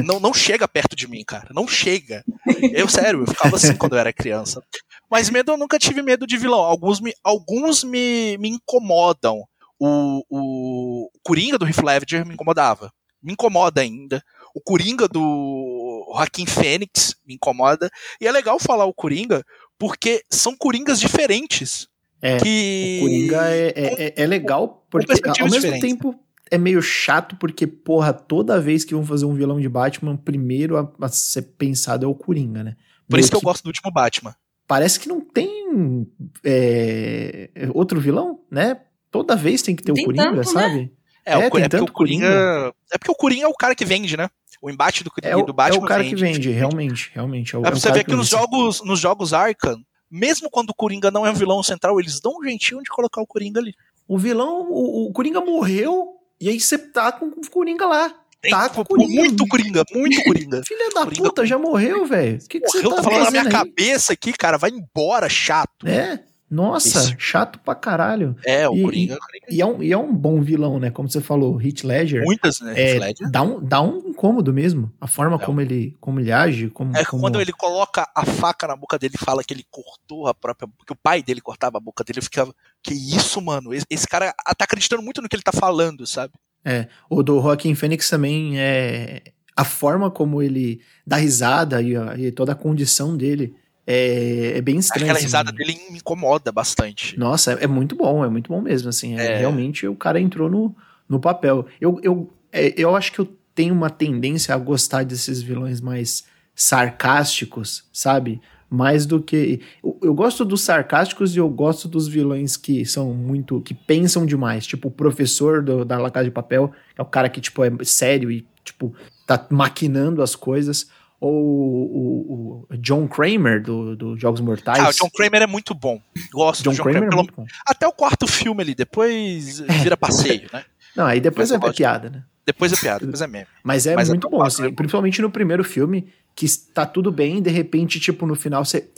Não, 0.04 0.20
não 0.20 0.32
chega 0.32 0.68
perto 0.68 0.94
de 0.94 1.08
mim, 1.08 1.24
cara. 1.24 1.48
Não 1.52 1.66
chega. 1.66 2.24
Eu, 2.72 2.88
sério, 2.88 3.20
eu 3.20 3.26
ficava 3.26 3.56
assim 3.56 3.74
quando 3.76 3.94
eu 3.94 3.98
era 3.98 4.12
criança. 4.12 4.62
Mas 5.10 5.30
medo 5.30 5.52
eu 5.52 5.56
nunca 5.56 5.78
tive 5.78 6.02
medo 6.02 6.26
de 6.26 6.36
vilão. 6.36 6.60
Alguns 6.60 7.00
me, 7.00 7.12
alguns 7.22 7.84
me, 7.84 8.36
me 8.38 8.48
incomodam. 8.48 9.42
O, 9.78 10.24
o 10.30 11.10
Coringa 11.22 11.58
do 11.58 11.66
Heath 11.66 11.82
Ledger 11.82 12.26
me 12.26 12.34
incomodava. 12.34 12.92
Me 13.22 13.32
incomoda 13.32 13.80
ainda. 13.80 14.22
O 14.54 14.60
Coringa 14.60 15.08
do 15.08 16.12
Joaquim 16.14 16.46
Fênix 16.46 17.16
me 17.26 17.34
incomoda. 17.34 17.90
E 18.20 18.26
é 18.26 18.32
legal 18.32 18.58
falar 18.58 18.84
o 18.84 18.94
Coringa 18.94 19.44
porque 19.78 20.22
são 20.30 20.56
Coringas 20.56 21.00
diferentes. 21.00 21.88
É, 22.22 22.38
que... 22.38 23.00
o 23.00 23.04
Coringa 23.04 23.50
é, 23.50 23.66
é, 23.68 24.04
é, 24.06 24.14
é 24.16 24.26
legal 24.26 24.86
porque 24.88 25.12
ao 25.40 25.50
mesmo 25.50 25.78
tempo 25.80 26.18
é 26.50 26.58
meio 26.58 26.82
chato 26.82 27.36
porque, 27.36 27.66
porra, 27.66 28.12
toda 28.12 28.60
vez 28.60 28.84
que 28.84 28.94
vão 28.94 29.04
fazer 29.04 29.24
um 29.24 29.34
vilão 29.34 29.60
de 29.60 29.68
Batman, 29.68 30.16
primeiro 30.16 30.76
a, 30.76 30.92
a 31.00 31.08
ser 31.08 31.42
pensado 31.42 32.04
é 32.04 32.08
o 32.08 32.14
Coringa, 32.14 32.62
né? 32.62 32.76
Por 33.08 33.18
isso 33.18 33.30
que, 33.30 33.36
que 33.36 33.44
eu 33.44 33.46
gosto 33.46 33.62
do 33.62 33.68
último 33.68 33.90
Batman 33.90 34.34
parece 34.66 34.98
que 34.98 35.08
não 35.08 35.20
tem 35.20 36.06
é, 36.44 37.50
outro 37.72 38.00
vilão, 38.00 38.40
né? 38.50 38.80
Toda 39.10 39.36
vez 39.36 39.62
tem 39.62 39.76
que 39.76 39.82
ter 39.82 39.92
tem 39.92 40.02
o 40.02 40.06
Coringa, 40.06 40.24
tanto, 40.24 40.36
né? 40.36 40.44
sabe? 40.44 40.76
Né? 40.76 40.90
É, 41.24 41.32
é, 41.32 41.36
o, 41.38 41.40
é 41.40 41.68
porque 41.68 41.76
o 41.80 41.92
Coringa, 41.92 42.26
Coringa, 42.26 42.74
É 42.92 42.98
porque 42.98 43.10
o 43.10 43.14
Coringa 43.14 43.44
é 43.44 43.48
o 43.48 43.54
cara 43.54 43.74
que 43.74 43.84
vende, 43.84 44.16
né? 44.16 44.28
O 44.60 44.70
embate 44.70 45.04
do 45.04 45.10
Coringa 45.10 45.36
é 45.36 45.38
e 45.38 45.44
do 45.44 45.52
Batman. 45.52 45.80
É 45.80 45.84
o 45.84 45.86
cara 45.86 46.02
vende, 46.02 46.14
que 46.14 46.20
vende, 46.20 46.50
realmente, 46.50 47.10
realmente. 47.14 47.54
É, 47.54 47.58
o, 47.58 47.60
é 47.60 47.70
pra 47.70 47.78
você 47.78 47.92
ver 47.92 48.04
que, 48.04 48.10
que 48.10 48.16
nos 48.16 48.28
jogos, 48.28 48.82
nos 48.82 48.98
jogos 48.98 49.32
Arkham, 49.32 49.80
mesmo 50.10 50.50
quando 50.50 50.70
o 50.70 50.74
Coringa 50.74 51.10
não 51.10 51.26
é 51.26 51.30
um 51.30 51.34
vilão 51.34 51.62
central, 51.62 51.98
eles 52.00 52.20
dão 52.20 52.38
um 52.38 52.42
jeitinho 52.42 52.82
de 52.82 52.90
colocar 52.90 53.20
o 53.20 53.26
Coringa 53.26 53.60
ali. 53.60 53.74
O 54.06 54.18
vilão, 54.18 54.68
o, 54.70 55.08
o 55.08 55.12
Coringa 55.12 55.40
morreu, 55.40 56.13
e 56.44 56.48
aí 56.50 56.60
você 56.60 56.76
tá 56.76 57.10
com 57.10 57.24
o 57.24 57.50
Coringa 57.50 57.86
lá. 57.86 58.14
Tá 58.50 58.68
com 58.68 58.84
Coringa. 58.84 59.14
Muito 59.14 59.48
Coringa, 59.48 59.82
muito 59.94 60.22
Coringa. 60.24 60.60
Filha 60.68 60.90
da 60.90 61.04
Coringa, 61.04 61.22
puta, 61.22 61.46
já 61.46 61.56
morreu, 61.56 62.04
velho. 62.04 62.36
O 62.36 62.46
que, 62.46 62.60
que 62.60 62.66
morreu, 62.66 62.90
você 62.90 62.96
tá 62.96 63.02
falando 63.02 63.24
na 63.24 63.30
minha 63.30 63.42
aí? 63.44 63.48
cabeça 63.48 64.12
aqui, 64.12 64.30
cara. 64.30 64.58
Vai 64.58 64.68
embora, 64.68 65.26
chato. 65.26 65.88
É. 65.88 66.22
Nossa, 66.50 66.98
Isso. 66.98 67.14
chato 67.18 67.58
pra 67.58 67.74
caralho. 67.74 68.36
É, 68.44 68.68
o 68.68 68.76
e, 68.76 68.82
Coringa. 68.82 69.18
E, 69.48 69.56
e, 69.56 69.60
é 69.60 69.66
um, 69.66 69.82
e 69.82 69.92
é 69.92 69.98
um 69.98 70.14
bom 70.14 70.40
vilão, 70.40 70.78
né? 70.78 70.90
Como 70.90 71.08
você 71.08 71.20
falou, 71.20 71.60
Heath 71.60 71.82
Ledger. 71.82 72.22
Muitas, 72.24 72.60
né? 72.60 72.74
É, 72.76 72.98
Ledger. 72.98 73.30
Dá, 73.30 73.42
um, 73.42 73.60
dá 73.64 73.80
um 73.80 74.10
incômodo 74.10 74.52
mesmo. 74.52 74.92
A 75.00 75.06
forma 75.06 75.36
é 75.36 75.44
como, 75.44 75.60
ele, 75.60 75.96
como 76.00 76.20
ele 76.20 76.30
age. 76.30 76.68
Como, 76.70 76.96
é 76.96 77.04
como... 77.04 77.22
quando 77.22 77.40
ele 77.40 77.52
coloca 77.52 78.08
a 78.14 78.24
faca 78.24 78.68
na 78.68 78.76
boca 78.76 78.98
dele 78.98 79.14
e 79.20 79.24
fala 79.24 79.42
que 79.42 79.52
ele 79.54 79.64
cortou 79.70 80.28
a 80.28 80.34
própria. 80.34 80.68
que 80.86 80.92
o 80.92 80.96
pai 80.96 81.22
dele 81.22 81.40
cortava 81.40 81.78
a 81.78 81.80
boca 81.80 82.04
dele. 82.04 82.18
Eu 82.18 82.24
ficava. 82.24 82.54
Que 82.82 82.92
isso, 82.92 83.40
mano? 83.40 83.72
Esse, 83.72 83.86
esse 83.88 84.06
cara 84.06 84.32
tá 84.56 84.64
acreditando 84.64 85.02
muito 85.02 85.22
no 85.22 85.28
que 85.28 85.34
ele 85.34 85.42
tá 85.42 85.52
falando, 85.52 86.06
sabe? 86.06 86.34
É. 86.64 86.88
O 87.08 87.22
do 87.22 87.40
Joaquim 87.40 87.74
Fênix 87.74 88.08
também 88.08 88.60
é. 88.60 89.22
A 89.56 89.64
forma 89.64 90.10
como 90.10 90.42
ele 90.42 90.80
dá 91.06 91.16
risada 91.16 91.80
e, 91.80 91.94
e 92.18 92.32
toda 92.32 92.52
a 92.52 92.56
condição 92.56 93.16
dele 93.16 93.54
é, 93.86 94.56
é 94.56 94.60
bem 94.62 94.78
estranho. 94.78 95.04
Aquela 95.04 95.18
assim. 95.18 95.26
risada 95.26 95.52
dele 95.52 95.78
me 95.90 95.98
incomoda 95.98 96.50
bastante. 96.50 97.18
Nossa, 97.18 97.52
é, 97.52 97.64
é, 97.64 97.66
muito 97.66 97.94
bom, 97.94 98.24
é 98.24 98.28
muito 98.28 98.48
bom 98.48 98.60
mesmo, 98.60 98.88
assim. 98.88 99.18
É, 99.18 99.38
realmente 99.38 99.86
o 99.86 99.94
cara 99.94 100.20
entrou 100.20 100.48
no, 100.48 100.74
no 101.08 101.20
papel. 101.20 101.66
Eu, 101.80 102.00
eu, 102.02 102.32
é, 102.52 102.72
eu 102.76 102.96
acho 102.96 103.12
que 103.12 103.18
eu 103.20 103.28
tenho 103.54 103.74
uma 103.74 103.90
tendência 103.90 104.54
a 104.54 104.58
gostar 104.58 105.04
desses 105.04 105.42
vilões 105.42 105.80
mais 105.80 106.24
sarcásticos, 106.54 107.84
sabe? 107.92 108.40
Mais 108.70 109.04
do 109.04 109.20
que. 109.22 109.60
Eu, 109.82 109.98
eu, 110.02 110.14
gosto 110.14 110.44
dos 110.44 110.62
sarcásticos 110.62 111.36
e 111.36 111.38
eu 111.38 111.48
gosto 111.48 111.86
dos 111.86 112.08
vilões 112.08 112.56
que 112.56 112.86
são 112.86 113.12
muito. 113.12 113.60
que 113.60 113.74
pensam 113.74 114.24
demais. 114.24 114.66
Tipo, 114.66 114.88
o 114.88 114.90
professor 114.90 115.62
do, 115.62 115.84
da 115.84 115.98
La 115.98 116.10
Casa 116.10 116.24
de 116.24 116.30
Papel, 116.30 116.72
é 116.96 117.02
o 117.02 117.06
cara 117.06 117.28
que, 117.28 117.40
tipo, 117.40 117.62
é 117.62 117.70
sério 117.84 118.30
e, 118.30 118.46
tipo, 118.64 118.94
tá 119.26 119.46
maquinando 119.50 120.22
as 120.22 120.34
coisas 120.34 120.88
ou 121.24 121.32
o, 121.32 122.66
o, 122.70 122.76
John 122.76 123.08
Kramer 123.08 123.62
do, 123.62 123.96
do, 123.96 124.18
Jogos 124.18 124.40
Mortais. 124.40 124.78
Ah, 124.78 124.90
o 124.90 124.92
John 124.92 125.08
Kramer 125.08 125.42
é 125.42 125.46
muito 125.46 125.74
bom. 125.74 125.98
Gosto 126.30 126.62
John 126.62 126.70
do 126.70 126.76
John 126.76 126.82
Kramer. 126.82 127.08
Kramer. 127.08 127.24
É 127.30 127.32
pelo... 127.32 127.46
Até 127.66 127.88
o 127.88 127.92
quarto 127.92 128.26
filme 128.26 128.62
ali, 128.62 128.74
depois 128.74 129.60
vira 129.82 129.96
passeio, 129.96 130.48
né? 130.52 130.64
Não, 130.94 131.06
aí 131.06 131.20
depois 131.20 131.50
é 131.50 131.58
piada, 131.72 132.10
né? 132.10 132.24
Depois 132.46 132.72
é 132.72 132.76
piada, 132.76 133.06
depois 133.06 133.22
é 133.22 133.26
meme. 133.26 133.46
Mas 133.62 133.86
é 133.86 133.94
Mas 133.94 134.10
muito 134.10 134.26
é 134.26 134.30
bom, 134.30 134.42
assim, 134.42 134.66
é 134.66 134.70
principalmente 134.70 135.22
no 135.22 135.30
primeiro 135.30 135.64
filme, 135.64 136.12
que 136.36 136.46
tá 136.74 136.84
tudo 136.84 137.10
bem, 137.10 137.40
de 137.40 137.50
repente, 137.50 137.98
tipo, 137.98 138.26
no 138.26 138.34
final 138.34 138.64
você. 138.64 138.90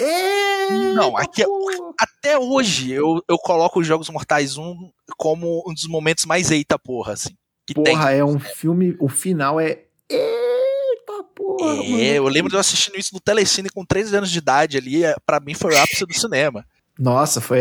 Não, 0.97 1.17
aqui, 1.17 1.45
até 1.97 2.37
hoje 2.37 2.91
eu, 2.91 3.23
eu 3.29 3.39
coloco 3.39 3.79
os 3.79 3.87
Jogos 3.87 4.11
Mortais 4.11 4.59
1 4.59 4.91
como 5.17 5.63
um 5.65 5.73
dos 5.73 5.87
momentos 5.87 6.25
mais 6.25 6.51
eita 6.51 6.77
porra, 6.77 7.13
assim. 7.13 7.37
Que 7.65 7.75
porra, 7.75 8.09
tem. 8.09 8.19
é 8.19 8.25
um 8.25 8.41
filme. 8.41 8.97
O 8.99 9.09
final 9.09 9.61
é. 9.61 9.85
Porra! 11.37 11.75
É, 11.75 11.77
mano. 11.77 12.01
eu 12.01 12.29
lembro 12.29 12.49
de 12.49 12.57
eu 12.57 12.61
assistindo 12.61 12.97
isso 12.97 13.11
no 13.13 13.21
Telecine 13.21 13.69
com 13.69 13.85
13 13.85 14.17
anos 14.17 14.31
de 14.31 14.39
idade 14.39 14.79
ali. 14.79 15.03
Pra 15.25 15.39
mim 15.39 15.55
foi 15.55 15.75
o 15.75 15.79
ápice 15.79 16.07
do 16.07 16.15
cinema. 16.15 16.65
Nossa, 16.99 17.43
foi 17.43 17.61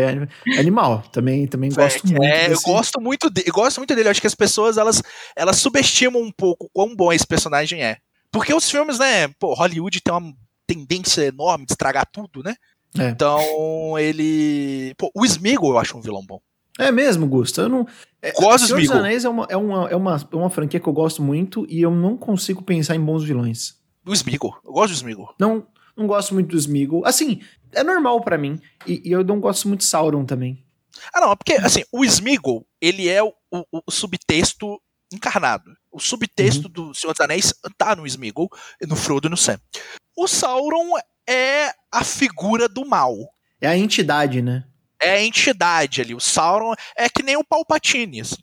animal. 0.58 1.02
Também, 1.12 1.46
também 1.46 1.70
gosto 1.70 2.06
é, 2.06 2.10
muito. 2.10 2.24
É, 2.24 2.48
desse... 2.48 2.52
eu 2.66 2.74
gosto 2.74 3.00
muito 3.00 3.28
dele. 3.28 3.48
Eu 3.48 3.52
gosto 3.52 3.76
muito 3.76 3.94
dele. 3.94 4.08
Eu 4.08 4.10
acho 4.10 4.20
que 4.20 4.26
as 4.26 4.34
pessoas 4.34 4.78
elas, 4.78 5.02
elas 5.36 5.58
subestimam 5.58 6.22
um 6.22 6.32
pouco 6.32 6.70
quão 6.72 6.96
bom 6.96 7.12
esse 7.12 7.26
personagem 7.26 7.82
é. 7.82 7.98
Porque 8.32 8.54
os 8.54 8.70
filmes, 8.70 8.98
né? 8.98 9.28
Pô, 9.38 9.52
Hollywood 9.52 10.00
tem 10.00 10.14
uma 10.14 10.32
tendência 10.66 11.22
enorme 11.22 11.66
de 11.66 11.72
estragar 11.72 12.06
tudo, 12.10 12.42
né? 12.42 12.56
É. 12.98 13.10
Então 13.10 13.98
ele. 13.98 14.94
Pô, 14.96 15.10
o 15.14 15.24
Smeagol 15.26 15.72
eu 15.72 15.78
acho 15.78 15.98
um 15.98 16.00
vilão 16.00 16.24
bom. 16.26 16.40
É 16.78 16.90
mesmo, 16.90 17.26
Gusto. 17.26 17.60
Eu 17.60 17.68
não. 17.68 17.86
É, 18.20 18.32
do 18.32 18.58
Senhor 18.58 18.80
dos. 18.80 18.90
Anéis 18.90 19.24
é 19.24 19.28
uma, 19.28 19.46
é, 19.48 19.56
uma, 19.56 19.88
é, 19.88 19.96
uma, 19.96 20.28
é 20.32 20.36
uma 20.36 20.50
franquia 20.50 20.80
que 20.80 20.88
eu 20.88 20.92
gosto 20.92 21.22
muito 21.22 21.66
e 21.68 21.80
eu 21.80 21.90
não 21.90 22.16
consigo 22.16 22.62
pensar 22.62 22.94
em 22.94 23.00
bons 23.00 23.24
vilões. 23.24 23.74
O 24.04 24.12
Smeagol. 24.12 24.56
Eu 24.64 24.72
gosto 24.72 24.92
do 24.92 24.96
Smeagol. 24.96 25.34
Não, 25.38 25.66
não 25.96 26.06
gosto 26.06 26.34
muito 26.34 26.50
do 26.50 26.56
Smeagol. 26.56 27.04
Assim, 27.04 27.40
é 27.72 27.82
normal 27.82 28.20
pra 28.20 28.38
mim. 28.38 28.60
E, 28.86 29.02
e 29.04 29.12
eu 29.12 29.24
não 29.24 29.40
gosto 29.40 29.68
muito 29.68 29.80
de 29.80 29.86
Sauron 29.86 30.24
também. 30.24 30.64
Ah, 31.12 31.20
não, 31.20 31.36
porque 31.36 31.54
assim, 31.54 31.82
o 31.92 32.04
Smeagol, 32.04 32.66
ele 32.80 33.08
é 33.08 33.22
o, 33.22 33.32
o, 33.50 33.82
o 33.86 33.90
subtexto 33.90 34.80
encarnado. 35.12 35.70
O 35.90 36.00
subtexto 36.00 36.68
do 36.68 36.92
Senhor 36.94 37.12
dos 37.12 37.20
Anéis 37.20 37.54
tá 37.76 37.96
no 37.96 38.06
Smeagol, 38.06 38.50
no 38.86 38.96
Frodo 38.96 39.28
e 39.28 39.30
no 39.30 39.36
Sam. 39.36 39.58
O 40.16 40.26
Sauron 40.26 40.92
é 41.28 41.72
a 41.90 42.04
figura 42.04 42.68
do 42.68 42.84
mal. 42.86 43.14
É 43.60 43.66
a 43.66 43.76
entidade, 43.76 44.42
né? 44.42 44.64
É 45.02 45.10
a 45.16 45.22
entidade 45.22 46.00
ali. 46.00 46.14
O 46.14 46.20
Sauron 46.20 46.74
é 46.96 47.08
que 47.08 47.22
nem 47.22 47.36
o 47.36 47.44
Palpatine, 47.44 48.20
assim. 48.20 48.36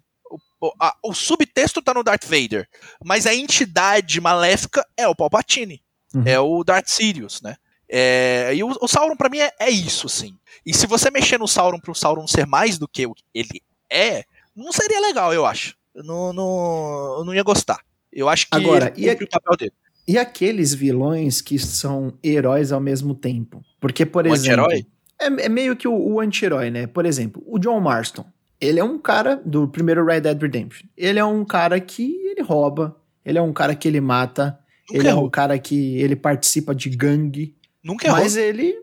O, 0.62 0.72
a- 0.80 0.96
o 1.04 1.14
subtexto 1.14 1.82
tá 1.82 1.94
no 1.94 2.04
Darth 2.04 2.24
Vader, 2.26 2.68
mas 3.04 3.26
a 3.28 3.36
entidade 3.36 4.22
maléfica 4.22 4.86
é 4.96 5.08
o 5.08 5.16
Palpatine. 5.16 5.82
Uhum. 6.16 6.24
É 6.26 6.40
o 6.40 6.64
Darth 6.64 6.88
Sirius, 6.88 7.42
né? 7.42 7.56
É, 7.90 8.52
e 8.56 8.64
o, 8.64 8.76
o 8.82 8.88
Sauron 8.88 9.16
pra 9.16 9.30
mim 9.30 9.40
é, 9.40 9.52
é 9.60 9.70
isso, 9.70 10.08
assim. 10.08 10.36
E 10.66 10.74
se 10.74 10.88
você 10.88 11.12
mexer 11.12 11.38
no 11.38 11.48
Sauron 11.48 11.80
pro 11.80 11.94
Sauron 11.94 12.26
ser 12.28 12.46
mais 12.48 12.78
do 12.78 12.88
que 12.88 13.06
o 13.06 13.14
que 13.14 13.24
ele 13.34 13.62
é, 13.92 14.24
não 14.56 14.72
seria 14.72 15.00
legal, 15.02 15.34
eu 15.34 15.46
acho. 15.46 15.76
Eu 15.94 16.04
não, 16.04 16.34
não, 16.34 17.16
eu 17.20 17.26
não 17.26 17.34
ia 17.36 17.44
gostar. 17.44 17.80
Eu 18.12 18.30
acho 18.30 18.46
que 18.48 18.56
Agora, 18.56 18.94
ele 18.96 19.10
e 19.12 19.24
o 19.24 19.30
papel 19.30 19.58
dele. 19.58 19.74
E 20.08 20.18
aqueles 20.18 20.74
vilões 20.74 21.42
que 21.42 21.58
são 21.60 22.18
heróis 22.24 22.72
ao 22.72 22.80
mesmo 22.80 23.14
tempo? 23.16 23.64
Porque, 23.80 24.06
por 24.06 24.26
O 24.26 24.34
exemplo. 24.34 24.64
anti-herói? 24.66 24.88
É, 25.20 25.46
é 25.46 25.50
meio 25.50 25.76
que 25.76 25.88
o, 25.88 25.94
o 25.94 26.20
anti-herói, 26.20 26.70
né? 26.70 26.88
Por 26.88 27.06
exemplo, 27.06 27.44
o 27.46 27.60
John 27.60 27.80
Marston. 27.80 28.26
Ele 28.60 28.80
é 28.80 28.84
um 28.84 28.98
cara 28.98 29.42
do 29.44 29.68
primeiro 29.68 30.06
Red 30.06 30.22
Dead 30.22 30.42
Redemption. 30.42 30.88
Ele 30.96 31.20
é 31.20 31.26
um 31.26 31.44
cara 31.44 31.80
que 31.80 32.16
ele 32.26 32.42
rouba. 32.42 32.96
Ele 33.26 33.38
é 33.38 33.42
um 33.42 33.52
cara 33.52 33.76
que 33.76 33.88
ele 33.88 34.00
mata. 34.00 34.58
Nunca 34.90 35.00
ele 35.00 35.08
é 35.08 35.12
errou. 35.12 35.26
um 35.26 35.30
cara 35.30 35.60
que 35.60 35.98
ele 35.98 36.16
participa 36.16 36.74
de 36.74 36.90
gangue. 36.90 37.56
Nunca 37.84 38.08
errou. 38.08 38.20
Mas 38.20 38.38
ele, 38.38 38.74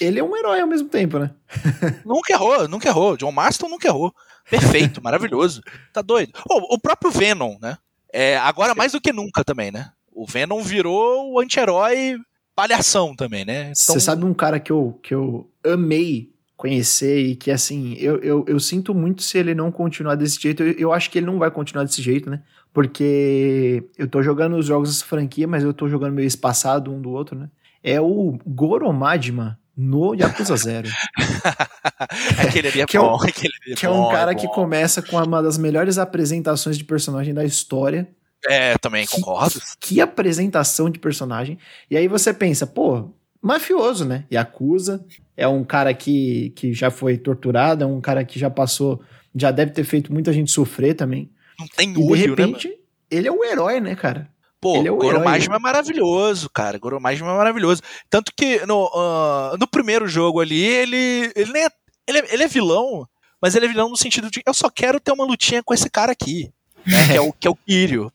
ele 0.00 0.18
é 0.18 0.24
um 0.24 0.36
herói 0.36 0.60
ao 0.60 0.66
mesmo 0.66 0.88
tempo, 0.88 1.18
né? 1.18 1.30
Nunca 2.04 2.32
errou, 2.32 2.68
nunca 2.68 2.88
errou. 2.88 3.16
John 3.16 3.32
Marston 3.32 3.68
nunca 3.68 3.88
errou. 3.88 4.14
Perfeito, 4.48 5.00
maravilhoso. 5.04 5.62
Tá 5.92 6.02
doido. 6.02 6.32
Ô, 6.48 6.74
o 6.74 6.78
próprio 6.78 7.10
Venom, 7.10 7.56
né? 7.60 7.78
É, 8.12 8.36
agora 8.38 8.74
mais 8.74 8.92
do 8.92 9.00
que 9.00 9.12
nunca 9.12 9.44
também, 9.44 9.70
né? 9.70 9.90
O 10.12 10.26
Venom 10.26 10.62
virou 10.62 11.32
o 11.32 11.40
anti-herói 11.40 12.18
palhação 12.60 13.14
também, 13.14 13.44
né? 13.44 13.72
Você 13.74 13.98
sabe 14.00 14.24
um 14.24 14.34
cara 14.34 14.58
que 14.60 14.70
eu, 14.72 14.98
que 15.02 15.14
eu 15.14 15.48
amei 15.64 16.30
conhecer 16.56 17.18
e 17.20 17.36
que, 17.36 17.50
assim, 17.50 17.94
eu, 17.98 18.18
eu, 18.18 18.44
eu 18.46 18.60
sinto 18.60 18.94
muito 18.94 19.22
se 19.22 19.38
ele 19.38 19.54
não 19.54 19.72
continuar 19.72 20.14
desse 20.14 20.38
jeito. 20.40 20.62
Eu, 20.62 20.72
eu 20.72 20.92
acho 20.92 21.10
que 21.10 21.18
ele 21.18 21.26
não 21.26 21.38
vai 21.38 21.50
continuar 21.50 21.84
desse 21.84 22.02
jeito, 22.02 22.28
né? 22.28 22.42
Porque 22.72 23.82
eu 23.96 24.06
tô 24.06 24.22
jogando 24.22 24.56
os 24.56 24.66
jogos 24.66 24.90
dessa 24.92 25.04
franquia, 25.06 25.46
mas 25.48 25.62
eu 25.64 25.72
tô 25.72 25.88
jogando 25.88 26.14
meio 26.14 26.26
espaçado 26.26 26.92
um 26.92 27.00
do 27.00 27.10
outro, 27.10 27.36
né? 27.38 27.48
É 27.82 27.98
o 28.00 28.38
Goro 28.46 28.92
Majima 28.92 29.58
no 29.74 30.14
Yakuza 30.14 30.54
Zero. 30.56 30.88
aquele 32.46 32.68
ali 32.68 32.80
é 32.82 32.86
Que 32.86 32.96
é 32.96 33.00
um- 33.00 33.04
bom. 33.08 33.16
aquele 33.24 33.52
ali 33.66 33.74
que 33.76 33.86
é 33.86 33.90
um 33.90 33.94
bom, 34.02 34.10
cara 34.10 34.32
bom. 34.32 34.38
que 34.38 34.46
começa 34.48 35.00
com 35.02 35.16
uma 35.16 35.42
das 35.42 35.56
melhores 35.58 35.98
apresentações 35.98 36.76
de 36.76 36.84
personagem 36.84 37.32
da 37.34 37.44
história. 37.44 38.08
É, 38.48 38.76
também 38.78 39.06
concordo. 39.06 39.60
Que 39.78 40.00
apresentação 40.00 40.88
de 40.88 40.98
personagem. 40.98 41.58
E 41.90 41.96
aí 41.96 42.08
você 42.08 42.32
pensa, 42.32 42.66
pô, 42.66 43.10
mafioso, 43.42 44.04
né? 44.04 44.24
Yakuza 44.32 45.04
é 45.36 45.46
um 45.48 45.64
cara 45.64 45.92
que, 45.94 46.50
que 46.50 46.72
já 46.72 46.90
foi 46.90 47.16
torturado, 47.16 47.84
é 47.84 47.86
um 47.86 48.00
cara 48.00 48.24
que 48.24 48.38
já 48.38 48.50
passou, 48.50 49.02
já 49.34 49.50
deve 49.50 49.72
ter 49.72 49.84
feito 49.84 50.12
muita 50.12 50.32
gente 50.32 50.50
sofrer 50.50 50.94
também. 50.94 51.30
Não 51.58 51.66
tem 51.66 51.90
E 51.90 51.94
de 51.94 52.02
olho, 52.02 52.36
né? 52.36 52.44
repente, 52.44 52.78
ele 53.10 53.28
é 53.28 53.32
o 53.32 53.44
herói, 53.44 53.80
né, 53.80 53.94
cara? 53.94 54.30
Pô, 54.60 54.76
ele 54.76 54.88
é 54.88 54.92
o 54.92 54.96
Goro 54.96 55.16
herói. 55.16 55.24
Majima 55.24 55.56
é 55.56 55.58
maravilhoso, 55.58 56.50
cara. 56.50 56.78
Goro 56.78 57.00
Majima 57.00 57.30
é 57.30 57.36
maravilhoso. 57.36 57.80
Tanto 58.10 58.32
que 58.36 58.64
no, 58.66 58.90
ah, 58.94 59.56
no 59.58 59.66
primeiro 59.66 60.06
jogo 60.06 60.40
ali, 60.40 60.62
ele, 60.62 61.32
ele, 61.34 61.52
nem 61.52 61.64
é, 61.64 61.68
ele, 62.06 62.18
é, 62.18 62.34
ele 62.34 62.42
é 62.42 62.48
vilão, 62.48 63.08
mas 63.40 63.54
ele 63.54 63.64
é 63.64 63.68
vilão 63.68 63.88
no 63.88 63.96
sentido 63.96 64.30
de 64.30 64.42
eu 64.44 64.52
só 64.52 64.68
quero 64.68 65.00
ter 65.00 65.12
uma 65.12 65.24
lutinha 65.24 65.62
com 65.62 65.72
esse 65.72 65.88
cara 65.88 66.12
aqui, 66.12 66.52
né, 66.86 67.06
que, 67.08 67.16
é 67.16 67.20
o, 67.20 67.32
que 67.32 67.48
é 67.48 67.50
o 67.50 67.56
Kiryu. 67.56 68.12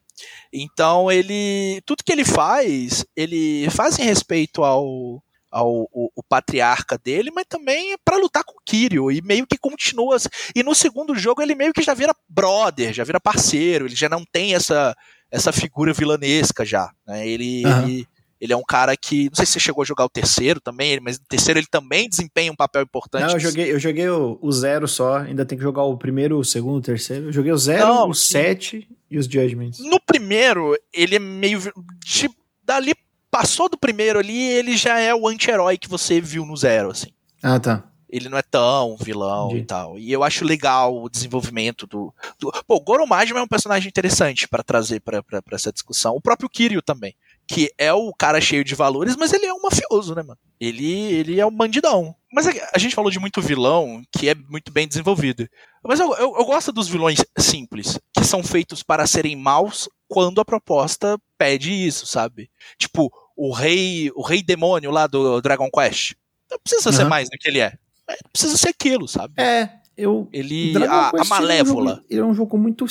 Então 0.63 1.11
ele. 1.11 1.81
Tudo 1.85 2.03
que 2.03 2.11
ele 2.11 2.23
faz, 2.25 3.05
ele 3.15 3.69
faz 3.69 3.99
em 3.99 4.03
respeito 4.03 4.63
ao. 4.63 5.21
Ao 5.51 5.69
o, 5.89 6.09
o 6.13 6.21
patriarca 6.27 6.97
dele, 6.97 7.31
mas 7.33 7.45
também 7.47 7.93
é 7.93 7.97
pra 8.03 8.17
lutar 8.17 8.43
com 8.43 8.53
o 8.57 8.61
Kiryu, 8.65 9.09
e 9.09 9.21
meio 9.21 9.47
que 9.47 9.57
continua. 9.57 10.17
assim. 10.17 10.27
E 10.53 10.61
no 10.61 10.75
segundo 10.75 11.15
jogo 11.15 11.41
ele 11.41 11.55
meio 11.55 11.71
que 11.71 11.81
já 11.81 11.93
vira 11.93 12.13
brother, 12.27 12.91
já 12.91 13.05
vira 13.05 13.21
parceiro, 13.21 13.85
ele 13.85 13.95
já 13.95 14.09
não 14.09 14.25
tem 14.29 14.53
essa, 14.53 14.93
essa 15.31 15.53
figura 15.53 15.93
vilanesca 15.93 16.65
já. 16.65 16.89
Né? 17.07 17.25
Ele, 17.25 17.63
Aham. 17.65 17.83
ele, 17.83 18.07
ele 18.41 18.51
é 18.51 18.57
um 18.57 18.63
cara 18.63 18.97
que. 18.97 19.29
Não 19.29 19.35
sei 19.35 19.45
se 19.45 19.53
você 19.53 19.59
chegou 19.61 19.81
a 19.81 19.85
jogar 19.85 20.03
o 20.03 20.09
terceiro 20.09 20.59
também, 20.59 20.99
mas 20.99 21.17
no 21.17 21.25
terceiro 21.25 21.57
ele 21.57 21.67
também 21.71 22.09
desempenha 22.09 22.51
um 22.51 22.55
papel 22.55 22.81
importante. 22.81 23.25
Não, 23.25 23.33
eu 23.35 23.39
joguei, 23.39 23.71
eu 23.71 23.79
joguei 23.79 24.09
o, 24.09 24.37
o 24.41 24.51
zero 24.51 24.89
só, 24.89 25.19
ainda 25.19 25.45
tem 25.45 25.57
que 25.57 25.63
jogar 25.63 25.83
o 25.83 25.97
primeiro, 25.97 26.37
o 26.37 26.43
segundo, 26.43 26.79
o 26.79 26.81
terceiro. 26.81 27.27
Eu 27.27 27.31
joguei 27.31 27.53
o 27.53 27.57
zero, 27.57 27.85
Não, 27.87 28.09
o 28.09 28.13
sim. 28.13 28.33
sete 28.33 28.89
e 29.09 29.17
os 29.17 29.25
Judgments? 29.25 29.79
No 29.79 29.99
primeiro, 29.99 30.77
ele 30.93 31.15
é 31.15 31.19
meio. 31.19 31.59
De, 32.03 32.29
dali, 32.63 32.93
passou 33.29 33.69
do 33.69 33.77
primeiro 33.77 34.19
ali, 34.19 34.41
ele 34.41 34.77
já 34.77 34.99
é 34.99 35.13
o 35.13 35.27
anti-herói 35.27 35.77
que 35.77 35.89
você 35.89 36.21
viu 36.21 36.45
no 36.45 36.55
zero, 36.55 36.91
assim. 36.91 37.09
Ah, 37.43 37.59
tá. 37.59 37.83
Ele 38.09 38.29
não 38.29 38.37
é 38.37 38.41
tão 38.41 38.95
vilão 38.97 39.47
Entendi. 39.47 39.61
e 39.61 39.65
tal. 39.65 39.99
E 39.99 40.11
eu 40.11 40.23
acho 40.23 40.45
legal 40.45 40.95
o 40.95 41.09
desenvolvimento 41.09 41.85
do. 41.85 42.13
do... 42.39 42.51
Pô, 42.65 42.75
o 42.75 42.79
Goro 42.79 43.05
Majima 43.05 43.39
é 43.39 43.43
um 43.43 43.47
personagem 43.47 43.89
interessante 43.89 44.47
para 44.47 44.63
trazer 44.63 45.01
para 45.01 45.21
essa 45.51 45.71
discussão. 45.71 46.15
O 46.15 46.21
próprio 46.21 46.49
Kiryu 46.49 46.81
também. 46.81 47.15
Que 47.47 47.71
é 47.77 47.93
o 47.93 48.11
cara 48.13 48.41
cheio 48.41 48.63
de 48.63 48.73
valores, 48.73 49.15
mas 49.15 49.31
ele 49.31 49.45
é 49.45 49.53
um 49.53 49.61
mafioso, 49.61 50.15
né, 50.15 50.23
mano? 50.23 50.39
Ele, 50.59 50.91
ele 51.13 51.39
é 51.39 51.45
um 51.45 51.51
bandidão. 51.51 52.15
Mas 52.33 52.47
a 52.47 52.77
gente 52.77 52.95
falou 52.95 53.11
de 53.11 53.19
muito 53.19 53.41
vilão 53.41 54.01
que 54.11 54.29
é 54.29 54.35
muito 54.35 54.71
bem 54.71 54.87
desenvolvido. 54.87 55.47
Mas 55.83 55.99
eu, 55.99 56.13
eu, 56.15 56.35
eu 56.37 56.45
gosto 56.45 56.71
dos 56.71 56.87
vilões 56.87 57.19
simples, 57.37 57.99
que 58.13 58.25
são 58.25 58.43
feitos 58.43 58.81
para 58.81 59.05
serem 59.05 59.35
maus 59.35 59.87
quando 60.07 60.41
a 60.41 60.45
proposta 60.45 61.19
pede 61.37 61.71
isso, 61.71 62.05
sabe? 62.07 62.49
Tipo, 62.77 63.11
o 63.35 63.51
rei, 63.53 64.11
o 64.15 64.21
rei 64.21 64.41
demônio 64.41 64.91
lá 64.91 65.07
do 65.07 65.41
Dragon 65.41 65.69
Quest. 65.69 66.13
Não 66.49 66.59
precisa 66.59 66.89
uhum. 66.89 66.95
ser 66.95 67.05
mais 67.05 67.29
do 67.29 67.37
que 67.37 67.47
ele 67.47 67.59
é. 67.59 67.77
é. 68.09 68.17
Precisa 68.31 68.57
ser 68.57 68.69
aquilo, 68.69 69.07
sabe? 69.07 69.33
É, 69.37 69.69
eu. 69.97 70.27
Ele. 70.31 70.73
A, 70.85 71.09
a, 71.09 71.25
Malévola. 71.25 71.43
Ele 71.49 71.59
é, 71.59 71.63
um 71.63 71.65
jogo, 71.65 72.05
ele 72.09 72.19
é 72.19 72.25
um 72.25 72.33
jogo 72.33 72.57
muito 72.57 72.85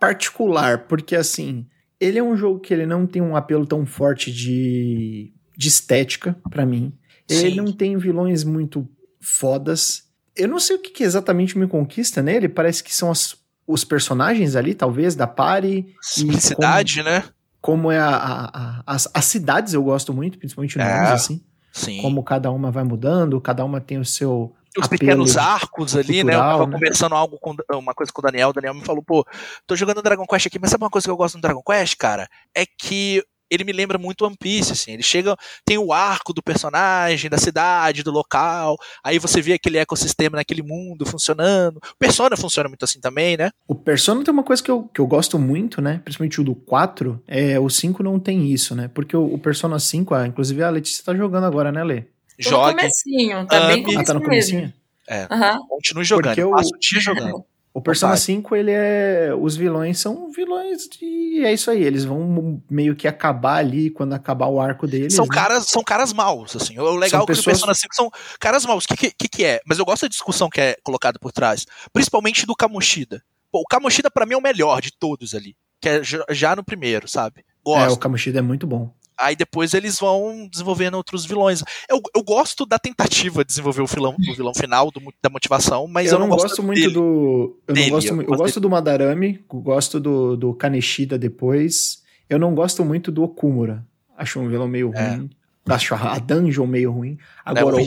particular, 0.00 0.86
porque 0.86 1.16
assim. 1.16 1.66
Ele 2.00 2.18
é 2.18 2.22
um 2.22 2.36
jogo 2.36 2.60
que 2.60 2.72
ele 2.72 2.86
não 2.86 3.06
tem 3.06 3.22
um 3.22 3.36
apelo 3.36 3.66
tão 3.66 3.86
forte 3.86 4.30
de, 4.32 5.32
de 5.56 5.68
estética, 5.68 6.36
para 6.50 6.66
mim. 6.66 6.92
Ele 7.28 7.50
Sim. 7.50 7.56
não 7.56 7.72
tem 7.72 7.96
vilões 7.96 8.44
muito 8.44 8.88
fodas. 9.20 10.04
Eu 10.34 10.48
não 10.48 10.60
sei 10.60 10.76
o 10.76 10.78
que, 10.78 10.90
que, 10.90 11.02
exatamente 11.02 11.58
me 11.58 11.66
conquista 11.66 12.22
nele. 12.22 12.48
Parece 12.48 12.84
que 12.84 12.94
são 12.94 13.10
as, 13.10 13.36
os 13.66 13.84
personagens 13.84 14.54
ali, 14.54 14.74
talvez, 14.74 15.14
da 15.14 15.26
party. 15.26 15.94
Simplicidade, 16.00 16.96
como, 16.96 17.08
né? 17.08 17.24
Como 17.60 17.92
é 17.92 17.98
a, 17.98 18.08
a, 18.08 18.44
a, 18.46 18.82
as, 18.86 19.08
as 19.12 19.24
cidades 19.24 19.74
eu 19.74 19.82
gosto 19.82 20.12
muito, 20.12 20.38
principalmente 20.38 20.78
nomes, 20.78 20.92
é, 20.92 21.12
assim. 21.12 21.44
Sim. 21.72 22.00
Como 22.00 22.22
cada 22.22 22.50
uma 22.50 22.70
vai 22.70 22.84
mudando, 22.84 23.40
cada 23.40 23.64
uma 23.64 23.80
tem 23.80 23.98
o 23.98 24.04
seu. 24.04 24.54
Os 24.80 24.86
pequenos 24.86 25.36
arcos 25.36 25.96
ali, 25.96 26.22
cultural, 26.22 26.26
né? 26.26 26.34
Eu 26.34 26.38
tava 26.38 26.66
né? 26.66 26.72
conversando 26.72 27.14
algo 27.14 27.38
com 27.38 27.54
uma 27.72 27.94
coisa 27.94 28.12
com 28.12 28.20
o 28.20 28.24
Daniel. 28.24 28.50
O 28.50 28.52
Daniel 28.52 28.74
me 28.74 28.84
falou, 28.84 29.02
pô, 29.02 29.24
tô 29.66 29.76
jogando 29.76 30.02
Dragon 30.02 30.26
Quest 30.26 30.46
aqui, 30.46 30.58
mas 30.60 30.70
sabe 30.70 30.84
uma 30.84 30.90
coisa 30.90 31.06
que 31.06 31.10
eu 31.10 31.16
gosto 31.16 31.36
do 31.36 31.40
Dragon 31.40 31.62
Quest, 31.62 31.96
cara? 31.96 32.28
É 32.54 32.64
que 32.66 33.22
ele 33.50 33.64
me 33.64 33.72
lembra 33.72 33.98
muito 33.98 34.24
One 34.24 34.36
Piece, 34.38 34.72
assim. 34.72 34.92
Ele 34.92 35.02
chega, 35.02 35.36
tem 35.64 35.78
o 35.78 35.92
arco 35.92 36.32
do 36.32 36.42
personagem, 36.42 37.30
da 37.30 37.38
cidade, 37.38 38.02
do 38.02 38.10
local. 38.10 38.76
Aí 39.02 39.18
você 39.18 39.40
vê 39.40 39.54
aquele 39.54 39.78
ecossistema 39.78 40.36
naquele 40.36 40.62
mundo 40.62 41.06
funcionando. 41.06 41.76
O 41.76 41.98
Persona 41.98 42.36
funciona 42.36 42.68
muito 42.68 42.84
assim 42.84 43.00
também, 43.00 43.36
né? 43.36 43.50
O 43.66 43.74
Persona 43.74 44.24
tem 44.24 44.32
uma 44.32 44.42
coisa 44.42 44.62
que 44.62 44.70
eu, 44.70 44.84
que 44.92 45.00
eu 45.00 45.06
gosto 45.06 45.38
muito, 45.38 45.80
né? 45.80 46.00
Principalmente 46.04 46.40
o 46.40 46.44
do 46.44 46.54
4. 46.54 47.22
É, 47.26 47.58
o 47.58 47.68
5 47.68 48.02
não 48.02 48.18
tem 48.18 48.50
isso, 48.50 48.74
né? 48.74 48.88
Porque 48.92 49.16
o, 49.16 49.34
o 49.34 49.38
Persona 49.38 49.78
5, 49.78 50.14
ah, 50.14 50.26
inclusive 50.26 50.62
a 50.62 50.70
Letícia 50.70 51.04
tá 51.04 51.14
jogando 51.14 51.44
agora, 51.44 51.70
né, 51.70 51.84
Lê? 51.84 52.04
Joga. 52.38 52.72
No 52.72 52.78
comecinho, 52.78 53.46
tá 53.46 53.66
bem 53.66 53.84
Ah, 53.96 54.04
tá 54.04 54.14
no 54.14 54.22
comecinho? 54.22 54.72
É. 55.08 55.22
Uhum. 55.30 55.66
Continue 55.68 56.04
jogando. 56.04 56.34
Porque 56.34 56.50
Passa 56.50 56.70
o 56.74 56.78
dia 56.78 57.00
jogando. 57.00 57.44
O 57.76 57.82
Persona 57.82 58.12
Opa. 58.12 58.22
5, 58.22 58.56
ele 58.56 58.70
é. 58.70 59.34
Os 59.38 59.54
vilões 59.54 59.98
são 59.98 60.30
vilões 60.32 60.88
de. 60.88 61.44
É 61.44 61.52
isso 61.52 61.70
aí. 61.70 61.84
Eles 61.84 62.06
vão 62.06 62.62
meio 62.70 62.96
que 62.96 63.06
acabar 63.06 63.56
ali 63.58 63.90
quando 63.90 64.14
acabar 64.14 64.46
o 64.46 64.58
arco 64.58 64.86
deles. 64.86 65.12
São 65.12 65.26
né? 65.26 65.34
caras, 65.34 65.66
são 65.66 65.84
caras 65.84 66.10
maus, 66.10 66.56
assim. 66.56 66.78
O 66.78 66.94
legal 66.94 67.10
são 67.10 67.18
é 67.18 67.20
que 67.20 67.26
pessoas... 67.26 67.44
o 67.44 67.50
Persona 67.50 67.74
5 67.74 67.94
são 67.94 68.10
caras 68.40 68.64
maus. 68.64 68.86
O 68.86 68.88
que, 68.88 69.10
que, 69.10 69.28
que 69.28 69.44
é? 69.44 69.60
Mas 69.66 69.78
eu 69.78 69.84
gosto 69.84 70.04
da 70.04 70.08
discussão 70.08 70.48
que 70.48 70.58
é 70.58 70.76
colocada 70.82 71.18
por 71.18 71.30
trás. 71.32 71.66
Principalmente 71.92 72.46
do 72.46 72.56
Kamoshida. 72.56 73.22
Pô, 73.52 73.60
o 73.60 73.66
Kamoshida, 73.66 74.10
pra 74.10 74.24
mim, 74.24 74.32
é 74.32 74.38
o 74.38 74.42
melhor 74.42 74.80
de 74.80 74.90
todos 74.90 75.34
ali. 75.34 75.54
Que 75.78 75.90
é 75.90 76.00
já 76.30 76.56
no 76.56 76.64
primeiro, 76.64 77.06
sabe? 77.06 77.44
Gosto. 77.62 77.90
É, 77.90 77.92
o 77.92 77.98
Kamoshida 77.98 78.38
é 78.38 78.42
muito 78.42 78.66
bom. 78.66 78.90
Aí 79.18 79.34
depois 79.34 79.72
eles 79.74 79.98
vão 79.98 80.48
desenvolvendo 80.50 80.94
outros 80.94 81.24
vilões. 81.24 81.62
Eu, 81.88 82.00
eu 82.14 82.22
gosto 82.22 82.66
da 82.66 82.78
tentativa 82.78 83.42
de 83.42 83.48
desenvolver 83.48 83.82
o 83.82 83.86
vilão, 83.86 84.14
o 84.18 84.34
vilão 84.34 84.52
final, 84.54 84.90
do, 84.90 85.00
da 85.22 85.30
motivação, 85.30 85.86
mas 85.86 86.08
eu, 86.08 86.14
eu 86.14 86.18
não, 86.20 86.28
gosto, 86.28 86.48
gosto 86.48 86.62
muito 86.62 86.80
dele, 86.80 86.92
do. 86.92 87.58
Eu 87.66 87.74
dele, 87.74 87.86
não 87.86 87.94
gosto, 87.94 88.08
eu, 88.08 88.22
eu 88.22 88.36
gosto 88.36 88.60
do 88.60 88.70
Madarame, 88.70 89.44
gosto 89.48 89.98
do, 89.98 90.36
do 90.36 90.54
Kaneshida 90.54 91.18
depois. 91.18 92.04
Eu 92.28 92.38
não 92.38 92.54
gosto 92.54 92.84
muito 92.84 93.10
do 93.10 93.22
Okumura. 93.22 93.86
Acho 94.16 94.40
um 94.40 94.48
vilão 94.48 94.68
meio 94.68 94.92
é. 94.94 95.14
ruim. 95.14 95.30
Acho 95.68 95.94
a 95.94 96.18
dungeon 96.18 96.66
meio 96.66 96.92
ruim. 96.92 97.18
Agora, 97.44 97.80
é 97.80 97.86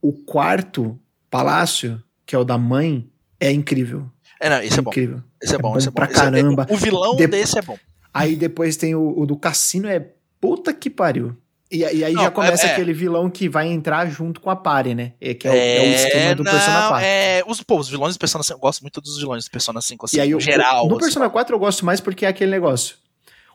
o, 0.00 0.08
o, 0.08 0.12
quarto 0.12 0.98
palácio, 1.30 2.02
que 2.26 2.34
é 2.34 2.38
o 2.38 2.44
da 2.44 2.58
mãe, 2.58 3.08
é 3.40 3.50
incrível. 3.50 4.10
É, 4.40 4.50
não, 4.50 4.62
esse 4.62 4.74
é, 4.74 4.78
é 4.78 4.80
incrível. 4.82 5.16
bom. 5.16 5.24
Esse 5.42 5.54
é, 5.54 5.58
bom, 5.58 5.74
é 5.74 5.78
esse 5.78 5.88
é 5.88 5.90
bom. 5.90 5.94
Pra 5.94 6.06
caramba. 6.06 6.66
o 6.70 6.76
vilão 6.76 7.16
de... 7.16 7.26
desse 7.26 7.58
é 7.58 7.62
bom. 7.62 7.78
Aí 8.12 8.36
depois 8.36 8.76
tem 8.76 8.94
o, 8.94 9.18
o 9.18 9.26
do 9.26 9.36
cassino, 9.36 9.88
é 9.88 10.13
Puta 10.44 10.74
que 10.74 10.90
pariu. 10.90 11.34
E, 11.72 11.78
e 11.78 12.04
aí 12.04 12.12
não, 12.12 12.24
já 12.24 12.30
começa 12.30 12.66
é, 12.66 12.68
é, 12.68 12.72
aquele 12.72 12.92
vilão 12.92 13.30
que 13.30 13.48
vai 13.48 13.66
entrar 13.66 14.06
junto 14.10 14.42
com 14.42 14.50
a 14.50 14.54
party, 14.54 14.94
né? 14.94 15.14
É, 15.18 15.32
que 15.32 15.48
é, 15.48 15.50
o, 15.50 15.54
é, 15.54 15.80
o 15.80 15.94
esquema 15.94 16.34
do 16.34 16.44
não, 16.44 16.52
Persona 16.52 16.88
4. 16.88 17.06
É, 17.06 17.42
os, 17.46 17.62
pô, 17.62 17.78
os 17.78 17.88
vilões 17.88 18.14
do 18.14 18.18
Persona 18.18 18.44
5, 18.44 18.54
eu 18.54 18.60
gosto 18.60 18.82
muito 18.82 19.00
dos 19.00 19.16
vilões 19.16 19.46
do 19.46 19.50
Persona 19.50 19.80
5, 19.80 20.04
assim, 20.04 20.18
e 20.18 20.20
aí, 20.20 20.30
no 20.32 20.38
geral. 20.38 20.86
No 20.86 20.96
assim. 20.96 21.04
Persona 21.04 21.30
4 21.30 21.54
eu 21.54 21.58
gosto 21.58 21.86
mais 21.86 21.98
porque 21.98 22.26
é 22.26 22.28
aquele 22.28 22.50
negócio. 22.50 22.96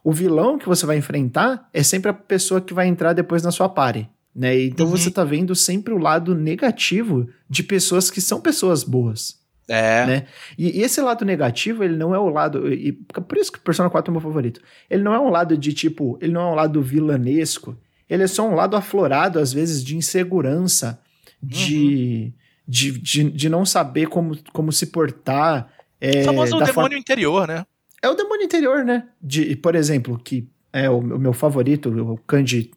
O 0.03 0.11
vilão 0.11 0.57
que 0.57 0.67
você 0.67 0.83
vai 0.83 0.97
enfrentar 0.97 1.69
é 1.71 1.83
sempre 1.83 2.09
a 2.09 2.13
pessoa 2.13 2.59
que 2.59 2.73
vai 2.73 2.87
entrar 2.87 3.13
depois 3.13 3.43
na 3.43 3.51
sua 3.51 3.69
party. 3.69 4.09
Né? 4.35 4.63
Então 4.63 4.87
uhum. 4.87 4.91
você 4.91 5.11
tá 5.11 5.23
vendo 5.23 5.53
sempre 5.53 5.93
o 5.93 5.99
lado 5.99 6.33
negativo 6.33 7.29
de 7.47 7.61
pessoas 7.61 8.09
que 8.09 8.19
são 8.19 8.41
pessoas 8.41 8.83
boas. 8.83 9.37
É. 9.69 10.05
Né? 10.05 10.25
E, 10.57 10.79
e, 10.79 10.81
esse 10.81 10.99
lado 10.99 11.23
negativo, 11.23 11.83
ele 11.83 11.95
não 11.95 12.13
é 12.13 12.19
o 12.19 12.27
lado. 12.27 12.73
E, 12.73 12.91
por 12.91 13.37
isso 13.37 13.51
que 13.51 13.59
Persona 13.59 13.89
4 13.89 14.09
é 14.09 14.11
o 14.11 14.13
meu 14.13 14.21
favorito. 14.21 14.59
Ele 14.89 15.03
não 15.03 15.13
é 15.13 15.19
um 15.19 15.29
lado 15.29 15.55
de 15.55 15.71
tipo. 15.73 16.17
Ele 16.19 16.33
não 16.33 16.41
é 16.41 16.51
um 16.51 16.55
lado 16.55 16.81
vilanesco. 16.81 17.77
Ele 18.09 18.23
é 18.23 18.27
só 18.27 18.47
um 18.49 18.55
lado 18.55 18.75
aflorado, 18.75 19.37
às 19.37 19.53
vezes, 19.53 19.83
de 19.83 19.95
insegurança, 19.95 20.99
de, 21.41 22.33
uhum. 22.33 22.33
de, 22.67 22.99
de, 22.99 23.23
de, 23.29 23.49
não 23.49 23.63
saber 23.63 24.07
como, 24.07 24.35
como 24.51 24.71
se 24.71 24.87
portar. 24.87 25.71
É, 26.01 26.21
o 26.21 26.25
famoso 26.25 26.51
demônio 26.53 26.73
forma... 26.73 26.97
interior, 26.97 27.47
né? 27.47 27.63
É 28.01 28.09
o 28.09 28.15
demônio 28.15 28.43
interior, 28.43 28.83
né? 28.83 29.07
De, 29.21 29.55
por 29.57 29.75
exemplo, 29.75 30.17
que 30.17 30.49
é 30.73 30.89
o, 30.89 30.97
o 30.97 31.19
meu 31.19 31.33
favorito, 31.33 31.89
o 31.89 32.17
Kanji 32.17 32.71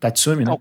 Tatsumi, 0.00 0.44
né? 0.44 0.52
O 0.52 0.58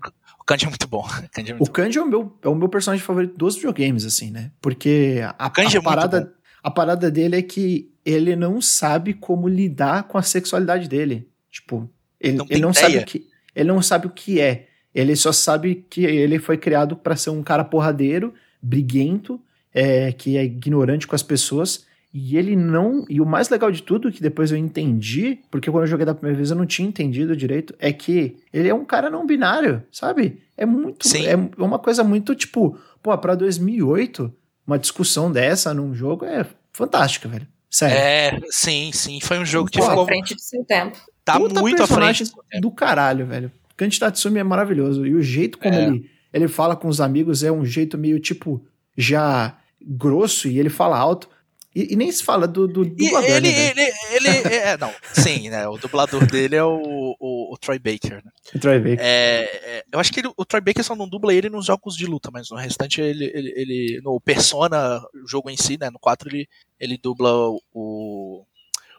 Kanji 0.51 0.65
é 0.65 0.69
muito 0.69 0.87
bom. 0.87 1.05
O 1.05 1.09
Kanji 1.31 1.51
é, 1.51 1.53
muito 1.53 1.69
o 1.69 1.71
Kanji 1.71 1.97
é 1.97 2.01
o, 2.01 2.07
meu, 2.07 2.37
é 2.41 2.47
o 2.47 2.55
meu 2.55 2.69
personagem 2.69 3.05
favorito 3.05 3.37
dos 3.37 3.55
videogames, 3.55 4.05
assim, 4.05 4.31
né? 4.31 4.51
Porque 4.61 5.19
a, 5.23 5.45
a, 5.45 5.47
a 5.47 5.81
parada, 5.81 6.33
a 6.63 6.71
parada 6.71 7.11
dele 7.11 7.37
é 7.37 7.41
que 7.41 7.91
ele 8.05 8.35
não 8.35 8.61
sabe 8.61 9.13
como 9.13 9.47
lidar 9.47 10.03
com 10.03 10.17
a 10.17 10.23
sexualidade 10.23 10.87
dele. 10.87 11.27
Tipo, 11.49 11.89
ele 12.19 12.37
não, 12.37 12.45
ele 12.49 12.61
não 12.61 12.73
sabe 12.73 12.97
o 12.97 13.05
que 13.05 13.31
ele 13.55 13.67
não 13.67 13.81
sabe 13.81 14.07
o 14.07 14.09
que 14.09 14.39
é. 14.39 14.67
Ele 14.93 15.15
só 15.15 15.31
sabe 15.31 15.85
que 15.89 16.05
ele 16.05 16.39
foi 16.39 16.57
criado 16.57 16.95
para 16.95 17.15
ser 17.15 17.29
um 17.29 17.43
cara 17.43 17.63
porradeiro, 17.63 18.33
briguento, 18.61 19.39
é, 19.73 20.11
que 20.11 20.37
é 20.37 20.43
ignorante 20.43 21.07
com 21.07 21.15
as 21.15 21.23
pessoas 21.23 21.85
e 22.13 22.37
ele 22.37 22.55
não. 22.55 23.05
E 23.09 23.21
o 23.21 23.25
mais 23.25 23.49
legal 23.49 23.71
de 23.71 23.81
tudo, 23.81 24.11
que 24.11 24.21
depois 24.21 24.51
eu 24.51 24.57
entendi, 24.57 25.39
porque 25.49 25.71
quando 25.71 25.83
eu 25.83 25.87
joguei 25.87 26.05
da 26.05 26.13
primeira 26.13 26.37
vez 26.37 26.51
eu 26.51 26.57
não 26.57 26.65
tinha 26.65 26.87
entendido 26.87 27.35
direito, 27.35 27.73
é 27.79 27.93
que 27.93 28.37
ele 28.51 28.67
é 28.67 28.73
um 28.73 28.85
cara 28.85 29.09
não 29.09 29.25
binário, 29.25 29.83
sabe? 29.91 30.41
É 30.57 30.65
muito. 30.65 31.07
Sim. 31.07 31.25
É 31.25 31.35
uma 31.57 31.79
coisa 31.79 32.03
muito 32.03 32.35
tipo, 32.35 32.77
pô, 33.01 33.17
pra 33.17 33.35
2008, 33.35 34.33
uma 34.67 34.77
discussão 34.77 35.31
dessa 35.31 35.73
num 35.73 35.93
jogo 35.93 36.25
é 36.25 36.45
fantástica, 36.73 37.29
velho. 37.29 37.47
Sério. 37.69 37.97
É, 37.97 38.39
sim, 38.49 38.91
sim. 38.93 39.19
Foi 39.21 39.39
um 39.39 39.45
jogo 39.45 39.69
que 39.69 39.79
pô, 39.79 39.85
ficou. 39.85 40.03
à 40.03 40.05
frente 40.05 40.35
do 40.35 40.41
seu 40.41 40.63
tempo. 40.65 40.97
Tá 41.23 41.39
Puta 41.39 41.61
muito 41.61 41.81
à 41.81 41.87
frente. 41.87 42.25
Do 42.59 42.69
caralho, 42.71 43.25
velho. 43.25 43.51
Kanji 43.77 43.99
Tatsumi 43.99 44.39
é 44.39 44.43
maravilhoso. 44.43 45.05
E 45.05 45.15
o 45.15 45.23
jeito 45.23 45.57
como 45.57 45.73
é. 45.73 45.87
ele, 45.87 46.09
ele 46.33 46.47
fala 46.49 46.75
com 46.75 46.89
os 46.89 46.99
amigos 46.99 47.43
é 47.43 47.51
um 47.51 47.65
jeito 47.65 47.97
meio 47.97 48.19
tipo 48.19 48.63
já 48.97 49.57
grosso 49.81 50.49
e 50.49 50.59
ele 50.59 50.69
fala 50.69 50.97
alto. 50.97 51.29
E, 51.73 51.93
e, 51.93 51.95
nem 51.95 52.11
se 52.11 52.21
fala 52.23 52.47
do, 52.47 52.67
do 52.67 52.83
dublador, 52.83 53.29
ele, 53.29 53.49
né, 53.49 53.69
ele, 53.69 54.27
ele, 54.27 54.27
é, 54.55 54.77
não, 54.77 54.93
sim, 55.13 55.49
né, 55.49 55.65
o 55.69 55.77
dublador 55.77 56.25
dele 56.25 56.57
é 56.57 56.63
o, 56.63 57.15
o, 57.17 57.53
o 57.53 57.57
Troy 57.57 57.79
Baker, 57.79 58.21
né? 58.25 58.31
O 58.53 58.59
Troy 58.59 58.77
Baker. 58.77 58.99
É, 58.99 59.43
é, 59.43 59.83
eu 59.89 59.97
acho 59.97 60.11
que 60.11 60.19
ele, 60.19 60.29
o 60.35 60.45
Troy 60.45 60.59
Baker 60.59 60.83
só 60.83 60.95
não 60.95 61.07
dubla 61.07 61.33
ele 61.33 61.49
nos 61.49 61.65
jogos 61.65 61.95
de 61.95 62.05
luta, 62.05 62.29
mas 62.29 62.49
no 62.49 62.57
restante 62.57 62.99
ele, 62.99 63.31
ele, 63.33 63.53
ele 63.55 64.01
no 64.03 64.19
Persona, 64.19 65.01
o 65.23 65.27
jogo 65.27 65.49
em 65.49 65.55
si, 65.55 65.77
né, 65.79 65.89
no 65.89 65.97
4 65.97 66.27
ele, 66.29 66.47
ele 66.77 66.97
dubla 66.97 67.31
o, 67.73 68.43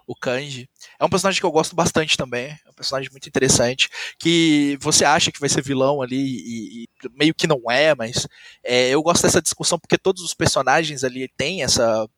o 0.06 0.16
Kanji. 0.16 0.68
É 0.98 1.04
um 1.04 1.10
personagem 1.10 1.40
que 1.40 1.46
eu 1.46 1.52
gosto 1.52 1.76
bastante 1.76 2.16
também, 2.16 2.46
é 2.46 2.70
um 2.70 2.74
personagem 2.74 3.10
muito 3.10 3.28
interessante, 3.28 3.90
que 4.18 4.78
você 4.80 5.04
acha 5.04 5.30
que 5.30 5.40
vai 5.40 5.48
ser 5.48 5.62
vilão 5.62 6.00
ali 6.00 6.16
e, 6.16 6.84
e 6.84 6.88
meio 7.18 7.34
que 7.34 7.46
não 7.46 7.60
é, 7.70 7.94
mas 7.94 8.26
é, 8.64 8.88
eu 8.88 9.02
gosto 9.02 9.22
dessa 9.22 9.42
discussão 9.42 9.78
porque 9.78 9.98
todos 9.98 10.22
os 10.22 10.32
personagens 10.34 11.04
ali 11.04 11.28
têm 11.36 11.62
essa 11.62 12.08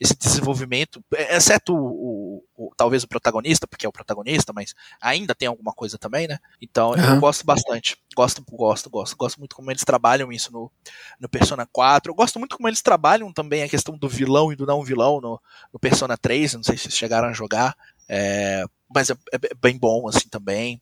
esse 0.00 0.16
desenvolvimento, 0.16 1.02
exceto 1.12 1.74
o, 1.74 1.86
o, 1.86 2.44
o, 2.56 2.74
talvez 2.76 3.02
o 3.02 3.08
protagonista, 3.08 3.66
porque 3.66 3.84
é 3.84 3.88
o 3.88 3.92
protagonista, 3.92 4.52
mas 4.52 4.74
ainda 5.00 5.34
tem 5.34 5.48
alguma 5.48 5.72
coisa 5.72 5.98
também, 5.98 6.28
né? 6.28 6.38
Então 6.60 6.90
uhum. 6.90 7.14
eu 7.14 7.20
gosto 7.20 7.44
bastante. 7.44 7.96
Gosto, 8.14 8.42
gosto, 8.48 8.88
gosto. 8.88 9.16
Gosto 9.16 9.38
muito 9.38 9.56
como 9.56 9.70
eles 9.70 9.84
trabalham 9.84 10.32
isso 10.32 10.52
no, 10.52 10.70
no 11.18 11.28
Persona 11.28 11.66
4. 11.70 12.10
Eu 12.10 12.14
gosto 12.14 12.38
muito 12.38 12.56
como 12.56 12.68
eles 12.68 12.82
trabalham 12.82 13.32
também 13.32 13.62
a 13.62 13.68
questão 13.68 13.96
do 13.96 14.08
vilão 14.08 14.52
e 14.52 14.56
do 14.56 14.66
não 14.66 14.82
vilão 14.82 15.20
no, 15.20 15.40
no 15.72 15.78
Persona 15.78 16.16
3. 16.16 16.54
Não 16.54 16.62
sei 16.62 16.76
se 16.76 16.84
vocês 16.84 16.94
chegaram 16.94 17.28
a 17.28 17.32
jogar. 17.32 17.76
É, 18.08 18.64
mas 18.92 19.10
é, 19.10 19.14
é, 19.32 19.54
bem 19.60 19.76
bom, 19.76 20.08
assim, 20.08 20.28
também. 20.28 20.80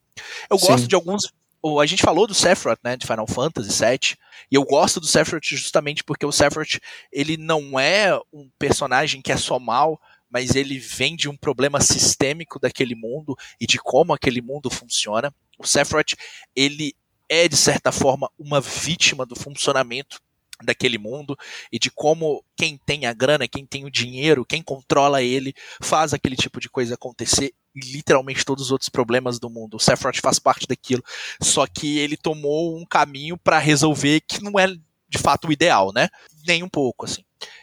Eu 0.48 0.58
gosto 0.58 0.82
Sim. 0.82 0.88
de 0.88 0.94
alguns. 0.94 1.32
A 1.80 1.86
gente 1.86 2.02
falou 2.02 2.26
do 2.26 2.34
Sephiroth, 2.34 2.78
né, 2.82 2.96
de 2.96 3.06
Final 3.06 3.26
Fantasy 3.26 3.84
VII, 3.84 4.16
e 4.50 4.54
eu 4.54 4.64
gosto 4.64 5.00
do 5.00 5.06
Sephiroth 5.06 5.44
justamente 5.44 6.04
porque 6.04 6.24
o 6.26 6.32
Sephiroth, 6.32 6.78
ele 7.12 7.36
não 7.36 7.78
é 7.78 8.16
um 8.32 8.48
personagem 8.58 9.20
que 9.20 9.32
é 9.32 9.36
só 9.36 9.58
mal, 9.58 10.00
mas 10.30 10.54
ele 10.54 10.78
vem 10.78 11.16
de 11.16 11.28
um 11.28 11.36
problema 11.36 11.80
sistêmico 11.80 12.58
daquele 12.58 12.94
mundo 12.94 13.36
e 13.60 13.66
de 13.66 13.78
como 13.78 14.12
aquele 14.12 14.40
mundo 14.40 14.70
funciona. 14.70 15.34
O 15.58 15.66
Sephiroth, 15.66 16.14
ele 16.54 16.94
é, 17.28 17.48
de 17.48 17.56
certa 17.56 17.90
forma, 17.90 18.30
uma 18.38 18.60
vítima 18.60 19.26
do 19.26 19.34
funcionamento 19.34 20.20
daquele 20.62 20.96
mundo 20.96 21.36
e 21.70 21.78
de 21.78 21.90
como 21.90 22.42
quem 22.56 22.78
tem 22.78 23.06
a 23.06 23.12
grana, 23.12 23.48
quem 23.48 23.66
tem 23.66 23.84
o 23.84 23.90
dinheiro, 23.90 24.44
quem 24.44 24.62
controla 24.62 25.22
ele, 25.22 25.54
faz 25.82 26.14
aquele 26.14 26.36
tipo 26.36 26.60
de 26.60 26.68
coisa 26.68 26.94
acontecer 26.94 27.52
literalmente 27.76 28.44
todos 28.44 28.64
os 28.64 28.70
outros 28.70 28.88
problemas 28.88 29.38
do 29.38 29.50
mundo. 29.50 29.76
O 29.76 29.80
Sephiroth 29.80 30.20
faz 30.20 30.38
parte 30.38 30.66
daquilo, 30.66 31.02
só 31.40 31.66
que 31.66 31.98
ele 31.98 32.16
tomou 32.16 32.76
um 32.76 32.84
caminho 32.84 33.36
para 33.36 33.58
resolver 33.58 34.20
que 34.20 34.42
não 34.42 34.58
é 34.58 34.66
de 35.08 35.18
fato 35.18 35.48
o 35.48 35.52
ideal, 35.52 35.92
né? 35.92 36.08
Nem 36.46 36.62
um 36.62 36.68
pouco, 36.68 37.04
assim. 37.04 37.22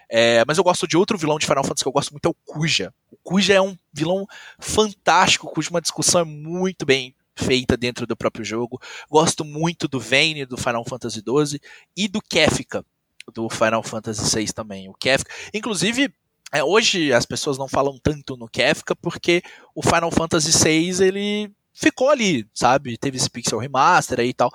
É, 0.10 0.44
mas 0.48 0.58
eu 0.58 0.64
gosto 0.64 0.88
de 0.88 0.96
outro 0.96 1.18
vilão 1.18 1.40
de 1.40 1.46
Final 1.46 1.64
Fantasy 1.64 1.84
que 1.84 1.88
eu 1.88 1.94
gosto 1.94 2.12
muito, 2.12 2.26
é 2.26 2.30
o 2.30 2.36
Kuja. 2.46 2.94
O 3.12 3.18
Kuja 3.18 3.54
é 3.54 3.62
um 3.62 3.76
vilão 3.92 4.28
fantástico, 4.60 5.52
cuja 5.52 5.70
uma 5.70 5.82
discussão 5.82 6.22
é 6.22 6.26
muito 6.26 6.86
bem 6.86 7.16
feita 7.36 7.76
dentro 7.76 8.06
do 8.06 8.16
próprio 8.16 8.46
jogo. 8.46 8.80
Gosto 9.10 9.44
muito 9.44 9.88
do 9.88 10.00
Vayne 10.00 10.46
do 10.46 10.58
Final 10.58 10.86
Fantasy 10.88 11.22
XII 11.22 11.60
e 11.98 12.08
do 12.08 12.22
Kefka 12.22 12.86
do 13.34 13.50
Final 13.50 13.84
Fantasy 13.84 14.36
VI 14.36 14.54
também. 14.54 14.90
O 14.90 14.94
Kefka, 14.94 15.34
inclusive, 15.54 16.14
é, 16.54 16.64
hoje 16.64 17.12
as 17.12 17.26
pessoas 17.26 17.58
não 17.58 17.68
falam 17.68 17.98
tanto 18.02 18.38
no 18.38 18.48
Kefka 18.48 18.96
porque 18.96 19.42
o 19.74 19.82
Final 19.82 20.12
Fantasy 20.12 20.52
VI 20.64 21.04
ele 21.04 21.52
ficou 21.74 22.10
ali, 22.10 22.48
sabe? 22.54 22.98
Teve 22.98 23.18
esse 23.18 23.30
pixel 23.30 23.58
remaster 23.58 24.20
aí 24.20 24.30
e 24.30 24.34
tal, 24.34 24.52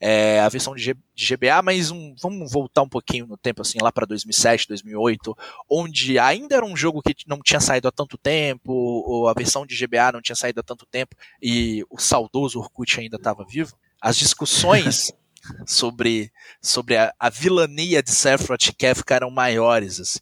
é, 0.00 0.40
a 0.40 0.48
versão 0.48 0.74
de, 0.74 0.82
G, 0.82 0.96
de 1.14 1.36
GBA, 1.36 1.60
mas 1.62 1.90
um, 1.90 2.14
vamos 2.20 2.50
voltar 2.50 2.82
um 2.82 2.88
pouquinho 2.88 3.26
no 3.26 3.36
tempo, 3.36 3.60
assim, 3.60 3.78
lá 3.82 3.92
para 3.92 4.06
2007, 4.06 4.68
2008, 4.68 5.36
onde 5.70 6.18
ainda 6.18 6.56
era 6.56 6.64
um 6.64 6.74
jogo 6.74 7.02
que 7.02 7.14
não 7.26 7.40
tinha 7.40 7.60
saído 7.60 7.88
há 7.88 7.92
tanto 7.92 8.16
tempo, 8.16 8.72
ou 8.72 9.28
a 9.28 9.34
versão 9.34 9.66
de 9.66 9.76
GBA 9.76 10.12
não 10.12 10.22
tinha 10.22 10.34
saído 10.34 10.60
há 10.60 10.62
tanto 10.62 10.86
tempo, 10.86 11.14
e 11.42 11.84
o 11.90 11.98
saudoso 11.98 12.58
Orkut 12.58 12.98
ainda 12.98 13.16
estava 13.16 13.44
vivo. 13.44 13.76
As 14.00 14.16
discussões 14.16 15.12
sobre, 15.66 16.32
sobre 16.60 16.96
a, 16.96 17.12
a 17.20 17.28
vilania 17.28 18.02
de 18.02 18.10
Sephiroth 18.10 18.68
e 18.68 18.72
Kefka 18.72 19.14
eram 19.14 19.30
maiores, 19.30 20.00
assim. 20.00 20.18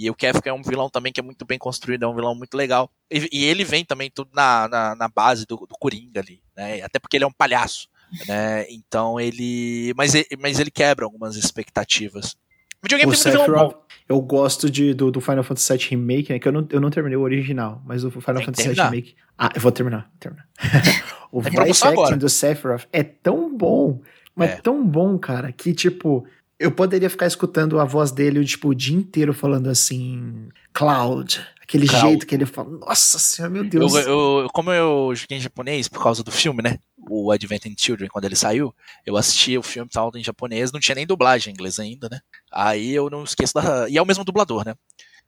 E 0.00 0.08
o 0.08 0.14
Kefka 0.14 0.48
é 0.48 0.52
um 0.52 0.62
vilão 0.62 0.88
também 0.88 1.12
que 1.12 1.18
é 1.18 1.22
muito 1.24 1.44
bem 1.44 1.58
construído, 1.58 2.04
é 2.04 2.06
um 2.06 2.14
vilão 2.14 2.32
muito 2.32 2.56
legal. 2.56 2.88
E, 3.10 3.28
e 3.32 3.44
ele 3.44 3.64
vem 3.64 3.84
também 3.84 4.08
tudo 4.08 4.30
na, 4.32 4.68
na, 4.68 4.94
na 4.94 5.08
base 5.08 5.44
do, 5.44 5.56
do 5.56 5.74
Coringa 5.76 6.20
ali, 6.20 6.40
né? 6.56 6.80
Até 6.82 7.00
porque 7.00 7.16
ele 7.16 7.24
é 7.24 7.26
um 7.26 7.32
palhaço, 7.32 7.88
né? 8.28 8.64
Então 8.70 9.18
ele. 9.18 9.92
Mas, 9.96 10.14
ele, 10.14 10.28
mas 10.38 10.60
ele 10.60 10.70
quebra 10.70 11.04
algumas 11.04 11.34
expectativas. 11.34 12.36
O 12.80 12.84
videogame 12.84 13.12
o 13.12 13.20
tem 13.20 13.32
muito 13.32 13.44
vilão 13.44 13.68
bom. 13.70 13.82
Eu 14.08 14.20
gosto 14.20 14.70
de, 14.70 14.94
do, 14.94 15.10
do, 15.10 15.20
Final 15.20 15.42
Fantasy 15.42 15.76
VII 15.76 15.88
Remake, 15.90 16.32
né? 16.32 16.38
Que 16.38 16.46
eu 16.46 16.52
não, 16.52 16.68
eu 16.70 16.80
não 16.80 16.90
terminei 16.90 17.16
o 17.16 17.22
original, 17.22 17.82
mas 17.84 18.04
o 18.04 18.10
Final 18.12 18.44
Fantasy 18.44 18.68
VII 18.68 18.80
Remake. 18.80 19.16
Ah, 19.36 19.50
eu 19.52 19.60
vou 19.60 19.72
terminar. 19.72 20.08
Terminar. 20.20 20.46
o 21.32 21.40
voice 21.42 21.84
acting 21.84 21.88
agora. 21.88 22.16
do 22.16 22.28
Sephiroth 22.28 22.86
é 22.92 23.02
tão 23.02 23.52
bom, 23.52 24.00
mas 24.32 24.50
é. 24.50 24.56
tão 24.58 24.86
bom, 24.86 25.18
cara, 25.18 25.50
que 25.50 25.74
tipo 25.74 26.24
eu 26.58 26.72
poderia 26.72 27.08
ficar 27.08 27.26
escutando 27.26 27.78
a 27.78 27.84
voz 27.84 28.10
dele 28.10 28.44
tipo, 28.44 28.68
o 28.68 28.74
dia 28.74 28.96
inteiro 28.96 29.32
falando 29.32 29.68
assim, 29.68 30.48
Cloud, 30.72 31.40
aquele 31.62 31.86
Cloud. 31.86 32.06
jeito 32.06 32.26
que 32.26 32.34
ele 32.34 32.46
fala, 32.46 32.70
nossa 32.70 33.18
senhora, 33.18 33.52
meu 33.52 33.64
Deus. 33.64 33.94
Eu, 33.94 34.40
eu, 34.42 34.48
como 34.52 34.72
eu 34.72 35.12
joguei 35.14 35.38
em 35.38 35.40
japonês 35.40 35.86
por 35.86 36.02
causa 36.02 36.24
do 36.24 36.32
filme, 36.32 36.62
né? 36.62 36.78
O 37.10 37.30
Advent 37.30 37.66
in 37.66 37.74
Children, 37.78 38.08
quando 38.08 38.24
ele 38.24 38.36
saiu, 38.36 38.74
eu 39.06 39.16
assisti 39.16 39.56
o 39.56 39.62
filme 39.62 39.88
tal 39.88 40.10
em 40.14 40.24
japonês, 40.24 40.72
não 40.72 40.80
tinha 40.80 40.96
nem 40.96 41.06
dublagem 41.06 41.52
em 41.52 41.54
inglês 41.54 41.78
ainda, 41.78 42.08
né? 42.10 42.20
Aí 42.52 42.92
eu 42.92 43.08
não 43.08 43.24
esqueço 43.24 43.54
da. 43.54 43.88
E 43.88 43.96
é 43.96 44.02
o 44.02 44.06
mesmo 44.06 44.24
dublador, 44.24 44.64
né? 44.64 44.74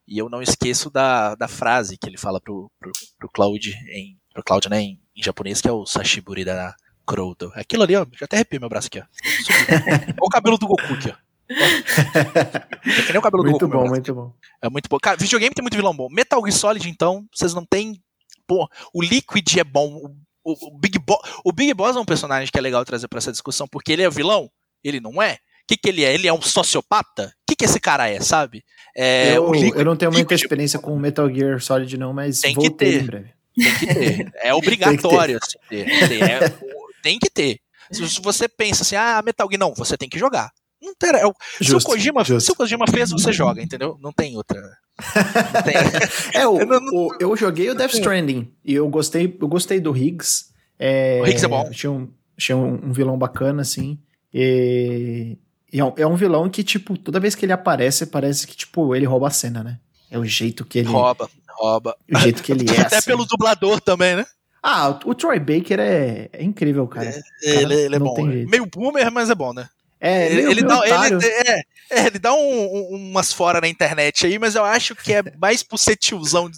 E 0.07 0.19
eu 0.19 0.29
não 0.29 0.43
esqueço 0.43 0.91
da, 0.91 1.37
da 1.37 1.47
frase 1.47 1.97
que 1.97 2.09
ele 2.09 2.19
fala 2.19 2.41
pro, 2.41 2.71
pro, 2.79 2.91
pro 3.19 3.31
Cloud 3.31 3.71
em. 3.93 4.19
Pro 4.33 4.45
Cloud, 4.45 4.69
né, 4.69 4.81
em, 4.81 5.01
em 5.17 5.23
japonês, 5.23 5.61
que 5.61 5.69
é 5.69 5.73
o 5.73 5.85
Sashiburi 5.85 6.45
da, 6.45 6.75
Crowdo. 7.07 7.53
Aquilo 7.55 7.83
ali, 7.83 7.97
ó, 7.97 8.07
já 8.19 8.25
até 8.25 8.37
arrepio 8.37 8.61
meu 8.61 8.69
braço 8.69 8.89
aqui, 8.89 9.01
ó. 9.01 9.05
Olha 10.07 10.17
o 10.21 10.29
cabelo 10.29 10.59
do 10.59 10.67
Goku 10.67 10.95
aqui, 10.95 11.11
ó. 11.11 11.31
é 11.51 13.03
que 13.03 13.13
nem 13.13 13.19
o 13.19 13.23
cabelo 13.23 13.43
muito 13.43 13.59
do 13.59 13.69
Goku. 13.69 13.89
Muito 13.89 13.89
bom, 13.89 13.89
muito 13.89 14.15
bom. 14.15 14.33
É 14.63 14.69
muito 14.69 14.89
bom. 14.89 14.99
Cara, 14.99 15.17
videogame 15.17 15.55
tem 15.55 15.63
muito 15.63 15.77
vilão 15.77 15.95
bom. 15.95 16.09
Metal 16.11 16.41
Gear 16.41 16.53
Solid, 16.53 16.89
então, 16.89 17.27
vocês 17.33 17.55
não 17.55 17.65
tem. 17.65 18.01
Pô, 18.47 18.69
o 18.93 19.03
Liquid 19.03 19.57
é 19.57 19.65
bom. 19.65 20.15
O, 20.43 20.69
o, 20.69 20.79
Big 20.79 20.99
Boss, 20.99 21.21
o 21.45 21.53
Big 21.53 21.75
Boss 21.75 21.97
é 21.97 22.01
um 22.01 22.05
personagem 22.05 22.51
que 22.51 22.59
é 22.59 22.63
legal 22.63 22.85
trazer 22.85 23.09
para 23.09 23.19
essa 23.19 23.31
discussão, 23.31 23.69
porque 23.69 23.93
ele 23.93 24.03
é 24.03 24.11
vilão? 24.11 24.51
Ele 24.83 25.01
não 25.01 25.23
é? 25.23 25.35
O 25.35 25.37
que, 25.69 25.77
que 25.77 25.89
ele 25.89 26.05
é? 26.05 26.15
Ele 26.15 26.27
é 26.27 26.33
um 26.33 26.41
sociopata? 26.41 27.27
O 27.27 27.47
que, 27.47 27.55
que 27.55 27.65
esse 27.65 27.79
cara 27.79 28.09
é, 28.09 28.21
sabe? 28.21 28.65
É, 28.97 29.37
eu, 29.37 29.53
Liquid, 29.53 29.79
eu 29.79 29.85
não 29.85 29.95
tenho 29.95 30.11
muita 30.11 30.35
Liquid, 30.35 30.43
experiência 30.43 30.79
com 30.79 30.99
Metal 30.99 31.33
Gear 31.33 31.61
Solid, 31.61 31.97
não, 31.97 32.13
mas 32.13 32.41
tem 32.41 32.57
que 32.57 32.71
ter, 32.71 33.03
em 33.03 33.07
breve. 33.07 33.31
Tem 33.55 33.75
que 33.75 33.87
ter. 33.87 34.33
É 34.37 34.53
obrigatório 34.55 35.39
ter. 35.69 35.87
Assim, 35.87 36.09
ter. 36.09 36.23
É, 36.23 36.59
tem 37.03 37.19
que 37.19 37.31
ter. 37.31 37.59
Se 37.91 38.21
você 38.21 38.49
pensa 38.49 38.83
assim, 38.83 38.97
ah, 38.97 39.21
Metal 39.25 39.49
Gear, 39.51 39.59
não, 39.59 39.75
você 39.75 39.97
tem 39.97 40.09
que 40.09 40.19
jogar. 40.19 40.51
Não 40.83 40.95
tem, 40.95 41.11
é, 41.11 41.23
justo, 41.61 41.81
se, 41.81 41.87
o 41.87 41.91
Kojima, 41.91 42.25
justo. 42.25 42.47
se 42.47 42.53
o 42.53 42.55
Kojima 42.55 42.87
fez, 42.87 43.11
você 43.11 43.33
joga, 43.33 43.63
entendeu? 43.63 43.99
Não 44.01 44.13
tem 44.13 44.35
outra. 44.37 44.59
Não 44.61 45.63
tem... 45.63 45.75
é, 46.41 46.47
o, 46.47 46.57
o, 46.95 47.17
eu 47.21 47.37
joguei 47.37 47.69
o 47.69 47.75
Death 47.75 47.95
Stranding 47.95 48.51
e 48.65 48.75
eu 48.75 48.89
gostei, 48.89 49.37
eu 49.41 49.49
gostei 49.49 49.79
do 49.79 49.95
Higgs. 49.95 50.47
É, 50.79 51.21
o 51.21 51.27
Higgs 51.27 51.45
é 51.45 51.49
bom. 51.49 51.71
Tinha 51.71 51.93
um, 51.93 52.09
tinha 52.39 52.57
um, 52.57 52.87
um 52.87 52.93
vilão 52.93 53.19
bacana, 53.19 53.61
assim. 53.61 53.99
E, 54.33 55.37
e 55.71 55.81
é, 55.81 55.85
um, 55.85 55.93
é, 55.99 56.07
um, 56.07 56.17
vilão 56.17 56.49
que, 56.49 56.65
tipo, 56.65 56.97
toda 56.97 57.21
vez 57.21 57.35
que 57.35 57.45
ele 57.45 57.53
aparece, 57.53 58.07
parece 58.07 58.47
que, 58.47 58.57
tipo, 58.57 58.95
ele 58.95 59.05
rouba 59.05 59.29
a 59.29 59.31
cena, 59.31 59.63
né? 59.63 59.79
É 60.11 60.19
o 60.19 60.25
jeito 60.25 60.65
que 60.65 60.79
ele. 60.79 60.89
Rouba, 60.89 61.29
rouba. 61.51 61.95
O 62.11 62.19
jeito 62.19 62.43
que 62.43 62.53
ele 62.53 62.65
é. 62.75 62.81
Até 62.81 62.97
assim. 62.97 63.07
pelo 63.07 63.27
dublador 63.27 63.81
também, 63.81 64.17
né? 64.17 64.25
Ah, 64.63 64.91
o, 64.91 65.11
o 65.11 65.15
Troy 65.15 65.39
Baker 65.39 65.81
é, 65.81 66.29
é 66.33 66.43
incrível, 66.43 66.87
cara. 66.87 67.09
É, 67.09 67.13
cara 67.13 67.63
ele, 67.63 67.75
ele 67.75 67.97
é 67.97 67.99
bom. 67.99 68.23
Meio 68.25 68.67
boomer, 68.67 69.11
mas 69.11 69.31
é 69.31 69.35
bom, 69.35 69.53
né? 69.53 69.69
É, 70.01 70.33
ele, 70.33 70.51
ele 70.53 70.63
dá, 70.63 70.81
ele, 70.87 71.27
é, 71.27 71.61
é, 71.91 72.07
ele 72.07 72.19
dá 72.19 72.33
um, 72.33 72.39
um, 72.39 73.11
umas 73.11 73.35
fora 73.35 73.61
na 73.61 73.69
internet 73.69 74.27
aí, 74.27 74.39
mas 74.39 74.55
eu 74.55 74.65
acho 74.65 74.97
que 74.97 75.13
é 75.13 75.23
mais 75.37 75.63
por 75.63 75.77
ser 75.77 75.95
tiozão 75.95 76.51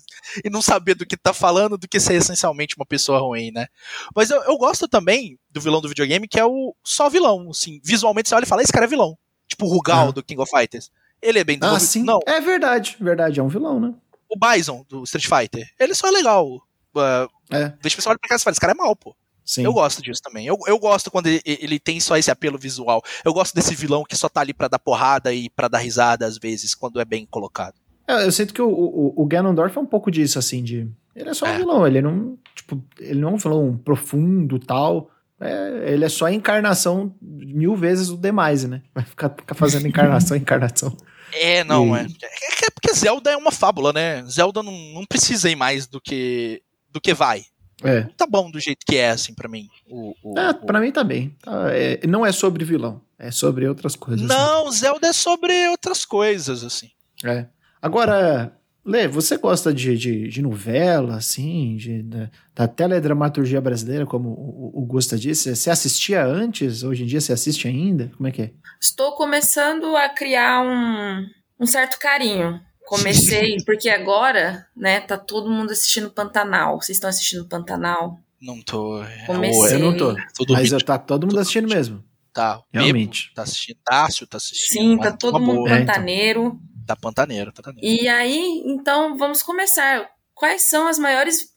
e 0.44 0.48
não 0.48 0.62
saber 0.62 0.94
do 0.94 1.04
que 1.04 1.16
tá 1.16 1.32
falando 1.32 1.76
do 1.76 1.88
que 1.88 1.98
ser 1.98 2.14
essencialmente 2.14 2.76
uma 2.76 2.86
pessoa 2.86 3.18
ruim, 3.18 3.50
né? 3.50 3.66
Mas 4.14 4.30
eu, 4.30 4.40
eu 4.44 4.56
gosto 4.56 4.86
também 4.86 5.36
do 5.50 5.60
vilão 5.60 5.80
do 5.80 5.88
videogame, 5.88 6.28
que 6.28 6.38
é 6.38 6.44
o 6.44 6.72
só 6.84 7.10
vilão, 7.10 7.50
assim, 7.50 7.80
visualmente 7.82 8.28
você 8.28 8.34
olha 8.36 8.44
e 8.44 8.48
fala, 8.48 8.62
esse 8.62 8.72
cara 8.72 8.86
é 8.86 8.88
vilão. 8.88 9.18
Tipo 9.48 9.66
o 9.66 9.68
Rugal 9.68 10.06
uhum. 10.06 10.12
do 10.12 10.22
King 10.22 10.40
of 10.40 10.50
Fighters. 10.50 10.88
Ele 11.20 11.40
é 11.40 11.44
bem 11.44 11.58
Ah, 11.62 11.80
sim. 11.80 12.04
Não. 12.04 12.20
É 12.26 12.40
verdade, 12.40 12.96
verdade, 13.00 13.40
é 13.40 13.42
um 13.42 13.48
vilão, 13.48 13.80
né? 13.80 13.92
O 14.28 14.38
Bison 14.38 14.86
do 14.88 15.02
Street 15.02 15.26
Fighter, 15.26 15.68
ele 15.80 15.94
só 15.94 16.08
é 16.08 16.10
legal. 16.12 16.62
Uh, 16.94 17.28
é. 17.50 17.72
Deixa 17.80 17.94
o 17.94 17.98
pessoal 17.98 18.12
olhar 18.12 18.18
pra 18.18 18.28
cá 18.28 18.36
e 18.36 18.38
fala, 18.38 18.52
esse 18.52 18.60
cara 18.60 18.72
é 18.72 18.76
mal, 18.76 18.94
pô. 18.96 19.14
Sim. 19.44 19.64
Eu 19.64 19.72
gosto 19.72 20.00
disso 20.02 20.22
também. 20.22 20.46
Eu, 20.46 20.56
eu 20.66 20.78
gosto 20.78 21.10
quando 21.10 21.26
ele, 21.26 21.42
ele, 21.44 21.78
tem 21.78 21.98
só 21.98 22.16
esse 22.16 22.30
apelo 22.30 22.56
visual. 22.56 23.02
Eu 23.24 23.32
gosto 23.32 23.54
desse 23.54 23.74
vilão 23.74 24.04
que 24.04 24.16
só 24.16 24.28
tá 24.28 24.40
ali 24.40 24.54
pra 24.54 24.68
dar 24.68 24.78
porrada 24.78 25.32
e 25.32 25.50
pra 25.50 25.68
dar 25.68 25.78
risada 25.78 26.26
às 26.26 26.38
vezes, 26.38 26.74
quando 26.74 27.00
é 27.00 27.04
bem 27.04 27.26
colocado. 27.26 27.74
É, 28.06 28.24
eu 28.24 28.32
sinto 28.32 28.54
que 28.54 28.62
o, 28.62 28.68
o, 28.68 29.22
o 29.22 29.26
Ganondorf 29.26 29.76
é 29.76 29.80
um 29.80 29.86
pouco 29.86 30.10
disso, 30.10 30.38
assim, 30.38 30.62
de. 30.62 30.88
Ele 31.14 31.28
é 31.28 31.34
só 31.34 31.46
é. 31.46 31.54
um 31.54 31.58
vilão, 31.58 31.86
ele 31.86 32.00
não. 32.00 32.38
Tipo, 32.54 32.82
ele 32.98 33.20
não 33.20 33.30
é 33.30 33.32
um 33.32 33.36
vilão 33.36 33.80
profundo 33.84 34.58
tal. 34.58 35.10
É, 35.40 35.92
ele 35.92 36.04
é 36.04 36.08
só 36.08 36.26
a 36.26 36.32
encarnação 36.32 37.14
mil 37.20 37.74
vezes 37.74 38.10
o 38.10 38.16
demais, 38.16 38.64
né? 38.64 38.82
Vai 38.94 39.04
ficar, 39.04 39.30
ficar 39.30 39.54
fazendo 39.54 39.88
encarnação, 39.88 40.36
encarnação. 40.38 40.96
É, 41.32 41.64
não, 41.64 41.96
e... 41.96 42.00
é. 42.00 42.02
é. 42.04 42.66
É 42.66 42.70
porque 42.70 42.92
Zelda 42.94 43.30
é 43.30 43.36
uma 43.36 43.50
fábula, 43.50 43.92
né? 43.92 44.24
Zelda 44.24 44.62
não, 44.62 44.72
não 44.94 45.04
precisa 45.04 45.50
ir 45.50 45.56
mais 45.56 45.86
do 45.86 46.00
que, 46.00 46.62
do 46.92 47.00
que 47.00 47.14
vai. 47.14 47.44
É. 47.82 48.02
Tá 48.16 48.26
bom 48.26 48.50
do 48.50 48.60
jeito 48.60 48.86
que 48.86 48.96
é, 48.96 49.10
assim, 49.10 49.34
para 49.34 49.48
mim. 49.48 49.68
O, 49.88 50.14
o, 50.22 50.38
é, 50.38 50.52
pra 50.52 50.80
mim 50.80 50.92
também. 50.92 51.36
Tá, 51.42 51.72
é, 51.72 52.06
não 52.06 52.24
é 52.24 52.30
sobre 52.30 52.64
vilão, 52.64 53.00
é 53.18 53.30
sobre 53.30 53.66
outras 53.66 53.96
coisas. 53.96 54.26
Não, 54.26 54.66
né? 54.66 54.70
Zelda 54.72 55.08
é 55.08 55.12
sobre 55.12 55.68
outras 55.68 56.04
coisas, 56.04 56.62
assim. 56.62 56.90
É. 57.24 57.46
Agora, 57.80 58.56
Lê, 58.84 59.06
você 59.06 59.36
gosta 59.36 59.72
de, 59.72 59.96
de, 59.96 60.28
de 60.28 60.42
novela, 60.42 61.16
assim, 61.16 61.76
de, 61.76 62.02
da, 62.02 62.30
da, 62.54 62.68
teledramaturgia 62.68 63.60
brasileira, 63.60 64.04
como 64.04 64.30
o, 64.30 64.72
o 64.74 64.84
Gusta 64.84 65.16
disse? 65.16 65.54
Você 65.54 65.70
assistia 65.70 66.24
antes? 66.24 66.82
Hoje 66.82 67.04
em 67.04 67.06
dia 67.06 67.20
você 67.20 67.32
assiste 67.32 67.68
ainda? 67.68 68.10
Como 68.16 68.28
é 68.28 68.32
que 68.32 68.42
é? 68.42 68.50
Estou 68.80 69.12
começando 69.12 69.96
a 69.96 70.08
criar 70.08 70.62
um, 70.62 71.26
um 71.60 71.66
certo 71.66 71.96
carinho 71.98 72.60
Comecei, 72.86 73.56
porque 73.64 73.88
agora, 73.88 74.66
né, 74.76 75.00
tá 75.00 75.16
todo 75.16 75.50
mundo 75.50 75.72
assistindo 75.72 76.10
Pantanal. 76.10 76.80
Vocês 76.80 76.96
estão 76.96 77.08
assistindo 77.08 77.48
Pantanal? 77.48 78.18
Não 78.40 78.60
tô. 78.60 79.02
Comecei. 79.26 79.76
Eu 79.76 79.78
não 79.78 79.96
tô. 79.96 80.14
mas 80.50 80.70
tá 80.82 80.98
todo 80.98 81.26
mundo 81.26 81.38
assistindo 81.38 81.68
mesmo. 81.68 82.04
Tá. 82.32 82.60
Realmente. 82.72 83.24
Bebo, 83.24 83.34
tá 83.36 83.42
assistindo. 83.42 83.78
Tássio 83.84 84.26
tá 84.26 84.36
assistindo. 84.36 84.82
Sim, 84.82 84.98
tá 84.98 85.12
todo 85.12 85.38
mundo 85.38 85.64
boa. 85.64 85.70
pantaneiro. 85.70 86.60
Tá 86.86 86.96
pantaneiro, 86.96 87.52
pantaneiro. 87.52 87.86
E 87.86 88.08
aí, 88.08 88.62
então, 88.66 89.16
vamos 89.16 89.42
começar. 89.42 90.10
Quais 90.34 90.62
são 90.62 90.88
as 90.88 90.98
maiores 90.98 91.52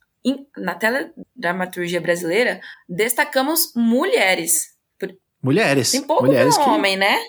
na 0.58 0.74
teledramaturgia 0.76 2.02
brasileira, 2.02 2.60
destacamos 2.90 3.74
mulheres. 3.76 4.74
Mulheres. 5.42 5.92
Tem 5.92 6.02
pouco 6.02 6.26
mulheres 6.26 6.58
que... 6.58 6.64
homem, 6.64 6.98
né? 6.98 7.20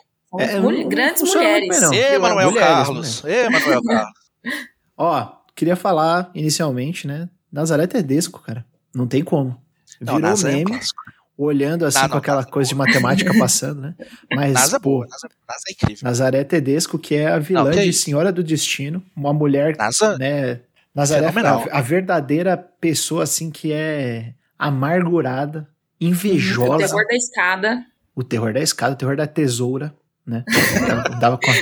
É, 0.41 0.61
Mul- 0.61 0.73
não- 0.73 0.89
grandes 0.89 1.23
não 1.23 1.29
mulheres. 1.35 1.69
bem, 1.69 1.81
não. 1.81 1.95
Ê, 1.95 2.19
Manuel 2.19 2.51
Mulheres, 2.51 2.69
Carlos. 2.69 3.25
Ê, 3.25 3.49
Manuel 3.49 3.83
Carlos. 3.83 4.13
Ó, 4.97 5.29
queria 5.55 5.77
falar 5.77 6.31
inicialmente, 6.35 7.07
né? 7.07 7.29
Nazaré 7.53 7.87
Tedesco, 7.87 8.41
cara. 8.43 8.65
Não 8.95 9.07
tem 9.07 9.23
como. 9.23 9.61
Não, 10.01 10.15
Virou 10.17 10.21
NASA 10.31 10.49
é 10.51 10.53
meme, 10.57 10.71
clássico. 10.73 11.01
olhando 11.39 11.85
assim 11.87 11.99
Não, 12.01 12.09
com 12.09 12.15
não, 12.15 12.19
aquela 12.19 12.37
NASA 12.39 12.49
é 12.49 12.53
coisa 12.53 12.69
de 12.69 12.75
matemática 12.75 13.33
passando, 13.39 13.81
né? 13.83 13.95
Mas, 14.35 14.53
NASA 14.55 14.77
é 14.77 14.81
pô, 14.81 14.91
boa, 14.91 15.07
NASA, 15.07 15.29
NASA 15.49 15.63
é 15.69 15.73
incrível. 15.73 16.01
Nazaré 16.05 16.45
Tedesco, 16.45 16.99
que 16.99 17.15
é 17.15 17.29
a 17.29 17.39
vilã 17.39 17.65
Não, 17.65 17.71
é 17.71 17.85
de? 17.85 17.93
Senhora 17.93 18.33
do 18.33 18.43
Destino, 18.43 19.03
uma 19.15 19.33
mulher, 19.33 19.77
NASA, 19.77 20.17
né? 20.19 20.61
Nazaré, 20.95 21.27
a, 21.29 21.79
a 21.79 21.81
verdadeira 21.83 22.57
pessoa, 22.57 23.23
assim, 23.25 23.51
que 23.51 23.71
é 23.73 24.33
amargurada, 24.59 25.69
O 26.01 26.05
invejosa. 26.05 26.87
terror 26.87 27.07
da 27.07 27.15
escada. 27.15 27.87
o 28.15 28.23
terror 28.25 28.53
da 28.55 28.61
escada, 28.61 28.93
o 28.95 28.97
terror 28.97 29.17
da 29.17 29.27
tesoura, 29.27 29.95
né? 30.27 30.45
Dava- 30.89 31.09
dava, 31.21 31.39
com 31.39 31.51
a, 31.51 31.55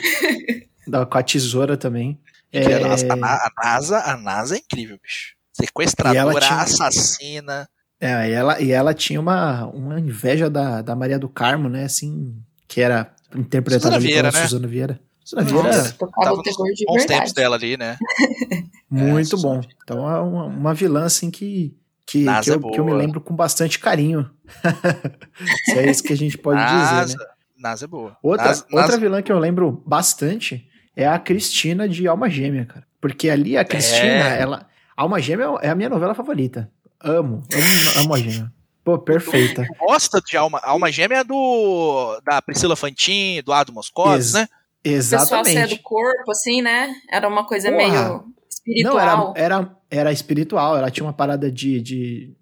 dava 0.87 1.07
com 1.07 1.19
a 1.19 1.23
tesoura 1.23 1.77
também. 1.77 2.19
É, 2.53 2.79
NASA, 2.79 3.13
a, 3.13 3.17
Na- 3.17 3.35
a 3.35 3.51
NASA, 3.63 3.99
a 4.01 4.17
NASA 4.17 4.57
é 4.57 4.59
incrível, 4.59 4.99
bicho. 5.03 5.35
E 5.35 5.37
ela 5.63 5.67
Sequestradora, 5.67 6.41
tinha- 6.41 6.61
assassina. 6.61 7.69
É, 8.01 8.29
e 8.29 8.33
ela, 8.33 8.61
e 8.61 8.71
ela 8.73 8.93
tinha 8.95 9.21
uma, 9.21 9.67
uma 9.67 9.99
inveja 10.01 10.51
da, 10.51 10.83
da 10.83 10.95
Maria 10.97 11.19
do 11.19 11.29
Carmo, 11.29 11.69
né? 11.69 11.85
Assim, 11.85 12.37
que 12.69 12.81
era 12.81 13.13
interpretada 13.35 13.99
Vieira, 13.99 14.31
pela 14.31 14.41
né? 14.43 14.49
Suzana 14.49 14.67
Vieira. 14.69 15.01
Suzana 15.25 15.51
Nossa. 15.51 15.63
Vieira, 15.83 15.93
causa 16.13 16.13
Tava 16.23 16.37
nos 16.37 16.75
de 16.77 16.85
bons 16.87 16.97
verdade. 16.99 17.07
tempos 17.21 17.33
dela 17.33 17.57
ali, 17.57 17.77
né? 17.77 17.97
muito 18.91 19.31
Suzana 19.37 19.55
bom. 19.61 19.69
Então 19.83 20.11
é 20.11 20.21
uma, 20.21 20.45
uma 20.47 20.75
vilã, 20.75 21.05
assim, 21.05 21.31
que, 21.31 21.75
que, 22.05 22.25
que, 22.25 22.51
eu, 22.51 22.55
é 22.57 22.73
que 22.73 22.81
eu 22.81 22.85
me 22.85 22.93
lembro 22.95 23.21
com 23.21 23.35
bastante 23.35 23.79
carinho. 23.79 24.29
Se 25.67 25.79
é 25.79 25.91
isso 25.91 26.03
que 26.03 26.13
a 26.13 26.17
gente 26.17 26.37
pode 26.37 26.61
NASA, 26.61 27.05
dizer, 27.05 27.19
né? 27.19 27.25
NASA 27.65 27.87
é 27.87 27.89
boa. 27.89 28.17
Outra, 28.23 28.47
NASA, 28.47 28.65
outra 28.71 28.81
NASA- 28.83 28.99
vilã 29.01 29.23
que 29.23 29.33
eu 29.33 29.39
lembro 29.39 29.83
bastante 29.87 30.69
é 30.95 31.07
a 31.07 31.19
Cristina 31.19 31.89
de 31.89 32.07
Alma 32.07 32.29
Gêmea, 32.31 32.67
cara. 32.67 32.87
Porque 33.01 33.29
ali 33.31 33.57
a 33.57 33.65
Cristina, 33.65 34.29
É. 34.37 34.41
ela. 34.41 34.67
Alma 34.97 35.21
Gêmea 35.21 35.47
é 35.63 35.71
a 35.71 35.75
minha 35.75 35.89
novela 35.89 36.15
favorita. 36.15 36.71
Amo, 37.01 37.43
amo 37.53 37.99
Alma 37.99 38.19
Gêmea. 38.19 38.53
Pô, 38.85 38.99
perfeita. 38.99 39.65
Tu 39.67 39.75
gosta 39.87 40.21
de 40.21 40.37
Alma, 40.37 40.61
Alma 40.63 40.93
Gêmea 40.93 41.21
é 41.21 41.25
do 41.25 42.21
da 42.25 42.41
Priscila 42.43 42.77
Fantin, 42.77 43.37
Eduardo 43.39 43.73
Moscotes, 43.73 44.27
Ex- 44.27 44.35
né? 44.35 44.43
O 44.45 44.83
pessoal 44.83 45.27
saia 45.27 45.43
do 45.43 45.47
Exatamente. 45.49 45.79
corpo, 45.83 46.31
assim, 46.31 46.61
né? 46.61 46.95
Era 47.11 47.27
uma 47.27 47.47
coisa 47.47 47.71
Porra. 47.73 47.79
meio 47.89 48.25
espiritual. 48.49 48.95
Não, 48.95 49.33
era, 49.35 49.55
era, 49.57 49.77
era 49.91 50.13
espiritual, 50.13 50.77
ela 50.77 50.91
tinha 50.91 51.05
uma 51.07 51.15
parada 51.15 51.51
de, 51.51 51.81
de, 51.81 52.37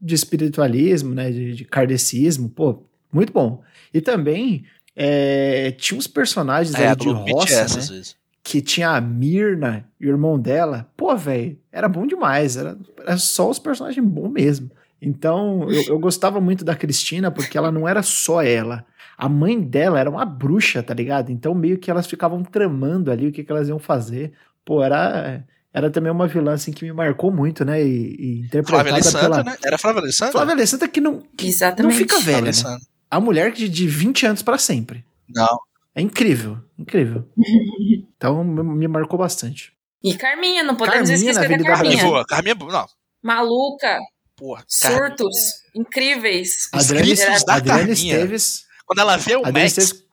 de 0.00 0.14
espiritualismo, 0.14 1.14
né? 1.14 1.30
De, 1.30 1.54
de 1.54 1.64
kardecismo, 1.64 2.50
pô, 2.50 2.84
muito 3.10 3.32
bom. 3.32 3.62
E 3.92 4.00
também 4.00 4.64
é, 4.94 5.72
tinha 5.72 5.98
uns 5.98 6.06
personagens 6.06 6.74
É, 6.74 6.88
ali 6.88 6.96
de 6.96 7.08
roça, 7.08 7.54
né? 7.54 7.62
às 7.62 7.88
vezes. 7.88 8.16
que 8.42 8.60
tinha 8.62 8.90
a 8.90 9.00
Mirna 9.00 9.86
e 10.00 10.06
o 10.06 10.10
irmão 10.10 10.38
dela. 10.38 10.88
Pô, 10.96 11.14
velho, 11.16 11.58
era 11.70 11.88
bom 11.88 12.06
demais. 12.06 12.56
Era, 12.56 12.76
era 12.98 13.16
só 13.18 13.50
os 13.50 13.58
personagens 13.58 14.04
bons 14.04 14.30
mesmo. 14.30 14.70
Então, 15.00 15.70
eu, 15.70 15.82
eu 15.88 15.98
gostava 15.98 16.40
muito 16.40 16.64
da 16.64 16.74
Cristina 16.74 17.30
porque 17.30 17.58
ela 17.58 17.70
não 17.70 17.86
era 17.86 18.02
só 18.02 18.42
ela. 18.42 18.84
A 19.18 19.28
mãe 19.28 19.60
dela 19.60 19.98
era 20.00 20.10
uma 20.10 20.24
bruxa, 20.24 20.82
tá 20.82 20.94
ligado? 20.94 21.30
Então, 21.30 21.54
meio 21.54 21.78
que 21.78 21.90
elas 21.90 22.06
ficavam 22.06 22.42
tramando 22.42 23.10
ali 23.10 23.28
o 23.28 23.32
que, 23.32 23.44
que 23.44 23.52
elas 23.52 23.68
iam 23.68 23.78
fazer. 23.78 24.32
Pô, 24.64 24.82
era, 24.82 25.44
era 25.72 25.90
também 25.90 26.10
uma 26.10 26.26
vilã 26.26 26.52
assim 26.54 26.72
que 26.72 26.84
me 26.84 26.92
marcou 26.92 27.30
muito, 27.30 27.64
né? 27.64 27.82
E, 27.82 28.16
e 28.18 28.40
interpretada 28.40 28.84
Flávia 28.84 28.92
Alessandra, 28.94 29.30
pela. 29.30 29.44
né? 29.44 29.56
Era 29.64 29.78
Flávia 29.78 30.00
Alessandra? 30.02 30.32
Flávia 30.32 30.54
Alessandra 30.54 30.88
que 30.88 31.00
não, 31.00 31.22
que 31.36 31.50
não 31.82 31.90
fica 31.90 32.18
velha, 32.20 32.40
né? 32.42 32.78
A 33.10 33.20
mulher 33.20 33.52
de, 33.52 33.68
de 33.68 33.86
20 33.86 34.26
anos 34.26 34.42
pra 34.42 34.58
sempre. 34.58 35.04
Não. 35.28 35.58
É 35.94 36.00
incrível, 36.00 36.58
incrível. 36.78 37.28
Então, 38.16 38.42
me 38.42 38.62
me 38.62 38.88
marcou 38.88 39.18
bastante. 39.18 39.72
E 40.02 40.14
Carminha, 40.14 40.62
não 40.62 40.74
podemos 40.74 41.08
Carminha 41.10 41.30
esquecer 41.30 41.34
da 41.58 41.64
Carminha 41.64 41.76
Carminha. 41.76 42.04
boa. 42.04 42.24
Carminha 42.26 42.52
é. 42.52 42.72
Não. 42.72 42.86
Maluca, 43.22 43.98
Porra. 44.34 44.64
Carminha. 44.80 45.06
surtos, 45.08 45.34
incríveis. 45.74 46.68
Os 46.74 46.84
Adriane, 46.90 47.14
gritos 47.14 47.44
da 47.44 47.54
Adriane 47.54 47.78
Carminha. 47.88 48.14
Esteves. 48.14 48.64
Quando 48.86 48.98
ela 49.00 49.16
vê 49.18 49.36
o 49.36 49.40
Adriane 49.46 49.60
Max, 49.60 49.76
Esteves 49.78 50.04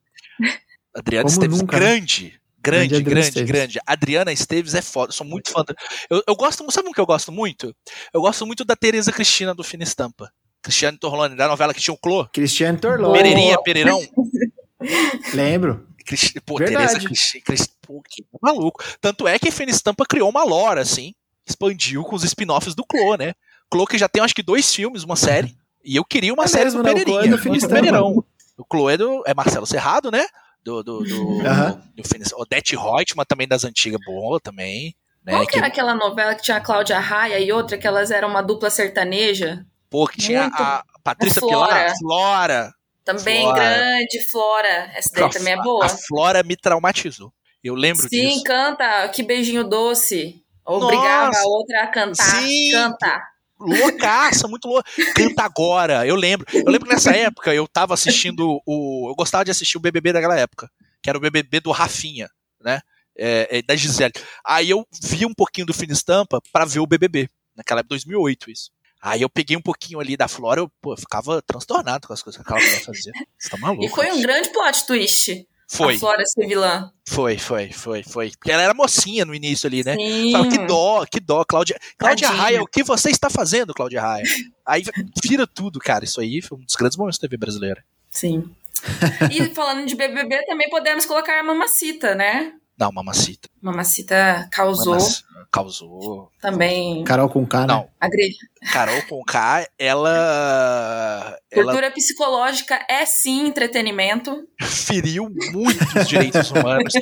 Adriana 0.95 1.23
Como 1.23 1.33
Esteves, 1.33 1.57
nunca, 1.59 1.79
né? 1.79 1.79
grande. 1.85 2.39
Grande 2.61 2.87
Grande, 2.89 2.95
Adriana 2.95 3.09
grande, 3.09 3.27
Esteves. 3.27 3.51
grande. 3.51 3.79
Adriana 3.85 4.31
Esteves 4.33 4.73
é 4.73 4.81
foda. 4.81 5.09
Eu 5.09 5.13
sou 5.13 5.25
muito 5.27 5.49
fã. 5.51 5.63
da- 5.63 5.75
Eu, 6.09 6.23
eu 6.27 6.35
gosto. 6.35 6.69
Sabe 6.71 6.87
o 6.89 6.91
que 6.93 6.99
eu 7.01 7.05
gosto 7.05 7.31
muito? 7.31 7.75
Eu 8.13 8.21
gosto 8.21 8.45
muito 8.45 8.63
da 8.65 8.75
Tereza 8.75 9.11
Cristina 9.11 9.53
do 9.53 9.63
Fina 9.63 9.83
Estampa. 9.83 10.31
Cristiane 10.63 10.97
Torlone, 10.97 11.35
da 11.35 11.47
novela 11.47 11.73
que 11.73 11.81
tinha 11.81 11.93
o 11.93 11.97
Clô. 11.97 12.25
Cristiane 12.33 12.77
Torlon. 12.79 13.03
Boa. 13.09 13.17
Pereirinha, 13.17 13.61
Pereirão. 13.61 14.01
Lembro. 15.33 15.87
Cristi- 16.05 16.39
Pô, 16.41 16.57
Verdade. 16.57 16.87
Tereza 16.87 17.05
Cristina. 17.05 17.43
Cris- 17.45 17.69
Pô, 17.81 18.01
que 18.07 18.25
maluco. 18.41 18.83
Tanto 18.99 19.27
é 19.27 19.37
que 19.39 19.49
a 19.49 19.51
Fina 19.51 19.71
Estampa 19.71 20.05
criou 20.05 20.29
uma 20.29 20.43
lore, 20.43 20.79
assim. 20.79 21.13
Expandiu 21.45 22.03
com 22.03 22.15
os 22.15 22.23
spin-offs 22.23 22.73
do 22.75 22.85
Clô, 22.85 23.15
né? 23.15 23.33
Clô 23.69 23.85
que 23.85 23.97
já 23.97 24.07
tem 24.07 24.21
acho 24.23 24.33
que 24.35 24.43
dois 24.43 24.73
filmes, 24.73 25.03
uma 25.03 25.15
série. 25.15 25.55
E 25.83 25.95
eu 25.95 26.05
queria 26.05 26.33
uma 26.33 26.45
É 26.45 26.47
série 26.47 26.65
mesmo, 26.65 26.81
do 26.81 26.85
né? 26.85 26.91
O 26.91 26.93
Clô 26.95 27.01
é 27.01 27.05
Pereirinha. 27.05 27.35
do 27.37 27.41
Fina 27.41 27.53
do 27.55 27.57
Estampa. 27.57 27.75
Pereirão. 27.75 28.23
O 28.57 28.65
Clô 28.65 28.89
é, 28.89 28.97
do, 28.97 29.23
é 29.25 29.33
Marcelo 29.33 29.65
Serrado, 29.65 30.11
né? 30.11 30.25
Do, 30.63 30.81
do, 30.83 31.03
do, 31.03 31.41
Aham. 31.45 31.81
do 31.95 32.07
Fina 32.07 32.23
Odete 32.35 32.75
Reutemann 32.75 33.25
também 33.27 33.47
das 33.47 33.63
antigas, 33.65 33.99
boa 34.05 34.39
também. 34.39 34.95
Né? 35.25 35.33
Qual 35.33 35.45
que 35.45 35.53
Que- 35.53 35.57
era 35.57 35.67
aquela 35.67 35.93
novela 35.95 36.35
que 36.35 36.43
tinha 36.43 36.57
a 36.57 36.61
Cláudia 36.61 36.99
Raia 36.99 37.39
e 37.39 37.51
outra 37.51 37.77
que 37.77 37.85
elas 37.87 38.11
eram 38.11 38.29
uma 38.29 38.41
dupla 38.41 38.69
sertaneja? 38.69 39.65
Pô, 39.93 40.07
que 40.07 40.17
tinha 40.17 40.41
Muito. 40.41 40.59
a 40.59 40.83
Patrícia 41.03 41.37
A 41.37 41.47
Flora. 41.47 41.67
Pilar, 41.67 41.97
Flora. 41.99 42.73
Também 43.05 43.43
Flora. 43.43 43.59
grande, 43.59 44.31
Flora. 44.31 44.91
Essa 44.95 45.09
daí 45.13 45.29
também 45.29 45.53
é 45.53 45.61
boa. 45.61 45.85
A 45.85 45.89
Flora 45.89 46.41
me 46.41 46.55
traumatizou. 46.57 47.31
Eu 47.63 47.75
lembro 47.75 48.09
Sim, 48.09 48.29
disso. 48.29 48.43
canta 48.43 49.07
Que 49.09 49.21
Beijinho 49.21 49.63
Doce. 49.63 50.43
Obrigava 50.65 51.27
Nossa. 51.27 51.41
a 51.41 51.43
outra 51.43 51.83
a 51.83 51.87
cantar. 51.87 52.41
Sim. 52.41 52.71
Canta. 52.71 53.21
Loucaça, 53.59 54.47
muito 54.47 54.67
louca. 54.67 54.89
Canta 55.15 55.43
agora. 55.43 56.07
Eu 56.07 56.15
lembro. 56.15 56.47
Eu 56.51 56.71
lembro 56.71 56.87
que 56.87 56.93
nessa 56.95 57.15
época 57.15 57.53
eu 57.53 57.67
tava 57.67 57.93
assistindo 57.93 58.59
o. 58.65 59.11
Eu 59.11 59.15
gostava 59.15 59.45
de 59.45 59.51
assistir 59.51 59.77
o 59.77 59.81
BBB 59.81 60.11
daquela 60.11 60.39
época, 60.39 60.71
que 61.03 61.09
era 61.09 61.19
o 61.19 61.21
BBB 61.21 61.59
do 61.59 61.69
Rafinha, 61.69 62.31
né? 62.59 62.81
É, 63.15 63.59
é, 63.59 63.61
da 63.61 63.75
Gisele. 63.75 64.13
Aí 64.43 64.71
eu 64.71 64.87
vi 65.03 65.23
um 65.23 65.35
pouquinho 65.35 65.67
do 65.67 65.73
Fina 65.73 65.93
Estampa 65.93 66.41
pra 66.51 66.65
ver 66.65 66.79
o 66.79 66.87
BBB. 66.87 67.29
Naquela 67.55 67.81
época, 67.81 67.89
2008, 67.89 68.49
isso. 68.49 68.71
Aí 69.05 69.21
eu 69.21 69.29
peguei 69.29 69.57
um 69.57 69.61
pouquinho 69.61 69.99
ali 69.99 70.15
da 70.15 70.29
Flora, 70.29 70.61
eu, 70.61 70.71
pô, 70.81 70.93
eu 70.93 70.97
ficava 70.97 71.41
transtornado 71.41 72.07
com 72.07 72.13
as 72.13 72.23
coisas 72.23 72.41
que 72.41 72.47
aquela 72.47 72.65
mulher 72.65 72.81
fazia. 72.85 73.11
Você 73.37 73.49
tá 73.49 73.57
maluco? 73.57 73.83
E 73.83 73.89
foi 73.89 74.09
um 74.13 74.21
grande 74.21 74.49
plot 74.49 74.87
twist. 74.87 75.45
Foi, 75.69 75.95
A 75.95 75.99
Flora 75.99 76.25
ser 76.25 76.47
vilã. 76.47 76.89
foi, 77.05 77.37
foi, 77.37 77.73
foi, 77.73 78.03
foi. 78.03 78.31
Porque 78.31 78.49
ela 78.49 78.61
era 78.61 78.73
mocinha 78.73 79.25
no 79.25 79.35
início 79.35 79.67
ali, 79.67 79.83
né? 79.83 79.95
Sim. 79.95 80.31
Fala, 80.31 80.47
que 80.49 80.57
dó, 80.59 81.05
que 81.05 81.19
dó, 81.19 81.43
Cláudia. 81.43 81.77
Cláudia. 81.97 82.29
Raia, 82.29 82.61
o 82.61 82.67
que 82.67 82.81
você 82.81 83.09
está 83.09 83.29
fazendo, 83.29 83.73
Cláudia 83.73 84.01
Raia? 84.01 84.23
Aí 84.65 84.83
vira 85.21 85.45
tudo, 85.45 85.79
cara. 85.79 86.05
Isso 86.05 86.21
aí 86.21 86.41
foi 86.41 86.57
um 86.57 86.63
dos 86.63 86.75
grandes 86.75 86.97
momentos 86.97 87.19
da 87.19 87.27
TV 87.27 87.35
brasileira. 87.35 87.83
Sim. 88.09 88.49
e 89.31 89.53
falando 89.53 89.85
de 89.85 89.95
BBB, 89.95 90.45
também 90.45 90.69
podemos 90.69 91.05
colocar 91.05 91.39
a 91.39 91.43
Mamacita, 91.43 92.15
né? 92.15 92.53
Não, 92.85 92.91
Mamacita. 92.91 93.49
Mamacita 93.61 94.47
causou 94.51 94.95
Mamac- 94.95 95.23
Causou. 95.51 96.31
também 96.41 97.03
Carol 97.03 97.29
com 97.29 97.45
K, 97.45 97.59
né? 97.61 97.67
Não, 97.67 97.87
agressão. 97.99 98.47
Carol 98.71 99.01
com 99.03 99.23
K, 99.23 99.67
ela. 99.77 101.37
Ela 101.51 101.63
Tortura 101.65 101.91
psicológica 101.91 102.79
é 102.89 103.05
sim 103.05 103.47
entretenimento. 103.47 104.47
feriu 104.61 105.29
muito 105.51 105.99
os 105.99 106.07
direitos 106.07 106.49
humanos. 106.51 106.93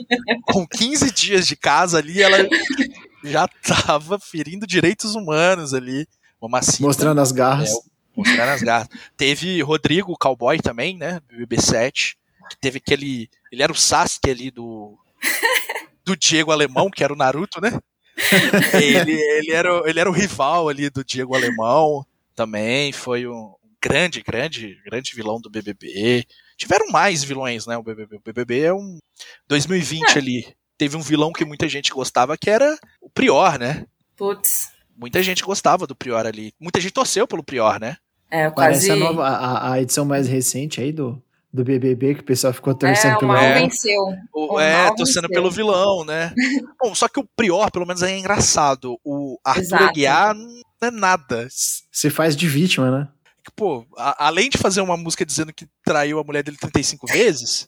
Com 0.46 0.68
15 0.68 1.12
dias 1.12 1.48
de 1.48 1.56
casa 1.56 1.98
ali, 2.00 2.22
ela 2.22 2.38
já 3.24 3.48
tava 3.48 4.20
ferindo 4.20 4.68
direitos 4.68 5.16
humanos 5.16 5.74
ali. 5.74 6.06
Mamacita. 6.42 6.84
Mostrando 6.84 7.22
as 7.22 7.32
garras. 7.32 7.70
É, 7.72 7.74
Mostrando 8.16 8.50
as 8.50 8.62
garras. 8.62 8.88
Teve 9.16 9.62
Rodrigo 9.62 10.18
Cowboy 10.20 10.58
também, 10.60 10.98
né? 10.98 11.22
Do 11.30 11.48
BB7. 11.48 12.16
Que 12.50 12.58
teve 12.60 12.78
aquele. 12.80 13.30
Ele 13.52 13.64
era 13.64 13.72
o 13.72 13.76
Sasuke 13.76 14.30
ali 14.30 14.52
do. 14.52 14.98
Do 16.04 16.16
Diego 16.18 16.52
Alemão, 16.52 16.90
que 16.90 17.04
era 17.04 17.14
o 17.14 17.16
Naruto, 17.16 17.62
né? 17.62 17.72
ele, 18.82 19.14
ele, 19.14 19.52
era, 19.52 19.82
o- 19.82 19.88
ele 19.88 20.00
era 20.00 20.10
o 20.10 20.14
rival 20.14 20.68
ali 20.70 20.90
do 20.90 21.04
Diego 21.04 21.36
Alemão. 21.36 22.06
Também 22.36 22.92
foi 22.92 23.28
um 23.28 23.54
grande, 23.82 24.22
grande, 24.22 24.78
grande 24.86 25.16
vilão 25.16 25.40
do 25.40 25.50
BBB. 25.50 26.26
Tiveram 26.58 26.88
mais 26.90 27.24
vilões, 27.24 27.66
né? 27.66 27.78
O 27.78 27.84
BBB, 27.84 28.18
o 28.18 28.22
BBB 28.24 28.60
é 28.62 28.74
um. 28.74 29.00
2020 29.48 30.18
ali. 30.18 30.54
Teve 30.78 30.98
um 30.98 31.02
vilão 31.02 31.32
que 31.32 31.46
muita 31.46 31.68
gente 31.70 31.92
gostava, 31.92 32.38
que 32.38 32.50
era 32.50 32.78
o 33.00 33.10
Prior, 33.10 33.58
né? 33.60 33.86
Putz. 34.16 34.70
Muita 34.98 35.22
gente 35.24 35.44
gostava 35.44 35.86
do 35.88 35.96
Prior 35.96 36.26
ali. 36.26 36.54
Muita 36.60 36.80
gente 36.80 36.94
torceu 36.94 37.28
pelo 37.28 37.44
Prior, 37.44 37.80
né? 37.80 37.98
É, 38.30 38.46
eu 38.48 38.52
Parece 38.54 38.88
quase. 38.88 38.92
a, 38.92 38.96
nova, 39.04 39.28
a, 39.28 39.74
a 39.74 39.82
edição 39.82 40.06
mais 40.06 40.28
recente 40.28 40.80
aí 40.82 40.92
do, 40.92 41.22
do 41.54 41.64
BBB, 41.64 42.16
que 42.16 42.22
o 42.22 42.26
pessoal 42.26 42.54
ficou 42.54 42.74
torcendo 42.74 43.16
é, 43.16 43.20
pelo 43.20 43.32
o 43.32 43.34
mal 43.36 43.44
É. 43.44 43.60
venceu. 43.60 44.02
O, 44.34 44.54
O 44.56 44.60
é, 44.60 44.84
mal 44.86 44.96
torcendo 44.96 45.24
venceu. 45.28 45.42
pelo 45.42 45.52
vilão, 45.52 46.06
né? 46.06 46.34
Bom, 46.82 46.96
só 46.96 47.08
que 47.08 47.20
o 47.20 47.28
Prior, 47.36 47.70
pelo 47.72 47.86
menos, 47.86 48.02
é 48.04 48.18
engraçado. 48.18 48.98
O 49.04 49.38
Arthur 49.44 49.62
Exato. 49.62 49.84
Aguiar 49.84 50.34
não 50.36 50.62
é 50.82 50.92
nada. 50.92 51.48
Se 51.50 52.10
faz 52.10 52.36
de 52.36 52.48
vítima, 52.48 52.90
né? 52.92 53.08
Pô, 53.56 53.86
a- 53.98 54.28
além 54.28 54.50
de 54.50 54.58
fazer 54.58 54.82
uma 54.82 54.96
música 54.96 55.26
dizendo 55.26 55.52
que 55.54 55.68
traiu 55.84 56.20
a 56.20 56.24
mulher 56.24 56.44
dele 56.44 56.58
35 56.58 57.06
vezes, 57.12 57.68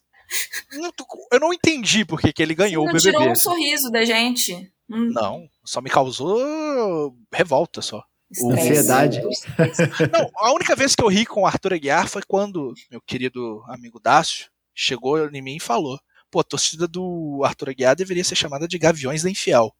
não 0.71 0.91
eu 1.31 1.39
não 1.39 1.53
entendi 1.53 2.05
por 2.05 2.21
que, 2.21 2.31
que 2.31 2.41
ele 2.41 2.55
ganhou 2.55 2.85
não 2.85 2.91
o 2.91 2.93
BBB. 2.95 3.17
tirou 3.17 3.31
um 3.31 3.35
sorriso 3.35 3.89
da 3.91 4.05
gente. 4.05 4.53
Hum, 4.89 5.11
Não, 5.13 5.43
só 5.65 5.81
me 5.81 5.89
causou 5.89 7.13
revolta 7.33 7.81
só. 7.81 8.03
Estresse. 8.33 8.69
Ansiedade. 8.69 9.21
Não, 10.11 10.29
a 10.35 10.53
única 10.53 10.75
vez 10.75 10.95
que 10.95 11.03
eu 11.03 11.07
ri 11.07 11.25
com 11.25 11.41
o 11.41 11.45
Arthur 11.45 11.73
Aguiar 11.73 12.07
foi 12.07 12.21
quando 12.27 12.73
meu 12.91 13.01
querido 13.01 13.63
amigo 13.67 13.99
Dácio 13.99 14.47
chegou 14.73 15.29
em 15.29 15.41
mim 15.41 15.57
e 15.57 15.61
falou: 15.61 15.99
pô, 16.29 16.39
a 16.39 16.43
torcida 16.43 16.87
do 16.87 17.41
Arthur 17.45 17.69
Aguiar 17.69 17.95
deveria 17.95 18.23
ser 18.23 18.35
chamada 18.35 18.67
de 18.67 18.77
Gaviões 18.77 19.23
da 19.23 19.29
Infiel. 19.29 19.73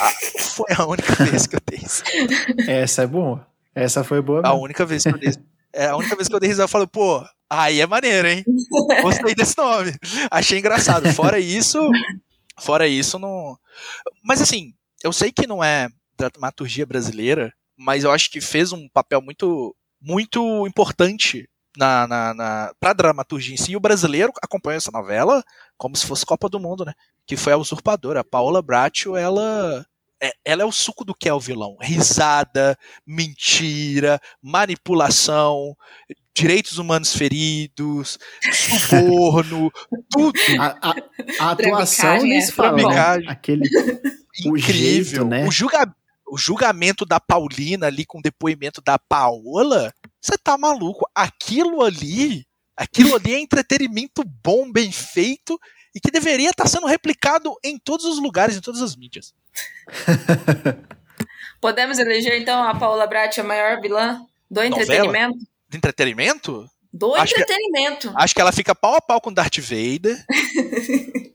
Ah, 0.00 0.12
foi 0.38 0.66
a 0.76 0.86
única 0.86 1.12
vez 1.24 1.46
que 1.46 1.56
eu 1.56 1.60
dei 1.66 1.80
isso. 1.80 2.02
Essa 2.66 3.02
é 3.02 3.06
boa. 3.06 3.46
Essa 3.74 4.02
foi 4.02 4.22
boa. 4.22 4.40
A 4.40 4.50
mesmo. 4.50 4.62
única 4.62 4.86
vez 4.86 5.02
que 5.02 5.10
eu 5.10 5.18
dei. 5.18 5.32
É 5.72 5.86
a 5.86 5.96
única 5.96 6.14
vez 6.14 6.28
que 6.28 6.34
eu 6.34 6.40
dei 6.40 6.48
risada, 6.48 6.64
eu 6.64 6.68
falo, 6.68 6.86
pô, 6.86 7.24
aí 7.50 7.80
é 7.80 7.86
maneiro, 7.86 8.28
hein? 8.28 8.44
Gostei 9.02 9.34
desse 9.34 9.58
nome. 9.58 9.92
Achei 10.30 10.58
engraçado. 10.58 11.12
Fora 11.12 11.38
isso, 11.40 11.90
fora 12.60 12.86
isso, 12.86 13.18
não. 13.18 13.58
Mas 14.22 14.40
assim, 14.40 14.72
eu 15.02 15.12
sei 15.12 15.32
que 15.32 15.46
não 15.46 15.62
é 15.62 15.88
dramaturgia 16.16 16.86
brasileira, 16.86 17.52
mas 17.76 18.04
eu 18.04 18.10
acho 18.10 18.30
que 18.30 18.40
fez 18.40 18.72
um 18.72 18.88
papel 18.88 19.20
muito, 19.22 19.74
muito 20.00 20.66
importante 20.66 21.48
na, 21.76 22.06
na, 22.06 22.34
na, 22.34 22.72
pra 22.78 22.92
dramaturgia 22.92 23.54
em 23.54 23.56
si. 23.56 23.72
E 23.72 23.76
o 23.76 23.80
brasileiro 23.80 24.32
acompanha 24.42 24.76
essa 24.76 24.90
novela 24.92 25.42
como 25.76 25.96
se 25.96 26.06
fosse 26.06 26.24
Copa 26.24 26.48
do 26.48 26.60
Mundo, 26.60 26.84
né? 26.84 26.92
Que 27.26 27.36
foi 27.36 27.52
a 27.52 27.56
usurpadora. 27.58 28.20
A 28.20 28.24
Paola 28.24 28.62
Bracho, 28.62 29.16
ela. 29.16 29.84
é- 30.22 30.32
Ela 30.44 30.62
é 30.62 30.64
o 30.64 30.70
suco 30.72 31.04
do 31.04 31.14
que 31.14 31.28
é 31.28 31.34
o 31.34 31.40
vilão. 31.40 31.76
Risada, 31.80 32.78
mentira, 33.06 34.20
manipulação, 34.40 35.74
direitos 36.36 36.78
humanos 36.78 37.14
feridos, 37.16 38.18
suborno, 38.52 39.70
tudo 40.10 40.38
A, 40.60 40.90
a- 40.90 40.94
a 41.40 41.50
atuação 41.50 42.22
nem 42.22 42.36
é, 42.38 42.40
se 42.40 42.52
fala, 42.52 42.72
né? 42.76 42.82
trambicagem. 42.82 43.28
Aquele. 43.28 43.68
O 44.46 44.56
incrível. 44.56 45.04
jeito, 45.04 45.24
né? 45.24 45.46
O, 45.46 45.50
julga- 45.50 45.94
o 46.26 46.38
julgamento 46.38 47.04
da 47.04 47.20
Paulina 47.20 47.86
ali 47.86 48.04
com 48.04 48.18
o 48.18 48.22
depoimento 48.22 48.80
da 48.82 48.98
Paola, 48.98 49.92
você 50.20 50.36
tá 50.38 50.56
maluco. 50.56 51.08
Aquilo 51.14 51.82
ali, 51.82 52.46
aquilo 52.76 53.14
ali 53.14 53.34
é 53.34 53.40
entretenimento 53.40 54.22
bom, 54.42 54.70
bem 54.70 54.90
feito 54.90 55.58
e 55.94 56.00
que 56.00 56.10
deveria 56.10 56.50
estar 56.50 56.66
sendo 56.66 56.86
replicado 56.86 57.54
em 57.62 57.78
todos 57.78 58.04
os 58.04 58.18
lugares, 58.18 58.56
em 58.56 58.60
todas 58.60 58.82
as 58.82 58.96
mídias. 58.96 59.34
Podemos 61.60 61.98
eleger, 61.98 62.40
então, 62.40 62.62
a 62.62 62.74
Paula 62.74 63.06
Brat 63.06 63.38
a 63.38 63.44
maior 63.44 63.80
vilã 63.80 64.20
do 64.50 64.60
Novela? 64.62 64.82
entretenimento? 64.82 65.38
De 65.68 65.76
entretenimento? 65.76 66.70
Do 66.92 67.14
Acho 67.14 67.34
que- 67.34 67.40
entretenimento. 67.40 68.12
Acho 68.16 68.34
que 68.34 68.40
ela 68.40 68.52
fica 68.52 68.74
pau 68.74 68.94
a 68.96 69.00
pau 69.00 69.20
com 69.20 69.32
Darth 69.32 69.58
Vader. 69.58 70.24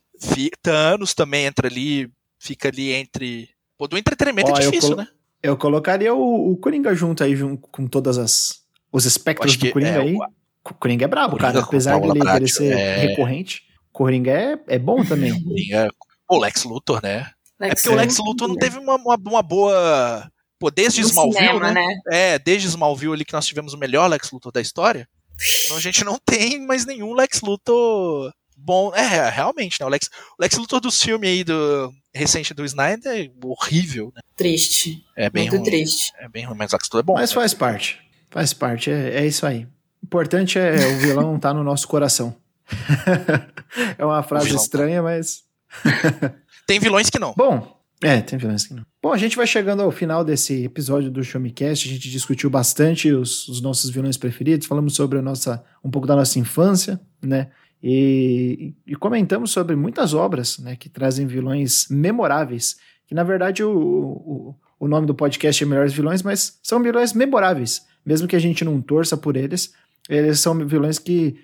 Thanos 0.61 1.13
também 1.13 1.45
entra 1.45 1.67
ali, 1.67 2.11
fica 2.37 2.67
ali 2.69 2.91
entre. 2.91 3.49
Pô, 3.79 3.87
do 3.87 3.97
entretenimento 3.97 4.51
Ó, 4.51 4.55
é 4.57 4.65
eu 4.65 4.69
difícil, 4.71 4.89
colo- 4.95 5.01
né? 5.01 5.07
Eu 5.41 5.55
colocaria 5.57 6.13
o, 6.13 6.51
o 6.51 6.57
Coringa 6.57 6.93
junto 6.93 7.23
aí, 7.23 7.33
junto 7.35 7.65
com 7.69 7.87
todas 7.87 8.17
as. 8.17 8.59
Os 8.91 9.05
espectros 9.05 9.55
do 9.55 9.71
Coringa 9.71 9.91
é, 9.91 10.01
aí. 10.01 10.15
o- 10.15 10.73
Coringa 10.75 11.05
é 11.05 11.07
brabo, 11.07 11.37
Coringa 11.37 11.53
cara. 11.53 11.65
Apesar 11.65 11.99
dele, 12.01 12.19
dele 12.19 12.47
ser 12.49 12.73
é. 12.77 12.97
recorrente, 12.97 13.63
Coringa 13.93 14.31
é, 14.31 14.59
é 14.67 14.77
bom 14.77 15.03
também. 15.05 15.31
Coringa- 15.41 15.89
O 16.29 16.37
Lex 16.37 16.65
Luthor, 16.65 16.99
né? 17.01 17.31
é 17.61 17.73
porque 17.73 17.87
o. 17.89 17.95
Lex 17.95 18.17
Luthor 18.19 18.47
não 18.49 18.55
teve 18.57 18.77
uma, 18.77 18.95
uma, 18.95 19.15
uma 19.15 19.41
boa. 19.41 20.29
Pô, 20.59 20.69
desde 20.69 20.99
No 21.01 21.07
Smallville, 21.07 21.45
cinema, 21.47 21.71
né? 21.71 21.81
né? 21.81 21.99
É, 22.11 22.37
desde 22.39 22.67
Smallville 22.67 23.13
ali 23.13 23.23
que 23.23 23.31
nós 23.31 23.45
tivemos 23.47 23.73
o 23.73 23.77
melhor 23.77 24.07
Lex 24.09 24.29
Luthor 24.31 24.51
da 24.51 24.59
história. 24.61 25.07
Então 25.65 25.77
a 25.77 25.79
gente 25.79 26.03
não 26.03 26.17
tem 26.25 26.59
mais 26.67 26.85
nenhum 26.85 27.13
Lex 27.13 27.39
Luthor 27.41 28.33
bom. 28.63 28.93
É, 28.93 29.29
realmente, 29.29 29.79
né? 29.79 29.85
O 29.85 29.89
Lex, 29.89 30.09
o 30.37 30.41
Lex 30.41 30.57
Luthor 30.57 30.79
dos 30.79 31.01
filmes 31.01 31.29
aí 31.29 31.43
do 31.43 31.91
recente 32.13 32.53
do 32.53 32.65
Snyder 32.65 33.11
é 33.11 33.31
horrível, 33.45 34.11
né? 34.15 34.21
Triste. 34.35 35.03
É 35.15 35.29
bem 35.29 35.43
Muito 35.43 35.57
ruim. 35.57 35.65
triste. 35.65 36.13
É 36.19 36.27
bem 36.27 36.45
ruim, 36.45 36.57
mas 36.57 36.71
o 36.71 36.75
Lex 36.75 36.85
Luthor 36.87 36.99
é 36.99 37.03
bom. 37.03 37.13
Mas 37.13 37.31
né? 37.31 37.35
faz 37.35 37.53
parte. 37.53 37.99
Faz 38.29 38.53
parte, 38.53 38.91
é, 38.91 39.21
é 39.21 39.25
isso 39.25 39.45
aí. 39.45 39.65
O 40.01 40.05
importante 40.05 40.59
é 40.59 40.75
o 40.87 40.97
vilão 40.99 41.35
estar 41.35 41.53
no 41.53 41.63
nosso 41.63 41.87
coração. 41.87 42.35
é 43.97 44.05
uma 44.05 44.21
frase 44.23 44.49
tá. 44.49 44.55
estranha, 44.55 45.01
mas. 45.01 45.43
Tem 46.67 46.79
vilões 46.79 47.09
que 47.09 47.17
não. 47.17 47.33
Bom, 47.35 47.79
é, 48.01 48.21
tem 48.21 48.39
vilões 48.39 48.65
que 48.65 48.73
não. 48.73 48.85
Bom, 49.01 49.11
a 49.11 49.17
gente 49.17 49.35
vai 49.35 49.45
chegando 49.45 49.81
ao 49.81 49.91
final 49.91 50.23
desse 50.23 50.63
episódio 50.63 51.11
do 51.11 51.23
Show 51.23 51.41
Me 51.41 51.51
Cast. 51.51 51.87
A 51.87 51.91
gente 51.91 52.09
discutiu 52.09 52.49
bastante 52.49 53.11
os, 53.11 53.47
os 53.47 53.59
nossos 53.59 53.89
vilões 53.89 54.17
preferidos, 54.17 54.67
falamos 54.67 54.95
sobre 54.95 55.19
a 55.19 55.21
nossa, 55.21 55.63
um 55.83 55.91
pouco 55.91 56.07
da 56.07 56.15
nossa 56.15 56.39
infância, 56.39 56.99
né? 57.21 57.49
E, 57.81 58.73
e 58.85 58.95
comentamos 58.95 59.51
sobre 59.51 59.75
muitas 59.75 60.13
obras 60.13 60.59
né, 60.59 60.75
que 60.75 60.89
trazem 60.89 61.25
vilões 61.25 61.87
memoráveis. 61.89 62.77
Que 63.07 63.15
na 63.15 63.23
verdade 63.23 63.63
o, 63.63 63.71
o, 63.71 64.55
o 64.79 64.87
nome 64.87 65.07
do 65.07 65.15
podcast 65.15 65.63
é 65.63 65.67
Melhores 65.67 65.93
Vilões, 65.93 66.21
mas 66.21 66.59
são 66.61 66.81
vilões 66.81 67.13
memoráveis. 67.13 67.85
Mesmo 68.05 68.27
que 68.27 68.35
a 68.35 68.39
gente 68.39 68.63
não 68.63 68.81
torça 68.81 69.15
por 69.17 69.35
eles, 69.35 69.73
eles 70.09 70.39
são 70.39 70.57
vilões 70.65 70.97
que, 70.97 71.39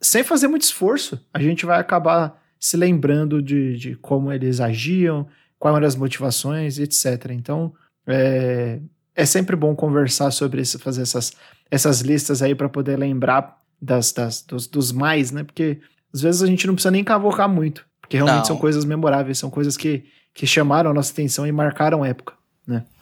sem 0.00 0.22
fazer 0.22 0.48
muito 0.48 0.62
esforço, 0.62 1.20
a 1.32 1.40
gente 1.40 1.66
vai 1.66 1.80
acabar 1.80 2.42
se 2.58 2.76
lembrando 2.76 3.42
de, 3.42 3.76
de 3.76 3.96
como 3.96 4.32
eles 4.32 4.60
agiam, 4.60 5.26
quais 5.58 5.76
eram 5.76 5.86
as 5.86 5.96
motivações, 5.96 6.78
etc. 6.78 7.30
Então, 7.30 7.72
é, 8.06 8.80
é 9.14 9.24
sempre 9.24 9.56
bom 9.56 9.74
conversar 9.74 10.30
sobre 10.30 10.60
isso, 10.60 10.78
fazer 10.78 11.02
essas, 11.02 11.32
essas 11.70 12.00
listas 12.00 12.42
aí 12.42 12.54
para 12.54 12.68
poder 12.68 12.98
lembrar 12.98 13.60
das, 13.86 14.12
das, 14.12 14.42
dos, 14.42 14.66
dos 14.66 14.92
mais, 14.92 15.30
né? 15.30 15.44
Porque 15.44 15.80
às 16.12 16.20
vezes 16.20 16.42
a 16.42 16.46
gente 16.46 16.66
não 16.66 16.74
precisa 16.74 16.90
nem 16.90 17.04
cavocar 17.04 17.48
muito, 17.48 17.86
porque 18.00 18.16
realmente 18.16 18.38
Não. 18.38 18.44
são 18.44 18.56
coisas 18.56 18.84
memoráveis, 18.84 19.38
são 19.38 19.50
coisas 19.50 19.76
que, 19.76 20.04
que 20.34 20.46
chamaram 20.46 20.90
a 20.90 20.94
nossa 20.94 21.12
atenção 21.12 21.46
e 21.46 21.52
marcaram 21.52 22.04
época. 22.04 22.34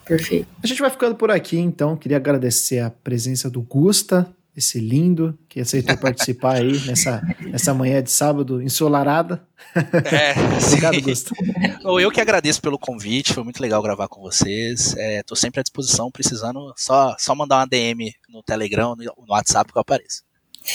Perfeito. 0.05 0.47
A 0.63 0.67
gente 0.67 0.81
vai 0.81 0.91
ficando 0.91 1.15
por 1.15 1.31
aqui, 1.31 1.59
então. 1.59 1.97
Queria 1.97 2.19
agradecer 2.19 2.81
a 2.81 2.91
presença 2.91 3.49
do 3.49 3.63
Gusta, 3.63 4.31
esse 4.57 4.79
lindo, 4.79 5.37
que 5.49 5.61
aceitou 5.61 5.97
participar 5.97 6.57
aí 6.57 6.79
nessa, 6.87 7.23
nessa 7.41 7.75
manhã 7.75 8.03
de 8.03 8.11
sábado 8.11 8.63
ensolarada. 8.63 9.43
É, 9.75 10.35
Obrigado. 10.69 11.01
Gusta. 11.01 11.35
Bom, 11.83 11.99
Eu 11.99 12.11
que 12.11 12.21
agradeço 12.21 12.61
pelo 12.61 12.79
convite, 12.79 13.33
foi 13.33 13.43
muito 13.43 13.61
legal 13.61 13.83
gravar 13.83 14.07
com 14.09 14.21
vocês. 14.21 14.95
É, 14.97 15.23
tô 15.23 15.35
sempre 15.35 15.61
à 15.61 15.63
disposição, 15.63 16.11
precisando, 16.11 16.73
só, 16.77 17.17
só 17.19 17.35
mandar 17.35 17.59
uma 17.59 17.67
DM 17.67 18.13
no 18.29 18.43
Telegram, 18.43 18.95
no, 18.95 19.05
no 19.05 19.33
WhatsApp 19.33 19.73
que 19.73 19.79
eu 19.79 19.83
apareço. 19.83 20.23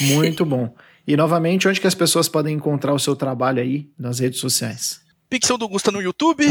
Muito 0.01 0.45
bom. 0.45 0.73
E 1.07 1.17
novamente, 1.17 1.67
onde 1.67 1.81
que 1.81 1.87
as 1.87 1.95
pessoas 1.95 2.29
podem 2.29 2.55
encontrar 2.55 2.93
o 2.93 2.99
seu 2.99 3.15
trabalho 3.15 3.61
aí 3.61 3.89
nas 3.97 4.19
redes 4.19 4.39
sociais? 4.39 5.01
Pixel 5.29 5.57
do 5.57 5.67
Gusta 5.67 5.91
no 5.91 6.01
YouTube, 6.01 6.45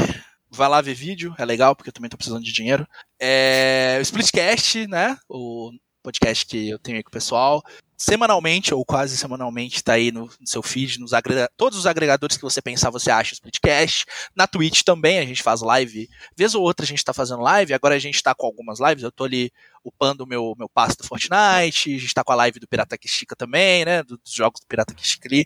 vai 0.50 0.68
lá 0.68 0.80
ver 0.80 0.94
vídeo, 0.94 1.34
é 1.38 1.44
legal, 1.44 1.76
porque 1.76 1.90
eu 1.90 1.92
também 1.92 2.10
tô 2.10 2.16
precisando 2.16 2.42
de 2.42 2.52
dinheiro. 2.52 2.86
É, 3.20 3.96
o 3.98 4.02
Splitcast, 4.02 4.86
né? 4.86 5.16
O 5.28 5.70
podcast 6.02 6.46
que 6.46 6.70
eu 6.70 6.78
tenho 6.78 6.96
aí 6.96 7.02
com 7.02 7.08
o 7.08 7.12
pessoal. 7.12 7.62
Semanalmente, 8.00 8.72
ou 8.72 8.84
quase 8.84 9.16
semanalmente, 9.18 9.82
tá 9.82 9.94
aí 9.94 10.12
no, 10.12 10.26
no 10.40 10.46
seu 10.46 10.62
feed, 10.62 11.00
nos 11.00 11.12
agrega- 11.12 11.50
todos 11.56 11.76
os 11.76 11.84
agregadores 11.84 12.36
que 12.36 12.42
você 12.44 12.62
pensar, 12.62 12.90
você 12.90 13.10
acha 13.10 13.32
o 13.32 13.34
Splitcast. 13.34 14.06
Na 14.36 14.46
Twitch 14.46 14.82
também, 14.82 15.18
a 15.18 15.26
gente 15.26 15.42
faz 15.42 15.60
live. 15.62 16.08
Vez 16.36 16.54
ou 16.54 16.62
outra 16.62 16.84
a 16.84 16.86
gente 16.86 17.04
tá 17.04 17.12
fazendo 17.12 17.42
live, 17.42 17.74
agora 17.74 17.96
a 17.96 17.98
gente 17.98 18.22
tá 18.22 18.32
com 18.36 18.46
algumas 18.46 18.78
lives, 18.78 19.02
eu 19.02 19.10
tô 19.10 19.24
ali 19.24 19.52
upando 19.84 20.22
o 20.22 20.26
meu, 20.28 20.54
meu 20.56 20.68
passe 20.68 20.96
do 20.96 21.02
Fortnite, 21.02 21.96
a 21.96 21.98
gente 21.98 22.14
tá 22.14 22.22
com 22.22 22.30
a 22.32 22.36
live 22.36 22.60
do 22.60 22.68
Pirata 22.68 22.96
que 22.96 23.08
Estica 23.08 23.34
também, 23.34 23.84
né? 23.84 24.04
do- 24.04 24.16
Dos 24.16 24.32
jogos 24.32 24.60
do 24.60 24.66
Pirata 24.68 24.94
que 24.94 25.02
Estica 25.02 25.28
ali. 25.28 25.44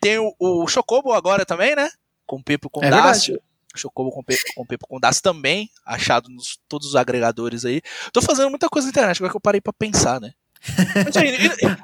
Tem 0.00 0.18
o, 0.18 0.32
o 0.38 0.68
Chocobo 0.68 1.12
agora 1.12 1.44
também, 1.44 1.74
né? 1.74 1.90
Com 2.24 2.36
o 2.36 2.42
Pepo 2.44 2.70
com 2.70 2.84
É 2.84 2.90
Dácio. 2.90 3.42
Chocobo 3.74 4.10
com 4.12 4.22
Pepo 4.22 4.42
com, 4.54 4.64
Pepo 4.66 4.86
com 4.86 5.00
Dácio 5.00 5.22
também, 5.22 5.68
achado 5.84 6.28
nos 6.28 6.58
todos 6.68 6.86
os 6.88 6.94
agregadores 6.96 7.64
aí. 7.64 7.82
Tô 8.12 8.22
fazendo 8.22 8.50
muita 8.50 8.68
coisa 8.68 8.86
na 8.86 8.90
internet, 8.90 9.16
agora 9.18 9.30
que 9.32 9.36
eu 9.36 9.40
parei 9.40 9.60
pra 9.60 9.72
pensar, 9.72 10.20
né? 10.20 10.32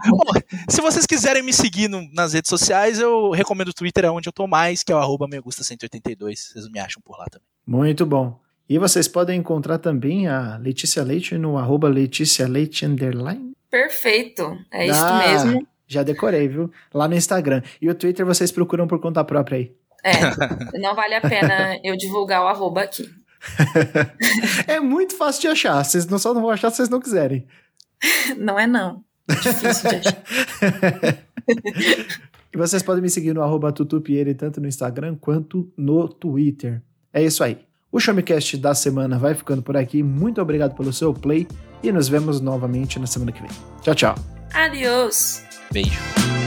Bom, 0.08 0.32
se 0.68 0.80
vocês 0.80 1.06
quiserem 1.06 1.42
me 1.42 1.52
seguir 1.52 1.88
no- 1.88 2.08
nas 2.12 2.32
redes 2.32 2.48
sociais, 2.48 2.98
eu 2.98 3.30
recomendo 3.30 3.68
o 3.68 3.72
Twitter, 3.74 4.04
é 4.04 4.10
onde 4.10 4.28
eu 4.28 4.32
tô 4.32 4.46
mais, 4.46 4.82
que 4.82 4.92
é 4.92 4.94
o 4.94 4.98
arroba 4.98 5.26
megusta182. 5.28 6.34
Vocês 6.52 6.68
me 6.68 6.78
acham 6.80 7.00
por 7.04 7.16
lá 7.18 7.26
também. 7.30 7.46
Muito 7.66 8.04
bom. 8.04 8.38
E 8.68 8.78
vocês 8.78 9.06
podem 9.06 9.38
encontrar 9.38 9.78
também 9.78 10.26
a 10.26 10.56
Letícia 10.56 11.02
Leite 11.02 11.36
no 11.36 11.58
arroba 11.58 11.88
Letícia 11.88 12.48
Leite 12.48 12.86
underline. 12.86 13.52
Perfeito. 13.70 14.56
É 14.72 14.86
isso 14.86 14.98
Ah, 15.04 15.18
mesmo. 15.28 15.66
Já 15.86 16.02
decorei, 16.02 16.48
viu? 16.48 16.70
Lá 16.92 17.06
no 17.06 17.14
Instagram. 17.14 17.62
E 17.80 17.88
o 17.90 17.94
Twitter 17.94 18.24
vocês 18.24 18.50
procuram 18.50 18.86
por 18.86 18.98
conta 19.00 19.22
própria 19.22 19.58
aí. 19.58 19.72
É. 20.02 20.78
Não 20.78 20.94
vale 20.94 21.14
a 21.14 21.20
pena 21.20 21.78
eu 21.84 21.96
divulgar 21.96 22.42
o 22.42 22.46
arroba 22.48 22.82
aqui. 22.82 23.08
É 24.66 24.80
muito 24.80 25.16
fácil 25.16 25.42
de 25.42 25.48
achar. 25.48 25.84
Vocês 25.84 26.06
não 26.06 26.18
só 26.18 26.32
não 26.32 26.40
vão 26.40 26.50
achar 26.50 26.70
se 26.70 26.76
vocês 26.78 26.88
não 26.88 27.00
quiserem. 27.00 27.46
Não 28.36 28.58
é 28.58 28.66
não. 28.66 29.04
Difícil 29.28 29.90
de 29.90 29.96
achar. 29.96 30.22
e 32.52 32.56
vocês 32.56 32.82
podem 32.82 33.02
me 33.02 33.10
seguir 33.10 33.34
no 33.34 33.42
arroba 33.42 33.72
tutupiere, 33.72 34.34
tanto 34.34 34.60
no 34.60 34.68
Instagram 34.68 35.16
quanto 35.20 35.72
no 35.76 36.08
Twitter. 36.08 36.82
É 37.12 37.22
isso 37.22 37.42
aí. 37.42 37.58
O 37.90 38.00
Showmecast 38.00 38.56
da 38.56 38.74
semana 38.74 39.18
vai 39.18 39.34
ficando 39.34 39.62
por 39.62 39.76
aqui. 39.76 40.02
Muito 40.02 40.42
obrigado 40.42 40.74
pelo 40.74 40.92
seu 40.92 41.14
play 41.14 41.46
e 41.82 41.92
nos 41.92 42.08
vemos 42.08 42.40
novamente 42.40 42.98
na 42.98 43.06
semana 43.06 43.30
que 43.30 43.40
vem. 43.40 43.50
Tchau, 43.82 43.94
tchau. 43.94 44.14
Adiós. 44.52 45.44
Beijo. 45.72 46.43